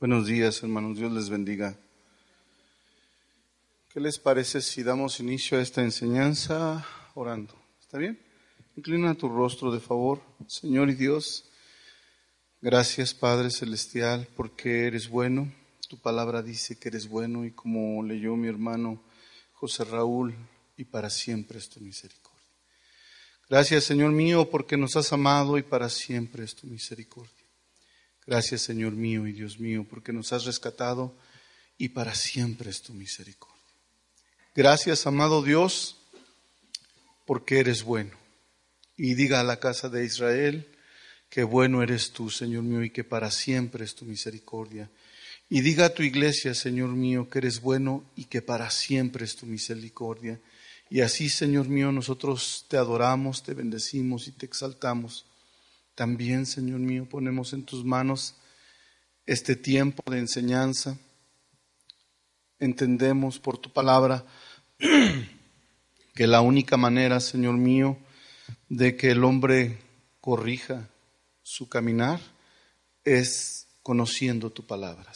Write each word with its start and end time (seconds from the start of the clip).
Buenos 0.00 0.28
días, 0.28 0.62
hermanos. 0.62 0.96
Dios 0.96 1.10
les 1.10 1.28
bendiga. 1.28 1.76
¿Qué 3.92 3.98
les 3.98 4.20
parece 4.20 4.60
si 4.60 4.84
damos 4.84 5.18
inicio 5.18 5.58
a 5.58 5.60
esta 5.60 5.82
enseñanza 5.82 6.86
orando? 7.16 7.60
¿Está 7.80 7.98
bien? 7.98 8.16
Inclina 8.76 9.16
tu 9.16 9.28
rostro 9.28 9.72
de 9.72 9.80
favor, 9.80 10.22
Señor 10.46 10.88
y 10.88 10.94
Dios. 10.94 11.50
Gracias, 12.60 13.12
Padre 13.12 13.50
Celestial, 13.50 14.28
porque 14.36 14.86
eres 14.86 15.08
bueno. 15.08 15.52
Tu 15.88 15.98
palabra 15.98 16.42
dice 16.42 16.78
que 16.78 16.90
eres 16.90 17.08
bueno 17.08 17.44
y 17.44 17.50
como 17.50 18.00
leyó 18.04 18.36
mi 18.36 18.46
hermano 18.46 19.02
José 19.54 19.82
Raúl, 19.82 20.32
y 20.76 20.84
para 20.84 21.10
siempre 21.10 21.58
es 21.58 21.68
tu 21.68 21.80
misericordia. 21.80 22.46
Gracias, 23.50 23.82
Señor 23.82 24.12
mío, 24.12 24.48
porque 24.48 24.76
nos 24.76 24.94
has 24.94 25.12
amado 25.12 25.58
y 25.58 25.64
para 25.64 25.88
siempre 25.88 26.44
es 26.44 26.54
tu 26.54 26.68
misericordia. 26.68 27.37
Gracias, 28.28 28.60
Señor 28.60 28.92
mío 28.92 29.26
y 29.26 29.32
Dios 29.32 29.58
mío, 29.58 29.86
porque 29.88 30.12
nos 30.12 30.34
has 30.34 30.44
rescatado 30.44 31.16
y 31.78 31.88
para 31.88 32.14
siempre 32.14 32.68
es 32.68 32.82
tu 32.82 32.92
misericordia. 32.92 33.56
Gracias, 34.54 35.06
amado 35.06 35.42
Dios, 35.42 35.96
porque 37.24 37.58
eres 37.58 37.84
bueno. 37.84 38.10
Y 38.98 39.14
diga 39.14 39.40
a 39.40 39.44
la 39.44 39.58
casa 39.58 39.88
de 39.88 40.04
Israel 40.04 40.68
que 41.30 41.42
bueno 41.42 41.82
eres 41.82 42.12
tú, 42.12 42.28
Señor 42.28 42.64
mío, 42.64 42.84
y 42.84 42.90
que 42.90 43.02
para 43.02 43.30
siempre 43.30 43.86
es 43.86 43.94
tu 43.94 44.04
misericordia. 44.04 44.90
Y 45.48 45.62
diga 45.62 45.86
a 45.86 45.94
tu 45.94 46.02
iglesia, 46.02 46.52
Señor 46.52 46.90
mío, 46.90 47.30
que 47.30 47.38
eres 47.38 47.62
bueno 47.62 48.04
y 48.14 48.26
que 48.26 48.42
para 48.42 48.70
siempre 48.70 49.24
es 49.24 49.36
tu 49.36 49.46
misericordia. 49.46 50.38
Y 50.90 51.00
así, 51.00 51.30
Señor 51.30 51.70
mío, 51.70 51.92
nosotros 51.92 52.66
te 52.68 52.76
adoramos, 52.76 53.42
te 53.42 53.54
bendecimos 53.54 54.28
y 54.28 54.32
te 54.32 54.44
exaltamos. 54.44 55.24
También, 55.98 56.46
Señor 56.46 56.78
mío, 56.78 57.08
ponemos 57.08 57.52
en 57.52 57.64
tus 57.64 57.84
manos 57.84 58.36
este 59.26 59.56
tiempo 59.56 60.08
de 60.08 60.20
enseñanza. 60.20 60.96
Entendemos 62.60 63.40
por 63.40 63.58
tu 63.58 63.72
palabra 63.72 64.24
que 66.14 66.26
la 66.28 66.40
única 66.40 66.76
manera, 66.76 67.18
Señor 67.18 67.56
mío, 67.56 67.98
de 68.68 68.96
que 68.96 69.10
el 69.10 69.24
hombre 69.24 69.80
corrija 70.20 70.88
su 71.42 71.68
caminar 71.68 72.20
es 73.02 73.66
conociendo 73.82 74.50
tu 74.50 74.64
palabra. 74.64 75.10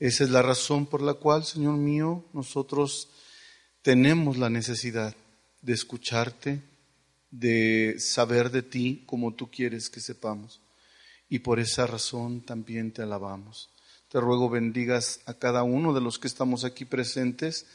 Esa 0.00 0.24
es 0.24 0.30
la 0.30 0.42
razón 0.42 0.86
por 0.86 1.02
la 1.02 1.14
cual, 1.14 1.44
Señor 1.44 1.76
mío, 1.76 2.24
nosotros 2.32 3.10
tenemos 3.82 4.38
la 4.38 4.50
necesidad 4.50 5.14
de 5.62 5.72
escucharte, 5.72 6.67
de 7.30 7.96
saber 7.98 8.50
de 8.50 8.62
ti 8.62 9.02
como 9.06 9.34
tú 9.34 9.50
quieres 9.50 9.90
que 9.90 10.00
sepamos. 10.00 10.60
Y 11.28 11.40
por 11.40 11.60
esa 11.60 11.86
razón 11.86 12.40
también 12.40 12.92
te 12.92 13.02
alabamos. 13.02 13.70
Te 14.08 14.20
ruego 14.20 14.48
bendigas 14.48 15.20
a 15.26 15.34
cada 15.34 15.62
uno 15.62 15.92
de 15.92 16.00
los 16.00 16.18
que 16.18 16.28
estamos 16.28 16.64
aquí 16.64 16.86
presentes, 16.86 17.66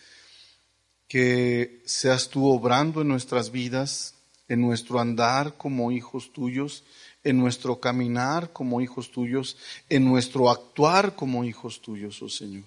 que 1.08 1.84
seas 1.86 2.30
tú 2.30 2.48
obrando 2.48 3.02
en 3.02 3.08
nuestras 3.08 3.52
vidas, 3.52 4.16
en 4.48 4.62
nuestro 4.62 5.00
andar 5.00 5.58
como 5.58 5.92
hijos 5.92 6.34
tuyos, 6.34 6.84
en 7.24 7.38
nuestro 7.38 7.80
caminar 7.80 8.52
como 8.52 8.82
hijos 8.82 9.12
tuyos, 9.12 9.58
en 9.90 10.06
nuestro 10.06 10.50
actuar 10.50 11.16
como 11.16 11.44
hijos 11.44 11.82
tuyos, 11.82 12.22
oh 12.24 12.30
Señor. 12.30 12.66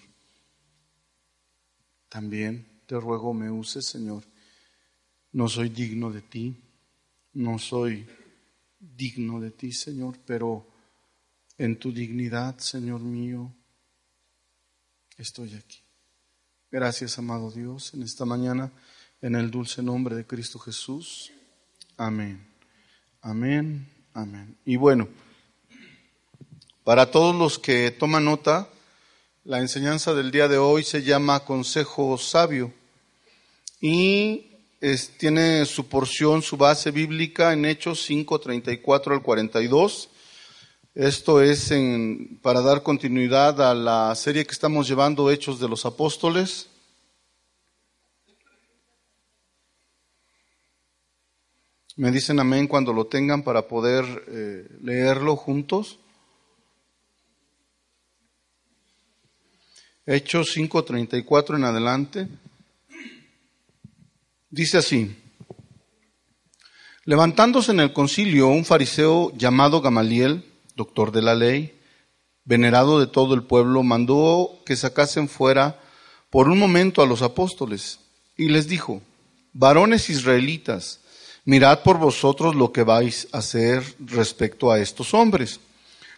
También 2.09 2.67
te 2.87 2.98
ruego 2.98 3.34
me 3.34 3.50
uses, 3.50 3.84
Señor. 3.84 4.23
No 5.33 5.48
soy 5.48 5.69
digno 5.69 6.11
de 6.11 6.23
ti, 6.23 6.56
no 7.37 7.59
soy 7.59 8.06
digno 8.81 9.41
de 9.41 9.51
ti, 9.51 9.70
Señor, 9.70 10.19
pero 10.25 10.67
en 11.59 11.78
tu 11.78 11.93
dignidad, 11.93 12.59
Señor 12.59 13.01
mío, 13.01 13.53
estoy 15.19 15.55
aquí. 15.55 15.81
Gracias, 16.70 17.19
amado 17.19 17.51
Dios, 17.51 17.93
en 17.93 18.03
esta 18.03 18.25
mañana, 18.25 18.73
en 19.20 19.34
el 19.34 19.51
dulce 19.51 19.83
nombre 19.83 20.17
de 20.17 20.27
Cristo 20.27 20.59
Jesús. 20.59 21.31
Amén. 21.99 22.47
Amén. 23.21 23.87
Amén. 24.15 24.56
Y 24.65 24.77
bueno, 24.77 25.06
para 26.84 27.11
todos 27.11 27.37
los 27.37 27.59
que 27.59 27.91
toman 27.91 28.25
nota, 28.25 28.71
la 29.44 29.59
enseñanza 29.59 30.15
del 30.15 30.31
día 30.31 30.49
de 30.49 30.56
hoy 30.56 30.84
se 30.84 31.03
llama 31.03 31.44
Consejo 31.44 32.16
Sabio 32.16 32.72
y 33.81 34.46
tiene 35.19 35.64
su 35.64 35.88
porción, 35.88 36.42
su 36.42 36.56
base 36.56 36.91
bíblica 36.91 37.53
en 37.53 37.64
Hechos 37.64 38.03
5, 38.03 38.38
34 38.38 39.14
al 39.14 39.22
42. 39.22 40.10
Esto 40.94 41.42
es 41.42 41.70
en, 41.70 42.38
para 42.42 42.60
dar 42.60 42.82
continuidad 42.82 43.60
a 43.60 43.75
la 43.75 44.14
serie 44.14 44.44
que 44.44 44.53
estamos 44.53 44.88
llevando, 44.88 45.31
Hechos 45.31 45.60
de 45.60 45.69
los 45.69 45.84
Apóstoles. 45.87 46.69
Me 51.97 52.10
dicen 52.10 52.38
amén 52.41 52.66
cuando 52.66 52.93
lo 52.93 53.06
tengan 53.06 53.43
para 53.43 53.66
poder 53.69 54.04
eh, 54.28 54.69
leerlo 54.82 55.37
juntos. 55.37 55.98
Hechos 60.04 60.54
5:34 60.54 61.56
en 61.56 61.64
adelante. 61.64 62.28
Dice 64.51 64.79
así, 64.79 65.17
levantándose 67.05 67.73
en 67.73 67.81
el 67.81 67.93
concilio 67.93 68.47
un 68.47 68.65
fariseo 68.65 69.33
llamado 69.37 69.81
Gamaliel, 69.81 70.45
doctor 70.77 71.11
de 71.11 71.21
la 71.21 71.34
ley, 71.34 71.77
venerado 72.45 73.01
de 73.01 73.09
todo 73.09 73.35
el 73.35 73.43
pueblo, 73.43 73.83
mandó 73.83 74.61
que 74.65 74.77
sacasen 74.77 75.29
fuera 75.29 75.81
por 76.31 76.49
un 76.49 76.61
momento 76.61 77.03
a 77.03 77.06
los 77.06 77.23
apóstoles 77.23 77.99
y 78.37 78.49
les 78.49 78.69
dijo, 78.69 79.03
varones 79.53 80.11
israelitas, 80.11 81.01
mirad 81.45 81.81
por 81.81 81.99
vosotros 81.99 82.55
lo 82.55 82.71
que 82.71 82.85
vais 82.85 83.27
a 83.33 83.39
hacer 83.39 83.83
respecto 83.99 84.71
a 84.71 84.79
estos 84.79 85.12
hombres. 85.12 85.59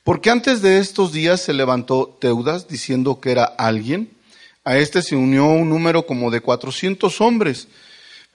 Porque 0.05 0.29
antes 0.29 0.61
de 0.61 0.81
estos 0.81 1.13
días 1.13 1.41
se 1.41 1.55
levantó 1.55 2.15
Teudas 2.21 2.69
diciendo 2.69 3.21
que 3.21 3.31
era 3.31 3.45
alguien, 3.45 4.11
a 4.65 4.77
este 4.77 5.01
se 5.01 5.17
unió 5.17 5.47
un 5.47 5.71
número 5.71 6.05
como 6.05 6.31
de 6.31 6.43
cuatrocientos 6.43 7.23
hombres, 7.23 7.69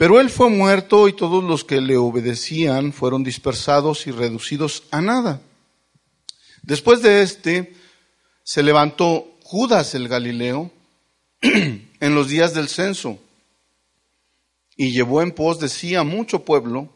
pero 0.04 0.20
él 0.20 0.30
fue 0.30 0.50
muerto 0.50 1.08
y 1.08 1.14
todos 1.14 1.42
los 1.46 1.64
que 1.64 1.80
le 1.80 1.96
obedecían 1.96 2.92
fueron 2.92 3.24
dispersados 3.24 4.06
y 4.06 4.12
reducidos 4.12 4.84
a 4.92 5.00
nada. 5.00 5.40
Después 6.62 7.02
de 7.02 7.22
este, 7.22 7.74
se 8.44 8.64
levantó 8.64 9.38
Judas 9.44 9.96
el 9.96 10.10
Galileo 10.10 10.70
en 11.42 12.16
los 12.16 12.28
días 12.28 12.54
del 12.54 12.68
censo 12.68 13.18
y 14.76 14.92
llevó 14.92 15.22
en 15.22 15.32
pos 15.32 15.62
de 15.62 15.70
sí 15.70 15.96
a 15.96 16.04
mucho 16.04 16.44
pueblo, 16.44 16.90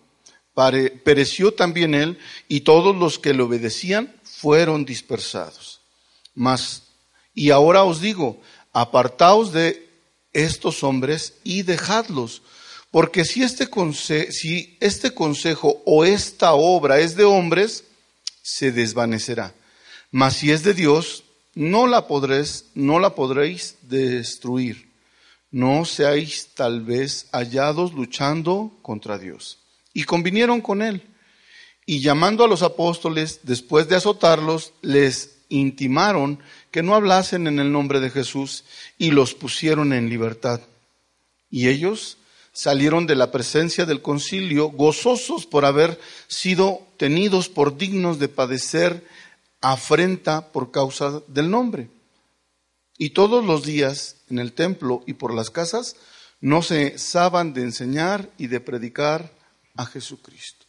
pereció 1.05 1.53
también 1.53 1.93
él 1.93 2.19
y 2.49 2.59
todos 2.59 2.93
los 2.93 3.19
que 3.19 3.33
le 3.33 3.43
obedecían 3.43 4.13
fueron 4.23 4.83
dispersados. 4.83 5.79
Mas, 6.35 6.83
y 7.33 7.51
ahora 7.51 7.85
os 7.85 8.01
digo, 8.01 8.41
apartaos 8.73 9.53
de 9.53 9.87
estos 10.33 10.83
hombres 10.83 11.35
y 11.45 11.61
dejadlos, 11.61 12.41
porque 12.91 13.25
si 13.25 13.43
este, 13.43 13.67
si 14.31 14.77
este 14.79 15.13
consejo 15.13 15.81
o 15.85 16.05
esta 16.05 16.53
obra 16.53 16.99
es 16.99 17.15
de 17.15 17.25
hombres, 17.25 17.83
se 18.41 18.71
desvanecerá. 18.71 19.53
Mas 20.11 20.37
si 20.37 20.51
es 20.51 20.63
de 20.63 20.73
Dios, 20.73 21.23
no 21.53 21.87
la 21.87 22.07
podréis, 22.07 22.65
no 22.75 22.99
la 22.99 23.13
podréis 23.15 23.75
destruir. 23.81 24.87
No 25.51 25.85
seáis 25.85 26.49
tal 26.53 26.81
vez 26.81 27.27
hallados 27.31 27.93
luchando 27.93 28.77
contra 28.81 29.17
Dios. 29.17 29.59
Y 29.93 30.03
convinieron 30.03 30.61
con 30.61 30.81
él. 30.81 31.03
Y 31.85 32.01
llamando 32.01 32.43
a 32.43 32.47
los 32.47 32.63
apóstoles, 32.63 33.41
después 33.43 33.87
de 33.87 33.95
azotarlos, 33.95 34.73
les 34.81 35.37
intimaron 35.49 36.39
que 36.71 36.83
no 36.83 36.95
hablasen 36.95 37.47
en 37.47 37.59
el 37.59 37.71
nombre 37.71 37.99
de 37.99 38.09
Jesús 38.09 38.65
y 38.97 39.11
los 39.11 39.33
pusieron 39.33 39.93
en 39.93 40.09
libertad. 40.09 40.61
Y 41.49 41.69
ellos, 41.69 42.16
salieron 42.57 43.05
de 43.05 43.13
la 43.13 43.29
presencia 43.29 43.85
del 43.85 44.01
concilio 44.01 44.69
gozosos 44.69 45.45
por 45.45 45.63
haber 45.63 45.99
sido 46.27 46.81
tenidos 46.97 47.49
por 47.49 47.77
dignos 47.77 48.17
de 48.17 48.29
padecer 48.29 49.07
afrenta 49.61 50.51
por 50.51 50.71
causa 50.71 51.21
del 51.27 51.51
nombre. 51.51 51.87
Y 52.97 53.11
todos 53.11 53.45
los 53.45 53.63
días 53.63 54.15
en 54.31 54.39
el 54.39 54.53
templo 54.53 55.03
y 55.05 55.13
por 55.13 55.35
las 55.35 55.51
casas 55.51 55.97
no 56.41 56.63
cesaban 56.63 57.53
de 57.53 57.61
enseñar 57.61 58.27
y 58.39 58.47
de 58.47 58.59
predicar 58.59 59.31
a 59.75 59.85
Jesucristo. 59.85 60.65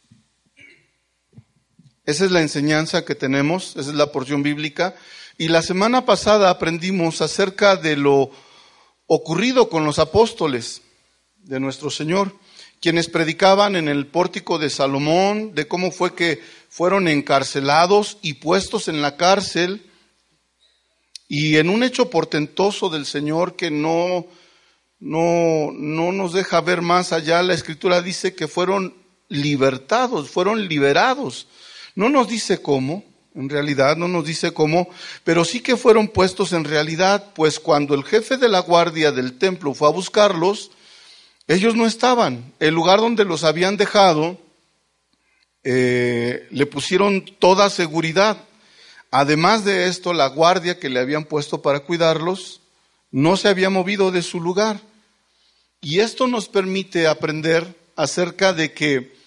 Esa 2.05 2.25
es 2.25 2.29
la 2.29 2.41
enseñanza 2.41 3.03
que 3.03 3.15
tenemos, 3.15 3.71
esa 3.77 3.89
es 3.89 3.95
la 3.95 4.11
porción 4.11 4.43
bíblica. 4.43 4.93
Y 5.39 5.47
la 5.47 5.63
semana 5.63 6.05
pasada 6.05 6.51
aprendimos 6.51 7.23
acerca 7.23 7.77
de 7.77 7.97
lo 7.97 8.29
ocurrido 9.07 9.69
con 9.69 9.85
los 9.85 9.97
apóstoles 9.97 10.83
de 11.43 11.59
nuestro 11.59 11.89
Señor, 11.89 12.35
quienes 12.81 13.09
predicaban 13.09 13.75
en 13.75 13.87
el 13.87 14.07
pórtico 14.07 14.57
de 14.57 14.69
Salomón, 14.69 15.53
de 15.53 15.67
cómo 15.67 15.91
fue 15.91 16.15
que 16.15 16.41
fueron 16.69 17.07
encarcelados 17.07 18.17
y 18.21 18.35
puestos 18.35 18.87
en 18.87 19.01
la 19.01 19.17
cárcel 19.17 19.85
Y 21.27 21.57
en 21.57 21.69
un 21.69 21.83
hecho 21.83 22.09
portentoso 22.09 22.89
del 22.89 23.05
Señor 23.05 23.55
que 23.55 23.69
no, 23.69 24.25
no, 24.99 25.69
no 25.71 26.11
nos 26.11 26.33
deja 26.33 26.59
ver 26.61 26.81
más 26.81 27.13
allá, 27.13 27.43
la 27.43 27.53
Escritura 27.53 28.01
dice 28.01 28.33
que 28.33 28.47
fueron 28.47 28.95
libertados, 29.27 30.31
fueron 30.31 30.67
liberados. 30.67 31.47
No 31.93 32.09
nos 32.09 32.29
dice 32.29 32.63
cómo, 32.63 33.03
en 33.35 33.47
realidad 33.47 33.95
no 33.95 34.07
nos 34.07 34.25
dice 34.25 34.51
cómo, 34.53 34.89
pero 35.23 35.45
sí 35.45 35.59
que 35.61 35.77
fueron 35.77 36.07
puestos 36.07 36.51
en 36.51 36.63
realidad, 36.63 37.31
pues 37.35 37.59
cuando 37.59 37.93
el 37.93 38.03
jefe 38.03 38.37
de 38.37 38.49
la 38.49 38.59
guardia 38.59 39.11
del 39.11 39.37
templo 39.37 39.73
fue 39.73 39.87
a 39.87 39.91
buscarlos, 39.91 40.71
ellos 41.49 41.75
no 41.75 41.87
estaban. 41.87 42.53
El 42.59 42.75
lugar 42.75 42.99
donde 42.99 43.25
los 43.25 43.43
habían 43.43 43.75
dejado, 43.75 44.39
eh, 45.63 46.47
le 46.51 46.65
pusieron 46.67 47.25
toda 47.39 47.71
seguridad. 47.71 48.45
Además 49.09 49.65
de 49.65 49.87
esto, 49.87 50.13
la 50.13 50.27
guardia 50.27 50.79
que 50.79 50.89
le 50.89 50.99
habían 50.99 51.25
puesto 51.25 51.63
para 51.63 51.79
cuidarlos 51.79 52.61
no 53.09 53.35
se 53.35 53.47
había 53.47 53.71
movido 53.71 54.11
de 54.11 54.21
su 54.21 54.39
lugar. 54.39 54.79
Y 55.81 56.01
esto 56.01 56.27
nos 56.27 56.47
permite 56.47 57.07
aprender 57.07 57.75
acerca 57.95 58.53
de 58.53 58.71
que 58.71 59.17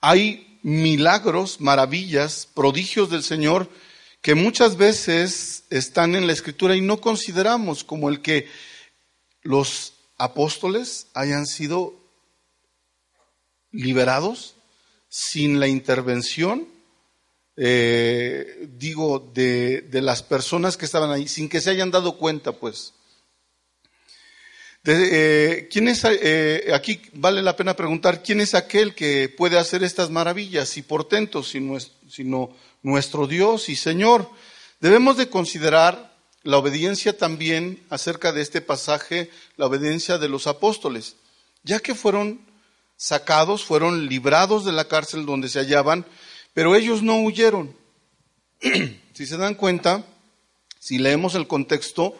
hay 0.00 0.58
milagros, 0.62 1.60
maravillas, 1.60 2.48
prodigios 2.54 3.10
del 3.10 3.22
Señor 3.22 3.68
que 4.22 4.34
muchas 4.34 4.78
veces 4.78 5.64
están 5.68 6.14
en 6.14 6.26
la 6.26 6.32
Escritura 6.32 6.74
y 6.74 6.80
no 6.80 6.98
consideramos 6.98 7.84
como 7.84 8.08
el 8.08 8.22
que 8.22 8.48
los 9.42 9.97
apóstoles 10.18 11.06
hayan 11.14 11.46
sido 11.46 11.94
liberados 13.70 14.56
sin 15.08 15.60
la 15.60 15.68
intervención, 15.68 16.68
eh, 17.56 18.68
digo, 18.76 19.30
de, 19.32 19.82
de, 19.82 20.02
las 20.02 20.22
personas 20.22 20.76
que 20.76 20.84
estaban 20.84 21.10
ahí, 21.10 21.26
sin 21.28 21.48
que 21.48 21.60
se 21.60 21.70
hayan 21.70 21.90
dado 21.90 22.18
cuenta, 22.18 22.52
pues. 22.52 22.92
Eh, 24.84 25.68
¿quién 25.70 25.88
es, 25.88 26.02
eh, 26.04 26.70
aquí 26.72 27.02
vale 27.12 27.42
la 27.42 27.56
pena 27.56 27.76
preguntar, 27.76 28.22
¿quién 28.22 28.40
es 28.40 28.54
aquel 28.54 28.94
que 28.94 29.28
puede 29.28 29.58
hacer 29.58 29.82
estas 29.82 30.08
maravillas 30.08 30.76
y 30.76 30.82
portentos, 30.82 31.48
sino 32.08 32.56
nuestro 32.82 33.26
Dios 33.26 33.68
y 33.68 33.76
Señor? 33.76 34.30
Debemos 34.80 35.16
de 35.16 35.28
considerar 35.28 36.16
la 36.42 36.58
obediencia 36.58 37.16
también 37.16 37.82
acerca 37.90 38.32
de 38.32 38.42
este 38.42 38.60
pasaje, 38.60 39.30
la 39.56 39.66
obediencia 39.66 40.18
de 40.18 40.28
los 40.28 40.46
apóstoles, 40.46 41.16
ya 41.62 41.80
que 41.80 41.94
fueron 41.94 42.40
sacados, 42.96 43.64
fueron 43.64 44.06
librados 44.06 44.64
de 44.64 44.72
la 44.72 44.86
cárcel 44.86 45.26
donde 45.26 45.48
se 45.48 45.60
hallaban, 45.60 46.06
pero 46.54 46.74
ellos 46.74 47.02
no 47.02 47.22
huyeron. 47.22 47.76
si 49.14 49.26
se 49.26 49.36
dan 49.36 49.54
cuenta, 49.54 50.04
si 50.78 50.98
leemos 50.98 51.34
el 51.34 51.46
contexto, 51.46 52.16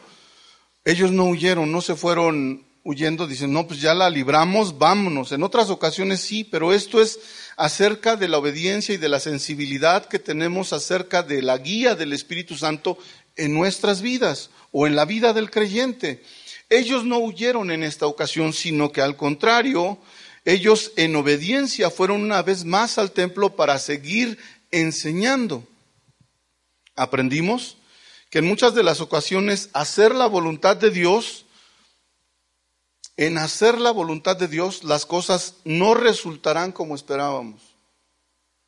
ellos 0.85 1.11
no 1.11 1.25
huyeron, 1.25 1.71
no 1.71 1.81
se 1.81 1.97
fueron 1.97 2.65
huyendo, 2.85 3.27
dicen, 3.27 3.53
no, 3.53 3.67
pues 3.67 3.81
ya 3.81 3.93
la 3.93 4.09
libramos, 4.09 4.79
vámonos. 4.79 5.33
En 5.33 5.43
otras 5.43 5.69
ocasiones 5.69 6.21
sí, 6.21 6.45
pero 6.45 6.73
esto 6.73 7.03
es 7.03 7.21
acerca 7.57 8.17
de 8.17 8.29
la 8.29 8.39
obediencia 8.39 8.95
y 8.95 8.99
de 8.99 9.11
la 9.11 9.21
sensibilidad 9.21 10.07
que 10.07 10.19
tenemos 10.19 10.73
acerca 10.73 11.23
de 11.23 11.43
la 11.43 11.59
guía 11.59 11.95
del 11.95 12.13
Espíritu 12.13 12.57
Santo 12.57 12.99
en 13.39 13.55
nuestras 13.55 14.03
vidas 14.03 14.51
o 14.71 14.87
en 14.87 14.95
la 14.95 15.07
vida 15.07 15.33
del 15.33 15.51
creyente. 15.51 16.23
Ellos 16.69 17.05
no 17.05 17.19
huyeron 17.19 17.71
en 17.71 17.83
esta 17.83 18.07
ocasión, 18.07 18.53
sino 18.53 18.93
que 18.93 19.01
al 19.01 19.17
contrario, 19.17 19.99
ellos 20.45 20.93
en 20.97 21.17
obediencia 21.17 21.91
fueron 21.91 22.23
una 22.23 22.43
vez 22.43 22.65
más 22.65 22.99
al 22.99 23.13
templo 23.13 23.57
para 23.57 23.79
seguir 23.79 24.39
enseñando. 24.71 25.65
Aprendimos 26.95 27.79
que 28.31 28.41
en 28.41 28.47
muchas 28.47 28.75
de 28.75 28.83
las 28.83 29.01
ocasiones 29.01 29.71
hacer 29.73 30.15
la 30.15 30.27
voluntad 30.27 30.77
de 30.77 30.91
Dios, 30.91 31.47
en 33.17 33.39
hacer 33.39 33.81
la 33.81 33.91
voluntad 33.91 34.37
de 34.37 34.49
Dios 34.49 34.85
las 34.85 35.07
cosas 35.07 35.55
no 35.65 35.95
resultarán 35.95 36.73
como 36.73 36.95
esperábamos. 36.95 37.63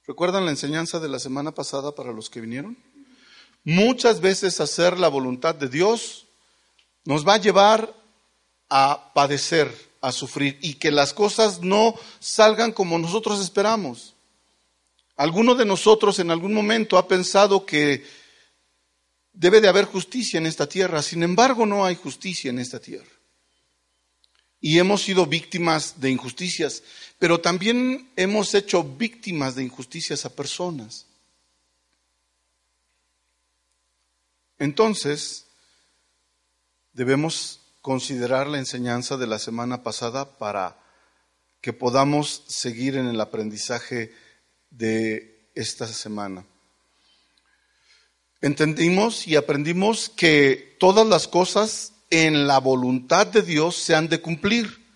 ¿Recuerdan 0.06 0.44
la 0.44 0.50
enseñanza 0.50 0.98
de 0.98 1.08
la 1.08 1.18
semana 1.18 1.52
pasada 1.52 1.94
para 1.94 2.12
los 2.12 2.30
que 2.30 2.40
vinieron? 2.40 2.76
Muchas 3.64 4.20
veces 4.20 4.60
hacer 4.60 4.98
la 4.98 5.08
voluntad 5.08 5.54
de 5.54 5.68
Dios 5.68 6.26
nos 7.04 7.26
va 7.26 7.34
a 7.34 7.40
llevar 7.40 7.94
a 8.68 9.12
padecer, 9.14 9.72
a 10.00 10.12
sufrir 10.12 10.58
y 10.62 10.74
que 10.74 10.90
las 10.90 11.12
cosas 11.12 11.60
no 11.60 11.94
salgan 12.20 12.72
como 12.72 12.98
nosotros 12.98 13.40
esperamos. 13.40 14.14
Alguno 15.16 15.54
de 15.54 15.66
nosotros 15.66 16.18
en 16.18 16.30
algún 16.30 16.54
momento 16.54 16.96
ha 16.96 17.06
pensado 17.06 17.66
que 17.66 18.04
debe 19.32 19.60
de 19.60 19.68
haber 19.68 19.84
justicia 19.84 20.38
en 20.38 20.46
esta 20.46 20.66
tierra, 20.66 21.02
sin 21.02 21.22
embargo 21.22 21.66
no 21.66 21.84
hay 21.84 21.96
justicia 21.96 22.48
en 22.48 22.58
esta 22.58 22.80
tierra. 22.80 23.10
Y 24.62 24.78
hemos 24.78 25.02
sido 25.02 25.26
víctimas 25.26 26.00
de 26.00 26.10
injusticias, 26.10 26.82
pero 27.18 27.40
también 27.40 28.10
hemos 28.16 28.54
hecho 28.54 28.82
víctimas 28.82 29.54
de 29.54 29.64
injusticias 29.64 30.24
a 30.24 30.34
personas. 30.34 31.06
Entonces, 34.60 35.46
debemos 36.92 37.60
considerar 37.80 38.46
la 38.46 38.58
enseñanza 38.58 39.16
de 39.16 39.26
la 39.26 39.38
semana 39.38 39.82
pasada 39.82 40.36
para 40.36 40.78
que 41.62 41.72
podamos 41.72 42.44
seguir 42.46 42.96
en 42.96 43.06
el 43.06 43.20
aprendizaje 43.22 44.14
de 44.68 45.50
esta 45.54 45.86
semana. 45.86 46.44
Entendimos 48.42 49.26
y 49.26 49.36
aprendimos 49.36 50.10
que 50.10 50.76
todas 50.78 51.06
las 51.06 51.26
cosas 51.26 51.94
en 52.10 52.46
la 52.46 52.58
voluntad 52.60 53.26
de 53.26 53.40
Dios 53.40 53.76
se 53.76 53.94
han 53.94 54.08
de 54.08 54.20
cumplir 54.20 54.86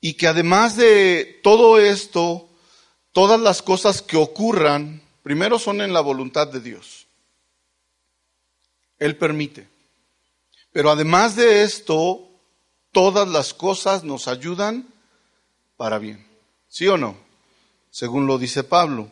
y 0.00 0.14
que 0.14 0.26
además 0.26 0.74
de 0.76 1.38
todo 1.42 1.78
esto, 1.78 2.48
todas 3.12 3.40
las 3.40 3.60
cosas 3.60 4.00
que 4.00 4.16
ocurran, 4.16 5.02
primero 5.22 5.58
son 5.58 5.82
en 5.82 5.92
la 5.92 6.00
voluntad 6.00 6.48
de 6.48 6.60
Dios. 6.60 7.05
Él 8.98 9.16
permite. 9.16 9.68
Pero 10.72 10.90
además 10.90 11.36
de 11.36 11.62
esto, 11.62 12.28
todas 12.92 13.28
las 13.28 13.54
cosas 13.54 14.04
nos 14.04 14.28
ayudan 14.28 14.86
para 15.76 15.98
bien. 15.98 16.26
¿Sí 16.68 16.86
o 16.86 16.96
no? 16.96 17.16
Según 17.90 18.26
lo 18.26 18.38
dice 18.38 18.64
Pablo. 18.64 19.10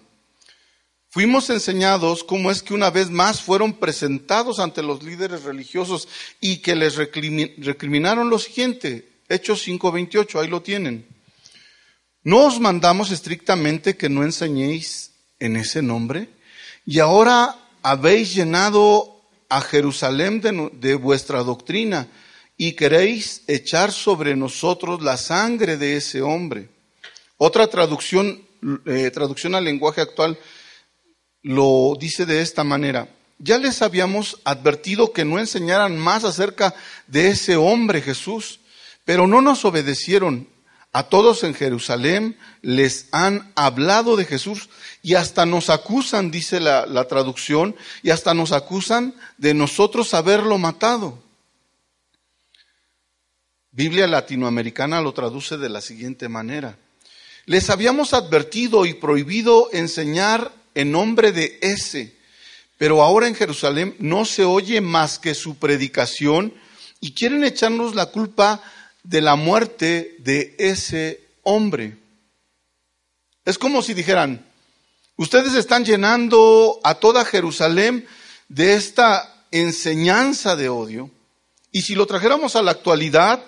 Fuimos 1.08 1.48
enseñados 1.48 2.24
cómo 2.24 2.50
es 2.50 2.62
que 2.62 2.74
una 2.74 2.90
vez 2.90 3.08
más 3.08 3.40
fueron 3.40 3.74
presentados 3.74 4.58
ante 4.58 4.82
los 4.82 5.02
líderes 5.04 5.44
religiosos 5.44 6.08
y 6.40 6.56
que 6.56 6.74
les 6.74 6.96
recriminaron 6.96 8.30
lo 8.30 8.38
siguiente. 8.38 9.08
Hechos 9.28 9.62
5:28, 9.64 10.40
ahí 10.40 10.48
lo 10.48 10.60
tienen. 10.60 11.06
No 12.24 12.46
os 12.46 12.58
mandamos 12.58 13.12
estrictamente 13.12 13.96
que 13.96 14.08
no 14.08 14.24
enseñéis 14.24 15.12
en 15.38 15.56
ese 15.56 15.82
nombre 15.82 16.30
y 16.84 16.98
ahora 16.98 17.56
habéis 17.82 18.34
llenado 18.34 19.13
a 19.48 19.60
Jerusalén 19.60 20.40
de, 20.40 20.94
vuestra 20.94 21.42
doctrina 21.42 22.08
y 22.56 22.72
queréis 22.72 23.42
echar 23.46 23.92
sobre 23.92 24.36
nosotros 24.36 25.02
la 25.02 25.16
sangre 25.16 25.76
de 25.76 25.96
ese 25.96 26.22
hombre. 26.22 26.68
Otra 27.36 27.66
traducción, 27.66 28.42
eh, 28.86 29.10
traducción 29.12 29.54
al 29.54 29.64
lenguaje 29.64 30.00
actual 30.00 30.38
lo 31.42 31.96
dice 31.98 32.26
de 32.26 32.40
esta 32.40 32.64
manera. 32.64 33.08
Ya 33.38 33.58
les 33.58 33.82
habíamos 33.82 34.40
advertido 34.44 35.12
que 35.12 35.24
no 35.24 35.38
enseñaran 35.38 35.98
más 35.98 36.24
acerca 36.24 36.74
de 37.06 37.28
ese 37.28 37.56
hombre 37.56 38.00
Jesús, 38.00 38.60
pero 39.04 39.26
no 39.26 39.40
nos 39.42 39.64
obedecieron. 39.64 40.48
A 40.96 41.08
todos 41.08 41.42
en 41.42 41.54
Jerusalén 41.54 42.38
les 42.62 43.08
han 43.10 43.50
hablado 43.56 44.14
de 44.14 44.24
Jesús 44.24 44.68
y 45.02 45.14
hasta 45.14 45.44
nos 45.44 45.68
acusan, 45.68 46.30
dice 46.30 46.60
la, 46.60 47.08
traducción, 47.08 47.74
y 48.04 48.10
hasta 48.10 48.32
nos 48.32 48.52
acusan 48.52 49.12
de 49.36 49.54
nosotros 49.54 50.14
haberlo 50.14 50.56
matado. 50.56 51.20
Biblia 53.72 54.06
latinoamericana 54.06 55.00
lo 55.00 55.12
traduce 55.12 55.56
de 55.56 55.68
la 55.68 55.80
siguiente 55.80 56.28
manera. 56.28 56.78
Les 57.44 57.70
habíamos 57.70 58.14
advertido 58.14 58.86
y 58.86 58.94
prohibido 58.94 59.70
enseñar 59.72 60.52
en 60.76 60.92
nombre 60.92 61.32
de 61.32 61.58
ese, 61.60 62.16
pero 62.78 63.02
ahora 63.02 63.26
en 63.26 63.34
Jerusalén 63.34 63.96
no 63.98 64.24
se 64.24 64.44
oye 64.44 64.80
más 64.80 65.18
que 65.18 65.34
su 65.34 65.56
predicación 65.56 66.54
y 67.00 67.14
quieren 67.14 67.42
echarnos 67.42 67.96
la 67.96 68.06
culpa 68.06 68.62
de 69.04 69.20
la 69.20 69.36
muerte 69.36 70.16
de 70.18 70.56
ese 70.58 71.20
hombre. 71.42 71.96
Es 73.44 73.58
como 73.58 73.82
si 73.82 73.94
dijeran, 73.94 74.44
ustedes 75.16 75.54
están 75.54 75.84
llenando 75.84 76.80
a 76.82 76.96
toda 76.96 77.24
Jerusalén 77.24 78.06
de 78.48 78.74
esta 78.74 79.44
enseñanza 79.52 80.56
de 80.56 80.68
odio. 80.68 81.10
Y 81.70 81.82
si 81.82 81.94
lo 81.94 82.06
trajéramos 82.06 82.56
a 82.56 82.62
la 82.62 82.72
actualidad, 82.72 83.44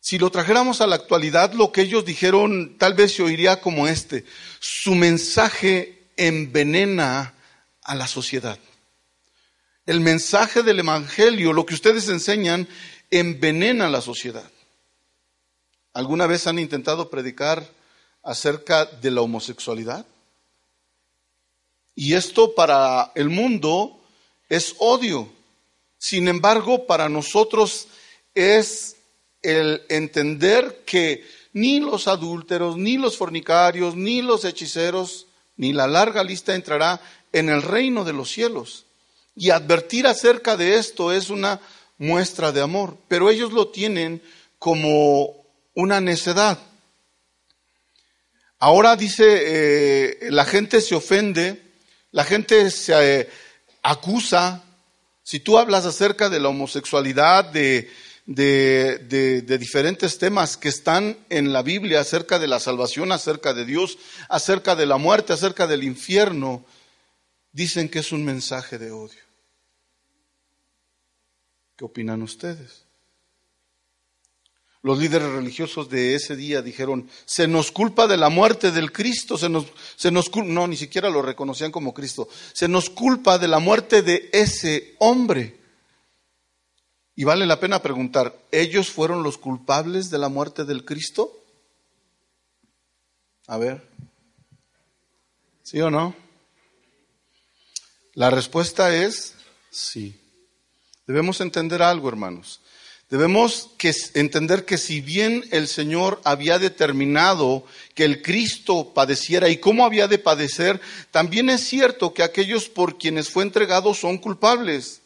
si 0.00 0.18
lo 0.18 0.30
trajéramos 0.30 0.80
a 0.80 0.86
la 0.86 0.96
actualidad, 0.96 1.52
lo 1.52 1.70
que 1.70 1.82
ellos 1.82 2.04
dijeron 2.04 2.76
tal 2.78 2.94
vez 2.94 3.14
se 3.14 3.22
oiría 3.22 3.60
como 3.60 3.86
este. 3.86 4.24
Su 4.58 4.94
mensaje 4.94 6.08
envenena 6.16 7.34
a 7.82 7.94
la 7.94 8.06
sociedad. 8.06 8.58
el 9.84 10.00
mensaje 10.00 10.62
del 10.62 10.78
Evangelio, 10.78 11.52
lo 11.52 11.66
que 11.66 11.74
ustedes 11.74 12.08
enseñan, 12.08 12.68
envenena 13.12 13.88
la 13.88 14.00
sociedad. 14.00 14.50
¿Alguna 15.92 16.26
vez 16.26 16.46
han 16.46 16.58
intentado 16.58 17.10
predicar 17.10 17.68
acerca 18.22 18.86
de 18.86 19.10
la 19.10 19.20
homosexualidad? 19.20 20.06
Y 21.94 22.14
esto 22.14 22.54
para 22.54 23.12
el 23.14 23.28
mundo 23.28 24.00
es 24.48 24.74
odio. 24.78 25.28
Sin 25.98 26.26
embargo, 26.26 26.86
para 26.86 27.10
nosotros 27.10 27.86
es 28.34 28.96
el 29.42 29.82
entender 29.90 30.82
que 30.86 31.22
ni 31.52 31.80
los 31.80 32.08
adúlteros, 32.08 32.78
ni 32.78 32.96
los 32.96 33.18
fornicarios, 33.18 33.94
ni 33.94 34.22
los 34.22 34.46
hechiceros, 34.46 35.26
ni 35.58 35.74
la 35.74 35.86
larga 35.86 36.24
lista 36.24 36.54
entrará 36.54 36.98
en 37.30 37.50
el 37.50 37.60
reino 37.60 38.04
de 38.04 38.14
los 38.14 38.30
cielos. 38.30 38.86
Y 39.36 39.50
advertir 39.50 40.06
acerca 40.06 40.56
de 40.56 40.76
esto 40.78 41.12
es 41.12 41.28
una 41.28 41.60
muestra 41.98 42.52
de 42.52 42.60
amor, 42.60 42.96
pero 43.08 43.30
ellos 43.30 43.52
lo 43.52 43.68
tienen 43.68 44.22
como 44.58 45.46
una 45.74 46.00
necedad. 46.00 46.58
Ahora 48.58 48.94
dice, 48.94 49.24
eh, 49.26 50.18
la 50.30 50.44
gente 50.44 50.80
se 50.80 50.94
ofende, 50.94 51.60
la 52.12 52.24
gente 52.24 52.70
se 52.70 53.20
eh, 53.20 53.28
acusa. 53.82 54.62
Si 55.24 55.40
tú 55.40 55.58
hablas 55.58 55.84
acerca 55.84 56.28
de 56.28 56.38
la 56.38 56.48
homosexualidad, 56.48 57.44
de, 57.46 57.90
de, 58.26 59.58
diferentes 59.58 60.18
temas 60.18 60.56
que 60.56 60.68
están 60.68 61.16
en 61.28 61.52
la 61.52 61.62
Biblia 61.62 62.00
acerca 62.00 62.38
de 62.38 62.46
la 62.46 62.60
salvación, 62.60 63.12
acerca 63.12 63.52
de 63.52 63.64
Dios, 63.64 63.98
acerca 64.28 64.76
de 64.76 64.86
la 64.86 64.96
muerte, 64.96 65.32
acerca 65.32 65.66
del 65.66 65.84
infierno, 65.84 66.64
dicen 67.52 67.88
que 67.88 67.98
es 67.98 68.12
un 68.12 68.24
mensaje 68.24 68.78
de 68.78 68.92
odio. 68.92 69.21
¿Qué 71.82 71.86
opinan 71.86 72.22
ustedes? 72.22 72.84
Los 74.82 75.00
líderes 75.00 75.32
religiosos 75.32 75.90
de 75.90 76.14
ese 76.14 76.36
día 76.36 76.62
dijeron, 76.62 77.10
se 77.24 77.48
nos 77.48 77.72
culpa 77.72 78.06
de 78.06 78.16
la 78.16 78.28
muerte 78.28 78.70
del 78.70 78.92
Cristo, 78.92 79.36
se 79.36 79.48
nos, 79.48 79.66
se 79.96 80.12
nos 80.12 80.32
no, 80.32 80.68
ni 80.68 80.76
siquiera 80.76 81.10
lo 81.10 81.22
reconocían 81.22 81.72
como 81.72 81.92
Cristo, 81.92 82.28
se 82.52 82.68
nos 82.68 82.88
culpa 82.88 83.36
de 83.36 83.48
la 83.48 83.58
muerte 83.58 84.02
de 84.02 84.30
ese 84.32 84.94
hombre. 85.00 85.58
Y 87.16 87.24
vale 87.24 87.46
la 87.46 87.58
pena 87.58 87.82
preguntar, 87.82 88.38
¿ellos 88.52 88.88
fueron 88.88 89.24
los 89.24 89.36
culpables 89.36 90.08
de 90.08 90.18
la 90.18 90.28
muerte 90.28 90.64
del 90.64 90.84
Cristo? 90.84 91.36
A 93.48 93.58
ver, 93.58 93.84
¿sí 95.64 95.80
o 95.80 95.90
no? 95.90 96.14
La 98.14 98.30
respuesta 98.30 98.94
es 98.94 99.34
sí. 99.68 100.21
Debemos 101.06 101.40
entender 101.40 101.82
algo, 101.82 102.08
hermanos. 102.08 102.60
Debemos 103.10 103.70
que 103.76 103.94
entender 104.14 104.64
que 104.64 104.78
si 104.78 105.00
bien 105.00 105.44
el 105.50 105.68
Señor 105.68 106.20
había 106.24 106.58
determinado 106.58 107.64
que 107.94 108.04
el 108.04 108.22
Cristo 108.22 108.94
padeciera 108.94 109.50
y 109.50 109.58
cómo 109.58 109.84
había 109.84 110.08
de 110.08 110.18
padecer, 110.18 110.80
también 111.10 111.50
es 111.50 111.60
cierto 111.62 112.14
que 112.14 112.22
aquellos 112.22 112.70
por 112.70 112.96
quienes 112.96 113.28
fue 113.28 113.42
entregado 113.42 113.92
son 113.92 114.16
culpables 114.16 115.02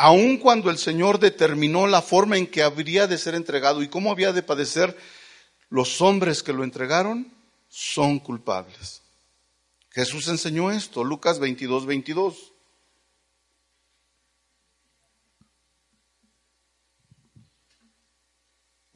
aun 0.00 0.38
cuando 0.38 0.70
el 0.70 0.78
Señor 0.78 1.18
determinó 1.18 1.86
la 1.86 2.00
forma 2.00 2.38
en 2.38 2.46
que 2.46 2.62
habría 2.62 3.06
de 3.06 3.18
ser 3.18 3.34
entregado 3.34 3.82
y 3.82 3.88
cómo 3.88 4.10
había 4.10 4.32
de 4.32 4.42
padecer, 4.42 4.96
los 5.68 6.00
hombres 6.00 6.42
que 6.42 6.54
lo 6.54 6.64
entregaron 6.64 7.30
son 7.68 8.18
culpables. 8.18 9.02
Jesús 9.90 10.28
enseñó 10.28 10.70
esto, 10.70 11.04
Lucas 11.04 11.38
22, 11.38 11.84
22. 11.84 12.52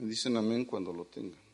Dicen 0.09 0.37
amén 0.37 0.65
cuando 0.65 0.93
lo 0.93 1.05
tengan. 1.07 1.45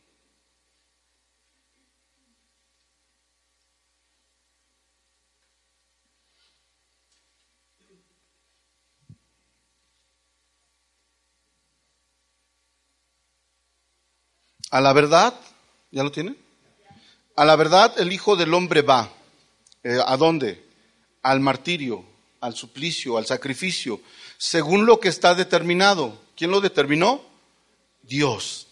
A 14.70 14.80
la 14.80 14.92
verdad, 14.92 15.34
¿ya 15.90 16.04
lo 16.04 16.12
tiene? 16.12 16.36
A 17.34 17.44
la 17.44 17.56
verdad 17.56 17.98
el 17.98 18.12
Hijo 18.12 18.36
del 18.36 18.54
Hombre 18.54 18.82
va. 18.82 19.12
Eh, 19.82 19.98
¿A 20.06 20.16
dónde? 20.16 20.64
Al 21.22 21.40
martirio, 21.40 22.04
al 22.40 22.54
suplicio, 22.54 23.18
al 23.18 23.26
sacrificio, 23.26 24.00
según 24.38 24.86
lo 24.86 25.00
que 25.00 25.08
está 25.08 25.34
determinado. 25.34 26.20
¿Quién 26.36 26.52
lo 26.52 26.60
determinó? 26.60 27.29
Dios. 28.02 28.68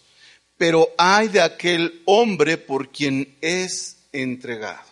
Pero 0.57 0.89
hay 0.97 1.29
de 1.29 1.41
aquel 1.41 2.01
hombre 2.05 2.57
por 2.57 2.89
quien 2.89 3.37
es 3.41 3.97
entregado. 4.11 4.87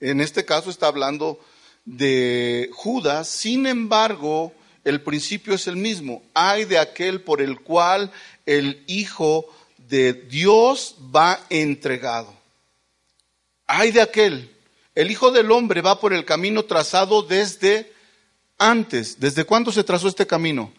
En 0.00 0.20
este 0.20 0.44
caso 0.44 0.70
está 0.70 0.86
hablando 0.88 1.40
de 1.84 2.70
Judas, 2.72 3.28
sin 3.28 3.66
embargo, 3.66 4.52
el 4.84 5.00
principio 5.02 5.54
es 5.54 5.66
el 5.66 5.76
mismo. 5.76 6.22
Hay 6.34 6.64
de 6.64 6.78
aquel 6.78 7.20
por 7.20 7.40
el 7.40 7.60
cual 7.60 8.10
el 8.46 8.82
Hijo 8.86 9.46
de 9.76 10.12
Dios 10.12 10.96
va 11.14 11.40
entregado. 11.50 12.34
Hay 13.66 13.90
de 13.92 14.00
aquel. 14.00 14.50
El 14.94 15.10
Hijo 15.10 15.30
del 15.30 15.50
Hombre 15.50 15.80
va 15.80 16.00
por 16.00 16.12
el 16.12 16.24
camino 16.24 16.64
trazado 16.64 17.22
desde 17.22 17.92
antes. 18.58 19.20
¿Desde 19.20 19.44
cuándo 19.44 19.72
se 19.72 19.84
trazó 19.84 20.08
este 20.08 20.26
camino? 20.26 20.72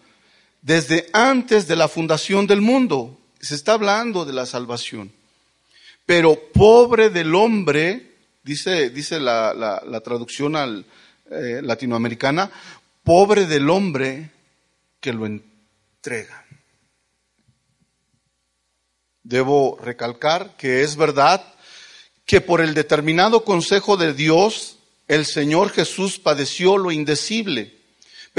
Desde 0.62 1.10
antes 1.14 1.68
de 1.68 1.76
la 1.76 1.88
fundación 1.88 2.48
del 2.48 2.62
mundo. 2.62 3.18
Se 3.40 3.56
está 3.56 3.74
hablando 3.74 4.26
de 4.26 4.34
la 4.34 4.46
salvación. 4.46 5.12
Pero 6.06 6.36
pobre 6.52 7.10
del 7.10 7.34
hombre, 7.36 8.16
dice, 8.44 8.90
dice 8.90 9.20
la, 9.20 10.02
traducción 10.04 10.56
al, 10.56 10.86
eh, 11.30 11.62
latinoamericana, 11.64 12.52
pobre 13.04 13.46
del 13.46 13.70
hombre 13.70 14.32
que 15.00 15.14
lo 15.14 15.26
entrega. 15.26 16.46
Debo 19.24 19.78
recalcar 19.82 20.56
que 20.58 20.82
es 20.82 20.96
verdad 20.96 21.44
que 22.26 22.42
por 22.42 22.62
el 22.62 22.74
determinado 22.74 23.44
consejo 23.44 23.96
de 23.96 24.14
Dios, 24.14 24.78
el 25.08 25.26
Señor 25.26 25.70
Jesús 25.70 26.20
padeció 26.20 26.78
lo 26.78 26.92
indecible. 26.92 27.79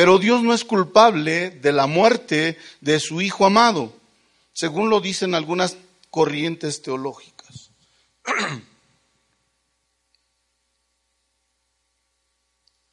Pero 0.00 0.18
Dios 0.18 0.42
no 0.42 0.54
es 0.54 0.64
culpable 0.64 1.50
de 1.50 1.72
la 1.72 1.86
muerte 1.86 2.56
de 2.80 2.98
su 2.98 3.20
Hijo 3.20 3.44
amado, 3.44 3.92
según 4.54 4.88
lo 4.88 5.02
dicen 5.02 5.34
algunas 5.34 5.76
corrientes 6.08 6.80
teológicas. 6.80 7.70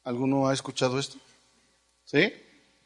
¿Alguno 0.04 0.48
ha 0.48 0.52
escuchado 0.52 0.98
esto? 0.98 1.16
¿Sí? 2.04 2.30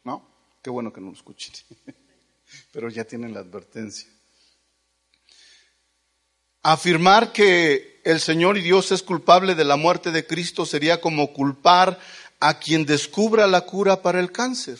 ¿No? 0.05 0.25
Qué 0.61 0.69
bueno 0.69 0.93
que 0.93 1.01
no 1.01 1.07
lo 1.07 1.17
escuchen. 1.17 1.53
Pero 2.71 2.87
ya 2.87 3.03
tienen 3.03 3.33
la 3.33 3.41
advertencia. 3.41 4.07
Afirmar 6.61 7.33
que 7.33 7.99
el 8.05 8.21
Señor 8.21 8.57
y 8.57 8.61
Dios 8.61 8.93
es 8.93 9.03
culpable 9.03 9.53
de 9.53 9.65
la 9.65 9.75
muerte 9.75 10.11
de 10.11 10.25
Cristo 10.25 10.65
sería 10.65 11.01
como 11.01 11.33
culpar 11.33 11.99
a 12.43 12.59
quien 12.59 12.85
descubra 12.85 13.47
la 13.47 13.61
cura 13.61 14.01
para 14.01 14.19
el 14.19 14.33
cáncer. 14.33 14.77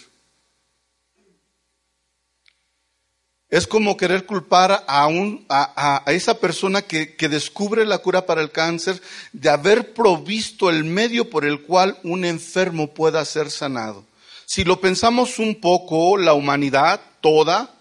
Es 3.50 3.68
como 3.68 3.96
querer 3.96 4.26
culpar 4.26 4.84
a, 4.86 5.08
un, 5.08 5.46
a, 5.48 6.04
esa 6.08 6.40
persona 6.40 6.82
que, 6.82 7.16
que 7.16 7.30
descubre 7.30 7.86
la 7.86 8.00
cura 8.00 8.26
para 8.26 8.42
el 8.42 8.52
cáncer 8.52 9.02
de 9.32 9.50
haber 9.50 9.94
provisto 9.94 10.70
el 10.70 10.84
medio 10.84 11.30
por 11.30 11.46
el 11.46 11.62
cual 11.62 11.98
un 12.04 12.26
enfermo 12.26 12.94
pueda 12.94 13.24
ser 13.24 13.50
sanado. 13.50 14.04
Si 14.46 14.66
lo 14.66 14.82
pensamos 14.82 15.40
un 15.40 15.62
poco, 15.62 16.18
la 16.18 16.34
humanidad 16.34 17.00
toda, 17.22 17.74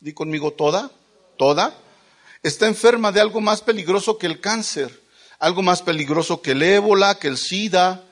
di 0.00 0.14
conmigo 0.14 0.52
toda, 0.52 0.90
toda, 1.36 1.78
está 2.42 2.66
enferma 2.66 3.12
de 3.12 3.20
algo 3.20 3.40
más 3.40 3.60
peligroso 3.60 4.18
que 4.18 4.26
el 4.26 4.40
cáncer, 4.40 5.00
algo 5.38 5.62
más 5.62 5.82
peligroso 5.82 6.42
que 6.42 6.52
el 6.52 6.62
ébola, 6.62 7.20
que 7.20 7.28
el 7.28 7.36
SIDA, 7.36 8.07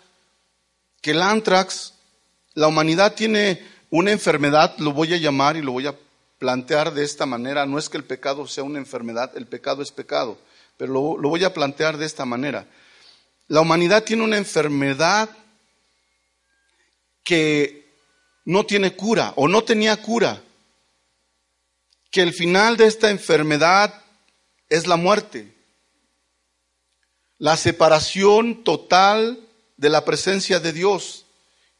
que 1.07 1.13
el 1.13 1.23
antrax. 1.23 1.93
La 2.55 2.67
humanidad 2.67 3.15
tiene 3.15 3.65
una 3.91 4.11
enfermedad, 4.11 4.77
lo 4.79 4.93
voy 4.93 5.15
a 5.15 5.19
llamar 5.19 5.57
y 5.57 5.63
lo 5.63 5.71
voy 5.71 5.87
a 5.87 5.95
plantear 6.37 6.93
de 6.93 7.05
esta 7.05 7.27
manera. 7.27 7.65
No 7.65 7.79
es 7.79 7.89
que 7.89 7.97
el 7.97 8.03
pecado 8.03 8.45
sea 8.49 8.65
una 8.65 8.81
enfermedad, 8.81 9.31
el 9.37 9.47
pecado 9.47 9.83
es 9.83 9.93
pecado, 9.93 10.37
pero 10.77 10.93
lo, 10.93 11.17
lo 11.17 11.29
voy 11.29 11.45
a 11.45 11.55
plantear 11.55 11.97
de 11.97 12.07
esta 12.07 12.25
manera. 12.25 12.67
La 13.47 13.61
humanidad 13.61 14.03
tiene 14.03 14.25
una 14.25 14.37
enfermedad 14.37 15.31
que 17.23 17.89
no 18.45 18.67
tiene 18.67 18.97
cura 18.97 19.33
o 19.37 19.47
no 19.47 19.63
tenía 19.63 20.03
cura, 20.03 20.43
que 22.11 22.23
el 22.23 22.33
final 22.33 22.77
de 22.77 22.87
esta 22.87 23.11
enfermedad 23.11 23.95
es 24.69 24.89
la 24.89 24.97
muerte. 24.97 25.55
La 27.39 27.57
separación 27.57 28.65
total 28.65 29.46
de 29.76 29.88
la 29.90 30.04
presencia 30.04 30.61
de 30.61 30.73
Dios. 30.73 31.23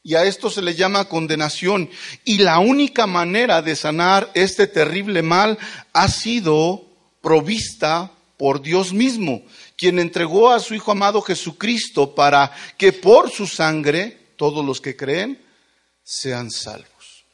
y 0.03 0.15
a 0.15 0.23
esto 0.23 0.49
se 0.49 0.61
le 0.61 0.73
llama 0.73 1.09
condenación. 1.09 1.89
Y 2.23 2.37
la 2.37 2.59
única 2.59 3.07
manera 3.07 3.61
de 3.61 3.75
sanar 3.75 4.31
este 4.35 4.65
terrible 4.65 5.21
mal 5.21 5.57
ha 5.91 6.07
sido 6.07 6.85
provista 7.21 8.13
por 8.37 8.61
Dios 8.61 8.93
mismo, 8.93 9.43
quien 9.75 9.99
entregó 9.99 10.51
a 10.51 10.61
su 10.61 10.75
Hijo 10.75 10.93
amado 10.93 11.21
Jesucristo 11.21 12.15
para 12.15 12.55
que 12.77 12.93
por 12.93 13.29
su 13.29 13.47
sangre 13.47 14.17
todos 14.37 14.63
los 14.63 14.79
que 14.79 14.95
creen 14.95 15.43
sean 16.03 16.51
salvos. 16.51 17.25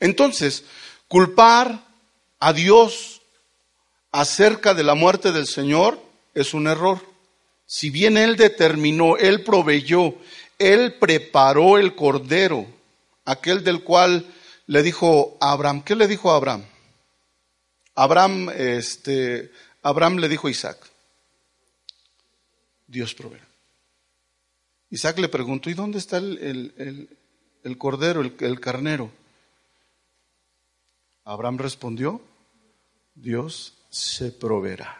Entonces, 0.00 0.64
culpar 1.06 1.84
a 2.40 2.52
Dios 2.52 3.20
acerca 4.10 4.74
de 4.74 4.82
la 4.82 4.94
muerte 4.94 5.30
del 5.30 5.46
Señor 5.46 6.02
es 6.34 6.54
un 6.54 6.66
error. 6.66 7.09
Si 7.70 7.88
bien 7.88 8.16
Él 8.16 8.34
determinó, 8.34 9.16
Él 9.16 9.44
proveyó, 9.44 10.16
Él 10.58 10.94
preparó 10.94 11.78
el 11.78 11.94
cordero, 11.94 12.66
aquel 13.24 13.62
del 13.62 13.84
cual 13.84 14.26
le 14.66 14.82
dijo 14.82 15.38
Abraham, 15.40 15.84
¿qué 15.84 15.94
le 15.94 16.08
dijo 16.08 16.32
a 16.32 16.36
Abraham? 16.36 16.64
Abraham, 17.94 18.50
este, 18.56 19.52
Abraham 19.82 20.16
le 20.16 20.28
dijo 20.28 20.48
a 20.48 20.50
Isaac, 20.50 20.78
Dios 22.88 23.14
proveerá. 23.14 23.46
Isaac 24.90 25.20
le 25.20 25.28
preguntó, 25.28 25.70
¿y 25.70 25.74
dónde 25.74 25.98
está 25.98 26.16
el, 26.16 27.08
cordero, 27.78 28.20
el 28.20 28.58
carnero? 28.58 29.12
Abraham 31.22 31.58
respondió, 31.58 32.20
Dios 33.14 33.74
se 33.90 34.32
proveerá 34.32 34.99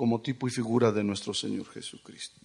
como 0.00 0.22
tipo 0.22 0.48
y 0.48 0.50
figura 0.50 0.92
de 0.92 1.04
nuestro 1.04 1.34
Señor 1.34 1.66
Jesucristo. 1.74 2.40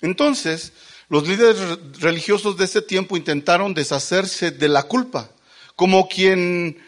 Entonces, 0.00 0.72
los 1.08 1.26
líderes 1.26 1.58
religiosos 1.98 2.56
de 2.56 2.66
ese 2.66 2.80
tiempo 2.80 3.16
intentaron 3.16 3.74
deshacerse 3.74 4.52
de 4.52 4.68
la 4.68 4.84
culpa, 4.84 5.32
como 5.74 6.06
quien 6.06 6.78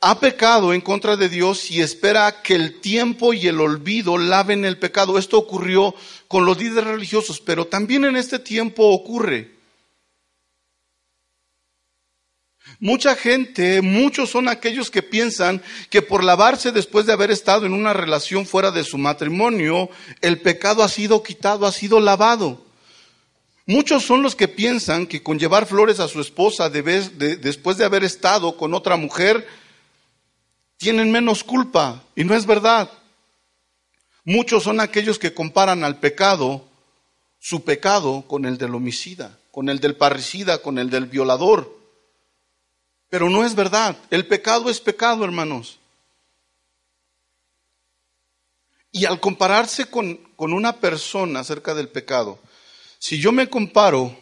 ha 0.00 0.20
pecado 0.20 0.72
en 0.72 0.80
contra 0.80 1.16
de 1.16 1.28
Dios 1.28 1.72
y 1.72 1.80
espera 1.80 2.40
que 2.40 2.54
el 2.54 2.80
tiempo 2.80 3.34
y 3.34 3.48
el 3.48 3.60
olvido 3.60 4.16
laven 4.16 4.64
el 4.64 4.78
pecado. 4.78 5.18
Esto 5.18 5.38
ocurrió 5.38 5.92
con 6.28 6.46
los 6.46 6.56
líderes 6.56 6.84
religiosos, 6.84 7.40
pero 7.40 7.66
también 7.66 8.04
en 8.04 8.14
este 8.14 8.38
tiempo 8.38 8.84
ocurre. 8.90 9.55
Mucha 12.78 13.14
gente, 13.14 13.80
muchos 13.80 14.30
son 14.30 14.48
aquellos 14.48 14.90
que 14.90 15.02
piensan 15.02 15.62
que 15.88 16.02
por 16.02 16.22
lavarse 16.22 16.72
después 16.72 17.06
de 17.06 17.12
haber 17.12 17.30
estado 17.30 17.64
en 17.64 17.72
una 17.72 17.92
relación 17.92 18.46
fuera 18.46 18.70
de 18.70 18.84
su 18.84 18.98
matrimonio, 18.98 19.88
el 20.20 20.40
pecado 20.40 20.82
ha 20.82 20.88
sido 20.88 21.22
quitado, 21.22 21.66
ha 21.66 21.72
sido 21.72 22.00
lavado. 22.00 22.66
Muchos 23.66 24.04
son 24.04 24.22
los 24.22 24.36
que 24.36 24.46
piensan 24.46 25.06
que 25.06 25.22
con 25.22 25.38
llevar 25.38 25.66
flores 25.66 25.98
a 26.00 26.06
su 26.06 26.20
esposa 26.20 26.70
después 26.70 27.76
de 27.78 27.84
haber 27.84 28.04
estado 28.04 28.56
con 28.56 28.74
otra 28.74 28.96
mujer, 28.96 29.46
tienen 30.76 31.10
menos 31.10 31.42
culpa. 31.42 32.04
Y 32.14 32.24
no 32.24 32.34
es 32.34 32.46
verdad. 32.46 32.90
Muchos 34.24 34.64
son 34.64 34.80
aquellos 34.80 35.18
que 35.18 35.34
comparan 35.34 35.82
al 35.82 35.98
pecado, 35.98 36.64
su 37.38 37.64
pecado, 37.64 38.24
con 38.28 38.44
el 38.44 38.58
del 38.58 38.74
homicida, 38.74 39.38
con 39.50 39.68
el 39.68 39.80
del 39.80 39.96
parricida, 39.96 40.58
con 40.58 40.78
el 40.78 40.90
del 40.90 41.06
violador. 41.06 41.75
Pero 43.08 43.30
no 43.30 43.44
es 43.44 43.54
verdad. 43.54 43.96
El 44.10 44.26
pecado 44.26 44.68
es 44.68 44.80
pecado, 44.80 45.24
hermanos. 45.24 45.78
Y 48.90 49.04
al 49.04 49.20
compararse 49.20 49.90
con, 49.90 50.16
con 50.36 50.52
una 50.52 50.76
persona 50.76 51.40
acerca 51.40 51.74
del 51.74 51.88
pecado, 51.88 52.38
si 52.98 53.18
yo 53.20 53.30
me 53.32 53.48
comparo 53.48 54.16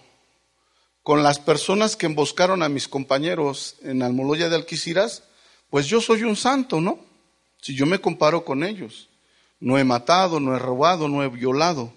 con 1.02 1.22
las 1.22 1.38
personas 1.38 1.96
que 1.96 2.06
emboscaron 2.06 2.62
a 2.62 2.68
mis 2.68 2.88
compañeros 2.88 3.76
en 3.82 4.02
Almoloya 4.02 4.48
de 4.48 4.56
Alquiciras, 4.56 5.22
pues 5.70 5.86
yo 5.86 6.00
soy 6.00 6.22
un 6.22 6.34
santo, 6.34 6.80
¿no? 6.80 6.98
Si 7.60 7.74
yo 7.74 7.86
me 7.86 8.00
comparo 8.00 8.44
con 8.44 8.64
ellos. 8.64 9.08
No 9.60 9.78
he 9.78 9.84
matado, 9.84 10.40
no 10.40 10.54
he 10.54 10.58
robado, 10.58 11.08
no 11.08 11.22
he 11.22 11.28
violado. 11.28 11.92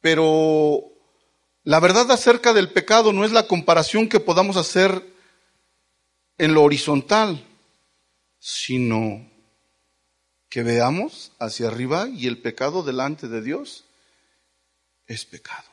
Pero 0.00 0.91
la 1.64 1.80
verdad 1.80 2.10
acerca 2.10 2.52
del 2.52 2.70
pecado 2.70 3.12
no 3.12 3.24
es 3.24 3.32
la 3.32 3.46
comparación 3.46 4.08
que 4.08 4.20
podamos 4.20 4.56
hacer 4.56 5.12
en 6.38 6.54
lo 6.54 6.62
horizontal, 6.62 7.44
sino 8.38 9.30
que 10.48 10.62
veamos 10.62 11.32
hacia 11.38 11.68
arriba 11.68 12.08
y 12.08 12.26
el 12.26 12.38
pecado 12.38 12.82
delante 12.82 13.28
de 13.28 13.42
Dios 13.42 13.84
es 15.06 15.24
pecado. 15.24 15.68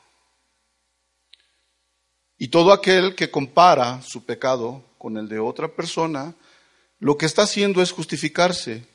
Y 2.38 2.48
todo 2.48 2.72
aquel 2.72 3.14
que 3.14 3.30
compara 3.30 4.00
su 4.02 4.24
pecado 4.24 4.82
con 4.96 5.16
el 5.16 5.28
de 5.28 5.38
otra 5.38 5.68
persona, 5.68 6.34
lo 6.98 7.18
que 7.18 7.26
está 7.26 7.42
haciendo 7.42 7.82
es 7.82 7.92
justificarse, 7.92 8.86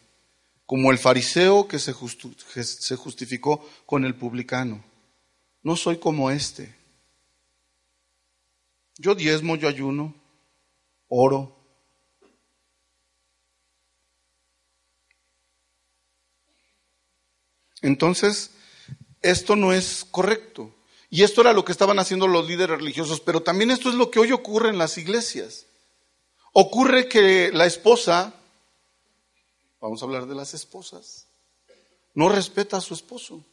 como 0.66 0.92
el 0.92 0.98
fariseo 0.98 1.68
que 1.68 1.78
se, 1.80 1.94
justificó 2.96 3.68
con 3.86 4.06
el 4.06 4.16
publicano. 4.16 4.84
No 5.62 5.76
soy 5.76 5.98
como 5.98 6.32
este. 6.32 6.75
Yo 8.98 9.14
diezmo, 9.16 9.56
yo 9.56 9.68
ayuno, 9.68 10.16
oro. 11.08 11.56
Entonces, 17.82 18.52
esto 19.22 19.56
no 19.56 19.74
es 19.74 20.06
correcto. 20.10 20.74
Y 21.10 21.24
esto 21.24 21.42
era 21.42 21.54
lo 21.54 21.64
que 21.64 21.72
estaban 21.72 22.00
haciendo 22.00 22.28
los 22.28 22.48
líderes 22.48 22.78
religiosos, 22.78 23.20
pero 23.20 23.42
también 23.42 23.72
esto 23.72 23.90
es 23.90 23.96
lo 23.96 24.12
que 24.12 24.20
hoy 24.20 24.32
ocurre 24.32 24.70
en 24.70 24.78
las 24.78 24.98
iglesias. 24.98 25.68
Ocurre 26.52 27.08
que 27.08 27.52
la 27.52 27.66
esposa, 27.66 28.34
vamos 29.80 30.02
a 30.02 30.06
hablar 30.06 30.26
de 30.26 30.36
las 30.36 30.54
esposas, 30.54 31.28
no 32.14 32.30
respeta 32.30 32.78
a 32.78 32.82
su 32.82 32.94
esposo. 32.94 33.46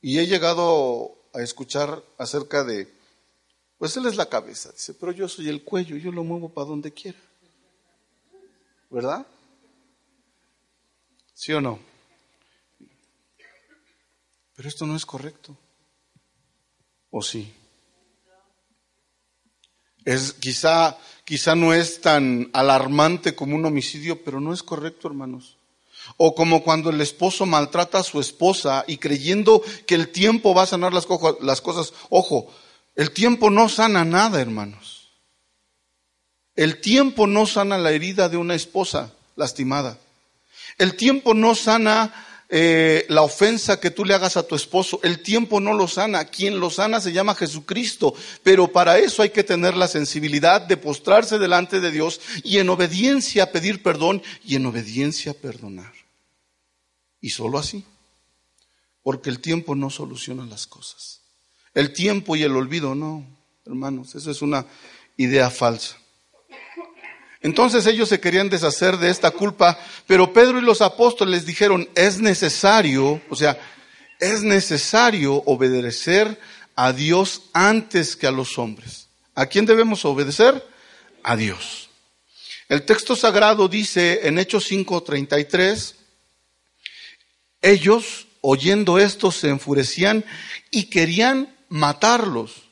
Y 0.00 0.18
he 0.18 0.26
llegado 0.26 1.21
a 1.32 1.40
escuchar 1.40 2.02
acerca 2.18 2.64
de, 2.64 2.92
pues 3.78 3.96
él 3.96 4.06
es 4.06 4.16
la 4.16 4.28
cabeza, 4.28 4.70
dice, 4.72 4.94
pero 4.94 5.12
yo 5.12 5.28
soy 5.28 5.48
el 5.48 5.62
cuello, 5.64 5.96
yo 5.96 6.12
lo 6.12 6.24
muevo 6.24 6.48
para 6.48 6.68
donde 6.68 6.92
quiera. 6.92 7.18
¿Verdad? 8.90 9.26
¿Sí 11.32 11.52
o 11.52 11.60
no? 11.60 11.78
Pero 14.54 14.68
esto 14.68 14.86
no 14.86 14.94
es 14.94 15.06
correcto. 15.06 15.56
¿O 17.10 17.22
sí? 17.22 17.52
Es 20.04 20.32
quizá 20.34 20.98
quizá 21.24 21.54
no 21.54 21.72
es 21.72 22.00
tan 22.00 22.50
alarmante 22.52 23.34
como 23.34 23.56
un 23.56 23.64
homicidio, 23.64 24.22
pero 24.22 24.40
no 24.40 24.52
es 24.52 24.62
correcto, 24.62 25.08
hermanos. 25.08 25.58
O 26.16 26.34
como 26.34 26.62
cuando 26.62 26.90
el 26.90 27.00
esposo 27.00 27.46
maltrata 27.46 27.98
a 27.98 28.02
su 28.04 28.20
esposa 28.20 28.84
y 28.86 28.98
creyendo 28.98 29.62
que 29.86 29.94
el 29.94 30.08
tiempo 30.08 30.54
va 30.54 30.62
a 30.62 30.66
sanar 30.66 30.92
las, 30.92 31.06
cosas. 31.06 31.92
Ojo, 32.10 32.52
el 32.94 33.12
tiempo 33.12 33.50
no 33.50 33.68
sana 33.68 34.04
nada, 34.04 34.40
hermanos. 34.40 35.10
El 36.54 36.80
tiempo 36.80 37.26
no 37.26 37.46
sana 37.46 37.78
la 37.78 37.92
herida 37.92 38.28
de 38.28 38.36
una 38.36 38.54
esposa 38.54 39.12
lastimada. 39.36 39.98
El 40.78 40.96
tiempo 40.96 41.34
no 41.34 41.54
sana 41.54 42.12
eh, 42.54 43.06
la 43.08 43.22
ofensa 43.22 43.80
que 43.80 43.90
tú 43.90 44.04
le 44.04 44.12
hagas 44.12 44.36
a 44.36 44.46
tu 44.46 44.54
esposo. 44.54 45.00
El 45.02 45.22
tiempo 45.22 45.58
no 45.58 45.72
lo 45.72 45.88
sana. 45.88 46.26
Quien 46.26 46.60
lo 46.60 46.68
sana 46.68 47.00
se 47.00 47.10
llama 47.10 47.34
Jesucristo. 47.34 48.14
Pero 48.42 48.70
para 48.70 48.98
eso 48.98 49.22
hay 49.22 49.30
que 49.30 49.42
tener 49.42 49.74
la 49.74 49.88
sensibilidad 49.88 50.60
de 50.60 50.76
postrarse 50.76 51.38
delante 51.38 51.80
de 51.80 51.90
Dios 51.90 52.20
y 52.44 52.58
en 52.58 52.68
obediencia 52.68 53.50
pedir 53.52 53.82
perdón 53.82 54.22
y 54.44 54.56
en 54.56 54.66
obediencia 54.66 55.32
perdonar. 55.32 55.94
Y 57.22 57.30
solo 57.30 57.56
así. 57.56 57.86
Porque 59.02 59.30
el 59.30 59.40
tiempo 59.40 59.74
no 59.74 59.88
soluciona 59.88 60.44
las 60.44 60.66
cosas. 60.66 61.22
El 61.72 61.94
tiempo 61.94 62.36
y 62.36 62.42
el 62.42 62.54
olvido 62.54 62.94
no, 62.94 63.26
hermanos. 63.64 64.14
Esa 64.14 64.30
es 64.30 64.42
una 64.42 64.66
idea 65.16 65.48
falsa. 65.48 66.01
Entonces 67.42 67.86
ellos 67.86 68.08
se 68.08 68.20
querían 68.20 68.48
deshacer 68.48 68.96
de 68.98 69.10
esta 69.10 69.32
culpa, 69.32 69.78
pero 70.06 70.32
Pedro 70.32 70.58
y 70.58 70.62
los 70.62 70.80
apóstoles 70.80 71.44
dijeron, 71.44 71.88
es 71.94 72.18
necesario, 72.18 73.20
o 73.28 73.36
sea, 73.36 73.58
es 74.20 74.42
necesario 74.42 75.34
obedecer 75.46 76.38
a 76.76 76.92
Dios 76.92 77.42
antes 77.52 78.14
que 78.14 78.28
a 78.28 78.30
los 78.30 78.58
hombres. 78.58 79.08
¿A 79.34 79.46
quién 79.46 79.66
debemos 79.66 80.04
obedecer? 80.04 80.64
A 81.24 81.36
Dios. 81.36 81.90
El 82.68 82.84
texto 82.84 83.16
sagrado 83.16 83.68
dice 83.68 84.26
en 84.28 84.38
Hechos 84.38 84.70
5:33, 84.70 85.94
ellos 87.60 88.28
oyendo 88.40 88.98
esto 88.98 89.30
se 89.30 89.48
enfurecían 89.48 90.24
y 90.70 90.84
querían 90.84 91.54
matarlos. 91.68 92.68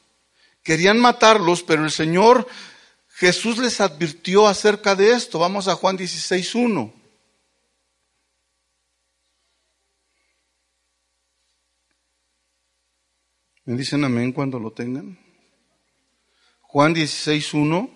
Querían 0.62 0.98
matarlos, 0.98 1.62
pero 1.62 1.84
el 1.84 1.90
Señor 1.90 2.46
Jesús 3.20 3.58
les 3.58 3.82
advirtió 3.82 4.46
acerca 4.46 4.96
de 4.96 5.12
esto. 5.12 5.38
Vamos 5.38 5.68
a 5.68 5.74
Juan 5.74 5.98
16.1. 5.98 6.90
¿Me 13.66 13.76
dicen 13.76 14.02
amén 14.04 14.32
cuando 14.32 14.58
lo 14.58 14.72
tengan? 14.72 15.18
Juan 16.62 16.94
16.1. 16.94 17.90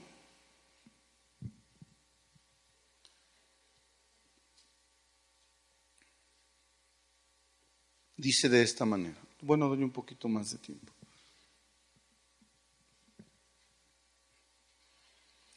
Dice 8.18 8.50
de 8.50 8.62
esta 8.62 8.84
manera. 8.84 9.16
Bueno, 9.40 9.70
doy 9.70 9.82
un 9.82 9.90
poquito 9.90 10.28
más 10.28 10.52
de 10.52 10.58
tiempo. 10.58 10.93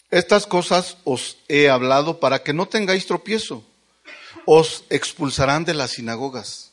Estas 0.10 0.48
cosas 0.48 0.98
os 1.04 1.38
he 1.48 1.70
hablado 1.70 2.20
para 2.20 2.43
que 2.43 2.54
no 2.54 2.67
tengáis 2.67 3.06
tropiezo. 3.06 3.63
Os 4.46 4.86
expulsarán 4.89 5.65
de 5.65 5.74
las 5.74 5.91
sinagogas. 5.91 6.72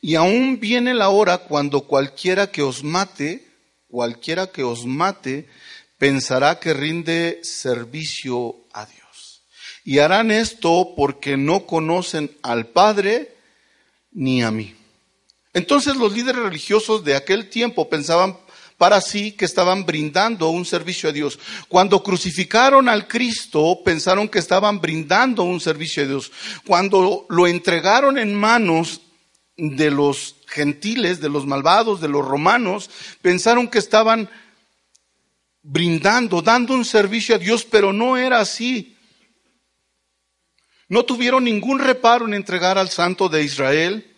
Y 0.00 0.14
aún 0.14 0.60
viene 0.60 0.94
la 0.94 1.10
hora 1.10 1.38
cuando 1.38 1.82
cualquiera 1.82 2.50
que 2.50 2.62
os 2.62 2.82
mate, 2.82 3.46
cualquiera 3.88 4.46
que 4.46 4.62
os 4.62 4.86
mate, 4.86 5.46
pensará 5.98 6.58
que 6.58 6.72
rinde 6.72 7.40
servicio 7.42 8.56
a 8.72 8.86
Dios. 8.86 9.42
Y 9.84 9.98
harán 9.98 10.30
esto 10.30 10.94
porque 10.96 11.36
no 11.36 11.66
conocen 11.66 12.34
al 12.42 12.68
Padre 12.68 13.36
ni 14.12 14.42
a 14.42 14.50
mí. 14.50 14.74
Entonces 15.52 15.96
los 15.96 16.14
líderes 16.14 16.42
religiosos 16.42 17.04
de 17.04 17.16
aquel 17.16 17.50
tiempo 17.50 17.90
pensaban 17.90 18.38
para 18.80 19.02
sí 19.02 19.32
que 19.32 19.44
estaban 19.44 19.84
brindando 19.84 20.48
un 20.48 20.64
servicio 20.64 21.10
a 21.10 21.12
Dios. 21.12 21.38
Cuando 21.68 22.02
crucificaron 22.02 22.88
al 22.88 23.06
Cristo, 23.06 23.82
pensaron 23.84 24.26
que 24.26 24.38
estaban 24.38 24.80
brindando 24.80 25.42
un 25.42 25.60
servicio 25.60 26.02
a 26.02 26.06
Dios. 26.06 26.32
Cuando 26.66 27.26
lo 27.28 27.46
entregaron 27.46 28.16
en 28.16 28.34
manos 28.34 29.02
de 29.58 29.90
los 29.90 30.36
gentiles, 30.46 31.20
de 31.20 31.28
los 31.28 31.44
malvados, 31.44 32.00
de 32.00 32.08
los 32.08 32.26
romanos, 32.26 32.88
pensaron 33.20 33.68
que 33.68 33.78
estaban 33.78 34.30
brindando, 35.60 36.40
dando 36.40 36.72
un 36.72 36.86
servicio 36.86 37.34
a 37.34 37.38
Dios, 37.38 37.66
pero 37.70 37.92
no 37.92 38.16
era 38.16 38.40
así. 38.40 38.96
No 40.88 41.04
tuvieron 41.04 41.44
ningún 41.44 41.80
reparo 41.80 42.26
en 42.26 42.32
entregar 42.32 42.78
al 42.78 42.88
Santo 42.88 43.28
de 43.28 43.42
Israel. 43.42 44.16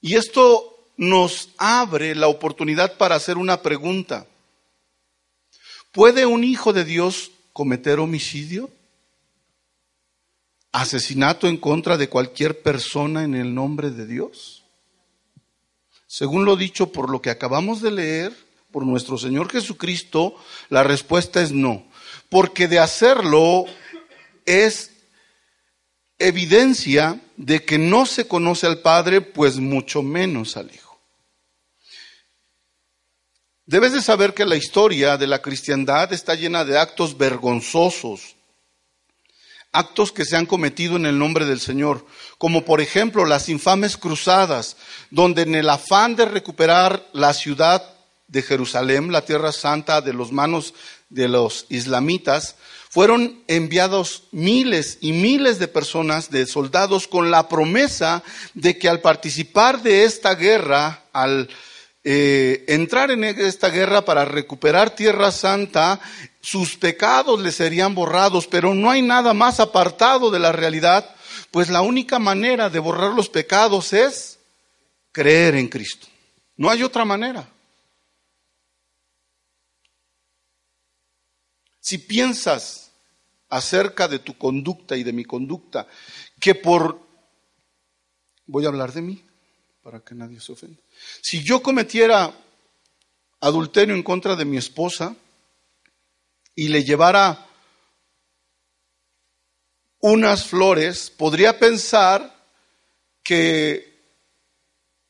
Y 0.00 0.14
esto 0.14 0.69
nos 1.00 1.48
abre 1.56 2.14
la 2.14 2.28
oportunidad 2.28 2.98
para 2.98 3.14
hacer 3.14 3.38
una 3.38 3.62
pregunta. 3.62 4.26
¿Puede 5.92 6.26
un 6.26 6.44
hijo 6.44 6.74
de 6.74 6.84
Dios 6.84 7.30
cometer 7.54 7.98
homicidio? 7.98 8.68
¿Asesinato 10.72 11.48
en 11.48 11.56
contra 11.56 11.96
de 11.96 12.10
cualquier 12.10 12.60
persona 12.60 13.24
en 13.24 13.34
el 13.34 13.54
nombre 13.54 13.90
de 13.90 14.06
Dios? 14.06 14.62
Según 16.06 16.44
lo 16.44 16.54
dicho 16.54 16.92
por 16.92 17.08
lo 17.08 17.22
que 17.22 17.30
acabamos 17.30 17.80
de 17.80 17.92
leer, 17.92 18.36
por 18.70 18.84
nuestro 18.84 19.16
Señor 19.16 19.50
Jesucristo, 19.50 20.36
la 20.68 20.82
respuesta 20.82 21.40
es 21.40 21.50
no. 21.50 21.86
Porque 22.28 22.68
de 22.68 22.78
hacerlo 22.78 23.64
es 24.44 24.90
evidencia 26.18 27.18
de 27.38 27.64
que 27.64 27.78
no 27.78 28.04
se 28.04 28.28
conoce 28.28 28.66
al 28.66 28.80
Padre, 28.80 29.22
pues 29.22 29.56
mucho 29.56 30.02
menos 30.02 30.58
al 30.58 30.70
Hijo. 30.74 30.89
Debes 33.70 33.92
de 33.92 34.02
saber 34.02 34.34
que 34.34 34.44
la 34.44 34.56
historia 34.56 35.16
de 35.16 35.28
la 35.28 35.40
cristiandad 35.40 36.12
está 36.12 36.34
llena 36.34 36.64
de 36.64 36.76
actos 36.76 37.16
vergonzosos, 37.16 38.34
actos 39.70 40.10
que 40.10 40.24
se 40.24 40.36
han 40.36 40.44
cometido 40.44 40.96
en 40.96 41.06
el 41.06 41.16
nombre 41.16 41.44
del 41.44 41.60
Señor, 41.60 42.04
como 42.36 42.64
por 42.64 42.80
ejemplo 42.80 43.24
las 43.24 43.48
infames 43.48 43.96
cruzadas, 43.96 44.76
donde 45.12 45.42
en 45.42 45.54
el 45.54 45.70
afán 45.70 46.16
de 46.16 46.24
recuperar 46.24 47.06
la 47.12 47.32
ciudad 47.32 47.94
de 48.26 48.42
Jerusalén, 48.42 49.12
la 49.12 49.24
tierra 49.24 49.52
santa 49.52 50.00
de 50.00 50.14
los 50.14 50.32
manos 50.32 50.74
de 51.08 51.28
los 51.28 51.66
islamitas, 51.68 52.56
fueron 52.88 53.44
enviados 53.46 54.24
miles 54.32 54.98
y 55.00 55.12
miles 55.12 55.60
de 55.60 55.68
personas, 55.68 56.32
de 56.32 56.46
soldados, 56.46 57.06
con 57.06 57.30
la 57.30 57.48
promesa 57.48 58.24
de 58.54 58.76
que 58.78 58.88
al 58.88 58.98
participar 58.98 59.80
de 59.80 60.02
esta 60.02 60.34
guerra, 60.34 61.04
al 61.12 61.48
eh, 62.02 62.64
entrar 62.68 63.10
en 63.10 63.24
esta 63.24 63.68
guerra 63.68 64.04
para 64.04 64.24
recuperar 64.24 64.94
Tierra 64.94 65.30
Santa, 65.30 66.00
sus 66.40 66.76
pecados 66.76 67.40
le 67.40 67.52
serían 67.52 67.94
borrados, 67.94 68.46
pero 68.46 68.74
no 68.74 68.90
hay 68.90 69.02
nada 69.02 69.34
más 69.34 69.60
apartado 69.60 70.30
de 70.30 70.38
la 70.38 70.52
realidad, 70.52 71.14
pues 71.50 71.68
la 71.68 71.82
única 71.82 72.18
manera 72.18 72.70
de 72.70 72.78
borrar 72.78 73.12
los 73.12 73.28
pecados 73.28 73.92
es 73.92 74.38
creer 75.12 75.54
en 75.56 75.68
Cristo. 75.68 76.06
No 76.56 76.70
hay 76.70 76.82
otra 76.82 77.04
manera. 77.04 77.48
Si 81.80 81.98
piensas 81.98 82.92
acerca 83.48 84.08
de 84.08 84.20
tu 84.20 84.38
conducta 84.38 84.96
y 84.96 85.02
de 85.02 85.12
mi 85.12 85.24
conducta, 85.24 85.86
que 86.38 86.54
por... 86.54 87.08
Voy 88.46 88.64
a 88.64 88.68
hablar 88.68 88.92
de 88.92 89.02
mí, 89.02 89.24
para 89.82 90.00
que 90.00 90.14
nadie 90.14 90.40
se 90.40 90.52
ofenda. 90.52 90.80
Si 91.20 91.42
yo 91.42 91.62
cometiera 91.62 92.32
adulterio 93.40 93.94
en 93.94 94.02
contra 94.02 94.36
de 94.36 94.44
mi 94.44 94.56
esposa 94.56 95.16
y 96.54 96.68
le 96.68 96.84
llevara 96.84 97.46
unas 100.00 100.46
flores, 100.46 101.10
podría 101.10 101.58
pensar 101.58 102.34
que 103.22 103.90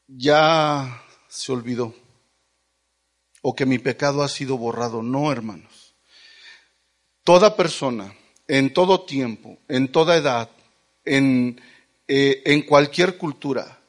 ya 0.07 1.03
se 1.29 1.53
olvidó 1.53 1.95
o 3.43 3.55
que 3.55 3.67
mi 3.67 3.79
pecado 3.79 4.23
ha 4.23 4.29
sido 4.29 4.59
borrado. 4.59 5.03
No, 5.03 5.33
hermanos. 5.33 5.95
Toda 7.25 7.57
persona, 7.57 8.15
en 8.49 8.73
todo 8.73 9.03
tiempo, 9.03 9.59
en 9.69 9.93
toda 9.93 10.17
edad, 10.17 10.51
en, 11.05 11.61
eh, 12.09 12.43
en 12.45 12.63
cualquier 12.63 13.17
cultura, 13.17 13.80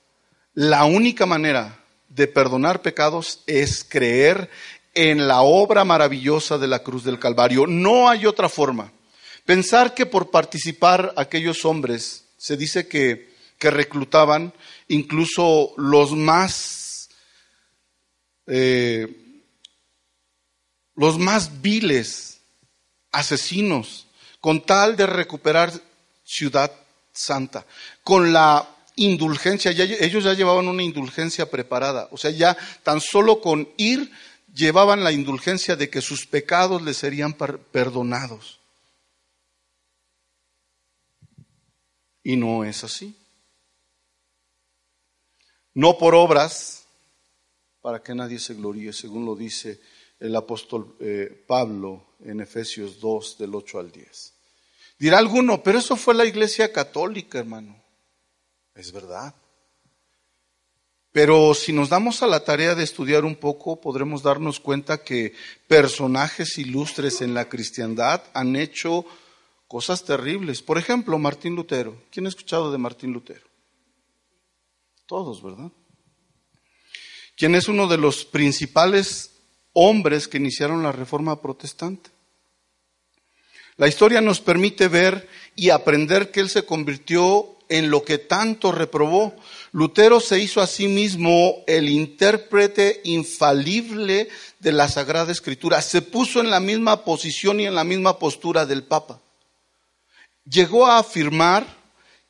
la 0.53 0.85
única 0.85 1.25
manera 1.25 1.79
de 2.09 2.27
perdonar 2.27 2.81
pecados 2.81 3.41
es 3.47 3.83
creer 3.83 4.49
en 4.93 5.27
la 5.27 5.41
obra 5.41 5.85
maravillosa 5.85 6.57
de 6.57 6.67
la 6.67 6.79
cruz 6.79 7.03
del 7.03 7.19
Calvario. 7.19 7.65
No 7.67 8.09
hay 8.09 8.25
otra 8.25 8.49
forma. 8.49 8.91
Pensar 9.45 9.93
que 9.93 10.05
por 10.05 10.29
participar 10.29 11.13
aquellos 11.15 11.65
hombres, 11.65 12.25
se 12.37 12.57
dice 12.57 12.87
que, 12.87 13.33
que 13.57 13.71
reclutaban 13.71 14.53
incluso 14.87 15.73
los 15.77 16.11
más, 16.11 17.09
eh, 18.47 19.07
los 20.95 21.17
más 21.17 21.61
viles 21.61 22.41
asesinos, 23.11 24.07
con 24.39 24.65
tal 24.65 24.95
de 24.97 25.05
recuperar 25.05 25.71
Ciudad 26.23 26.71
Santa, 27.13 27.65
con 28.03 28.33
la 28.33 28.67
indulgencia, 28.95 29.71
ellos 29.71 30.23
ya 30.23 30.34
llevaban 30.34 30.67
una 30.67 30.84
indulgencia 30.84 31.49
preparada, 31.49 32.08
o 32.12 32.17
sea, 32.17 32.32
ya 32.32 32.58
tan 32.84 33.01
solo 33.01 33.41
con 33.41 33.69
ir 33.77 34.12
llevaban 34.54 35.04
la 35.04 35.12
indulgencia 35.12 35.75
de 35.75 35.89
que 35.89 36.01
sus 36.01 36.25
pecados 36.25 36.82
les 36.82 36.97
serían 36.97 37.34
perdonados. 37.34 38.60
Y 42.23 42.36
no 42.36 42.63
es 42.63 42.84
así. 42.84 43.15
No 45.73 45.97
por 45.97 46.13
obras, 46.15 46.86
para 47.82 48.04
que 48.04 48.13
nadie 48.13 48.39
se 48.39 48.54
gloríe, 48.54 48.93
según 48.93 49.25
lo 49.25 49.36
dice 49.36 49.80
el 50.19 50.36
apóstol 50.36 50.95
eh, 50.99 51.43
Pablo 51.47 52.15
en 52.23 52.41
Efesios 52.41 52.99
2, 52.99 53.38
del 53.39 53.56
8 53.56 53.80
al 53.80 53.91
10. 53.91 54.34
Dirá 54.99 55.17
alguno, 55.17 55.63
pero 55.63 55.80
eso 55.80 55.95
fue 55.95 56.13
la 56.13 56.25
iglesia 56.25 56.71
católica, 56.71 57.39
hermano. 57.39 57.80
Es 58.75 58.91
verdad. 58.91 59.36
Pero 61.12 61.53
si 61.53 61.73
nos 61.73 61.89
damos 61.89 62.23
a 62.23 62.27
la 62.27 62.43
tarea 62.45 62.73
de 62.73 62.84
estudiar 62.84 63.25
un 63.25 63.36
poco, 63.36 63.81
podremos 63.81 64.23
darnos 64.23 64.60
cuenta 64.62 65.03
que 65.03 65.34
personajes 65.67 66.57
ilustres 66.57 67.21
en 67.21 67.34
la 67.34 67.49
cristiandad 67.49 68.23
han 68.34 68.55
hecho 68.55 69.05
cosas 69.67 70.05
terribles. 70.05 70.62
Por 70.62 70.77
ejemplo, 70.77 71.19
Martín 71.19 71.55
Lutero. 71.55 72.01
¿Quién 72.12 72.25
ha 72.25 72.29
escuchado 72.29 72.71
de 72.71 72.77
Martín 72.77 73.12
Lutero? 73.12 73.45
Todos, 75.05 75.43
¿verdad? 75.43 75.71
¿Quién 77.36 77.55
es 77.55 77.67
uno 77.67 77.88
de 77.88 77.97
los 77.97 78.23
principales 78.23 79.31
hombres 79.73 80.29
que 80.29 80.38
iniciaron 80.38 80.84
la 80.84 80.93
reforma 80.93 81.41
protestante? 81.41 82.10
La 83.75 83.88
historia 83.88 84.21
nos 84.21 84.39
permite 84.39 84.88
ver 84.88 85.27
y 85.55 85.69
aprender 85.69 86.31
que 86.31 86.39
él 86.39 86.49
se 86.49 86.65
convirtió 86.65 87.57
en 87.71 87.89
lo 87.89 88.03
que 88.03 88.17
tanto 88.17 88.71
reprobó. 88.71 89.33
Lutero 89.71 90.19
se 90.19 90.39
hizo 90.39 90.61
a 90.61 90.67
sí 90.67 90.87
mismo 90.87 91.63
el 91.67 91.89
intérprete 91.89 92.99
infalible 93.05 94.27
de 94.59 94.71
la 94.73 94.89
Sagrada 94.89 95.31
Escritura. 95.31 95.81
Se 95.81 96.01
puso 96.01 96.41
en 96.41 96.49
la 96.49 96.59
misma 96.59 97.05
posición 97.05 97.59
y 97.61 97.65
en 97.65 97.75
la 97.75 97.85
misma 97.85 98.19
postura 98.19 98.65
del 98.65 98.83
Papa. 98.83 99.21
Llegó 100.43 100.85
a 100.85 100.97
afirmar 100.97 101.65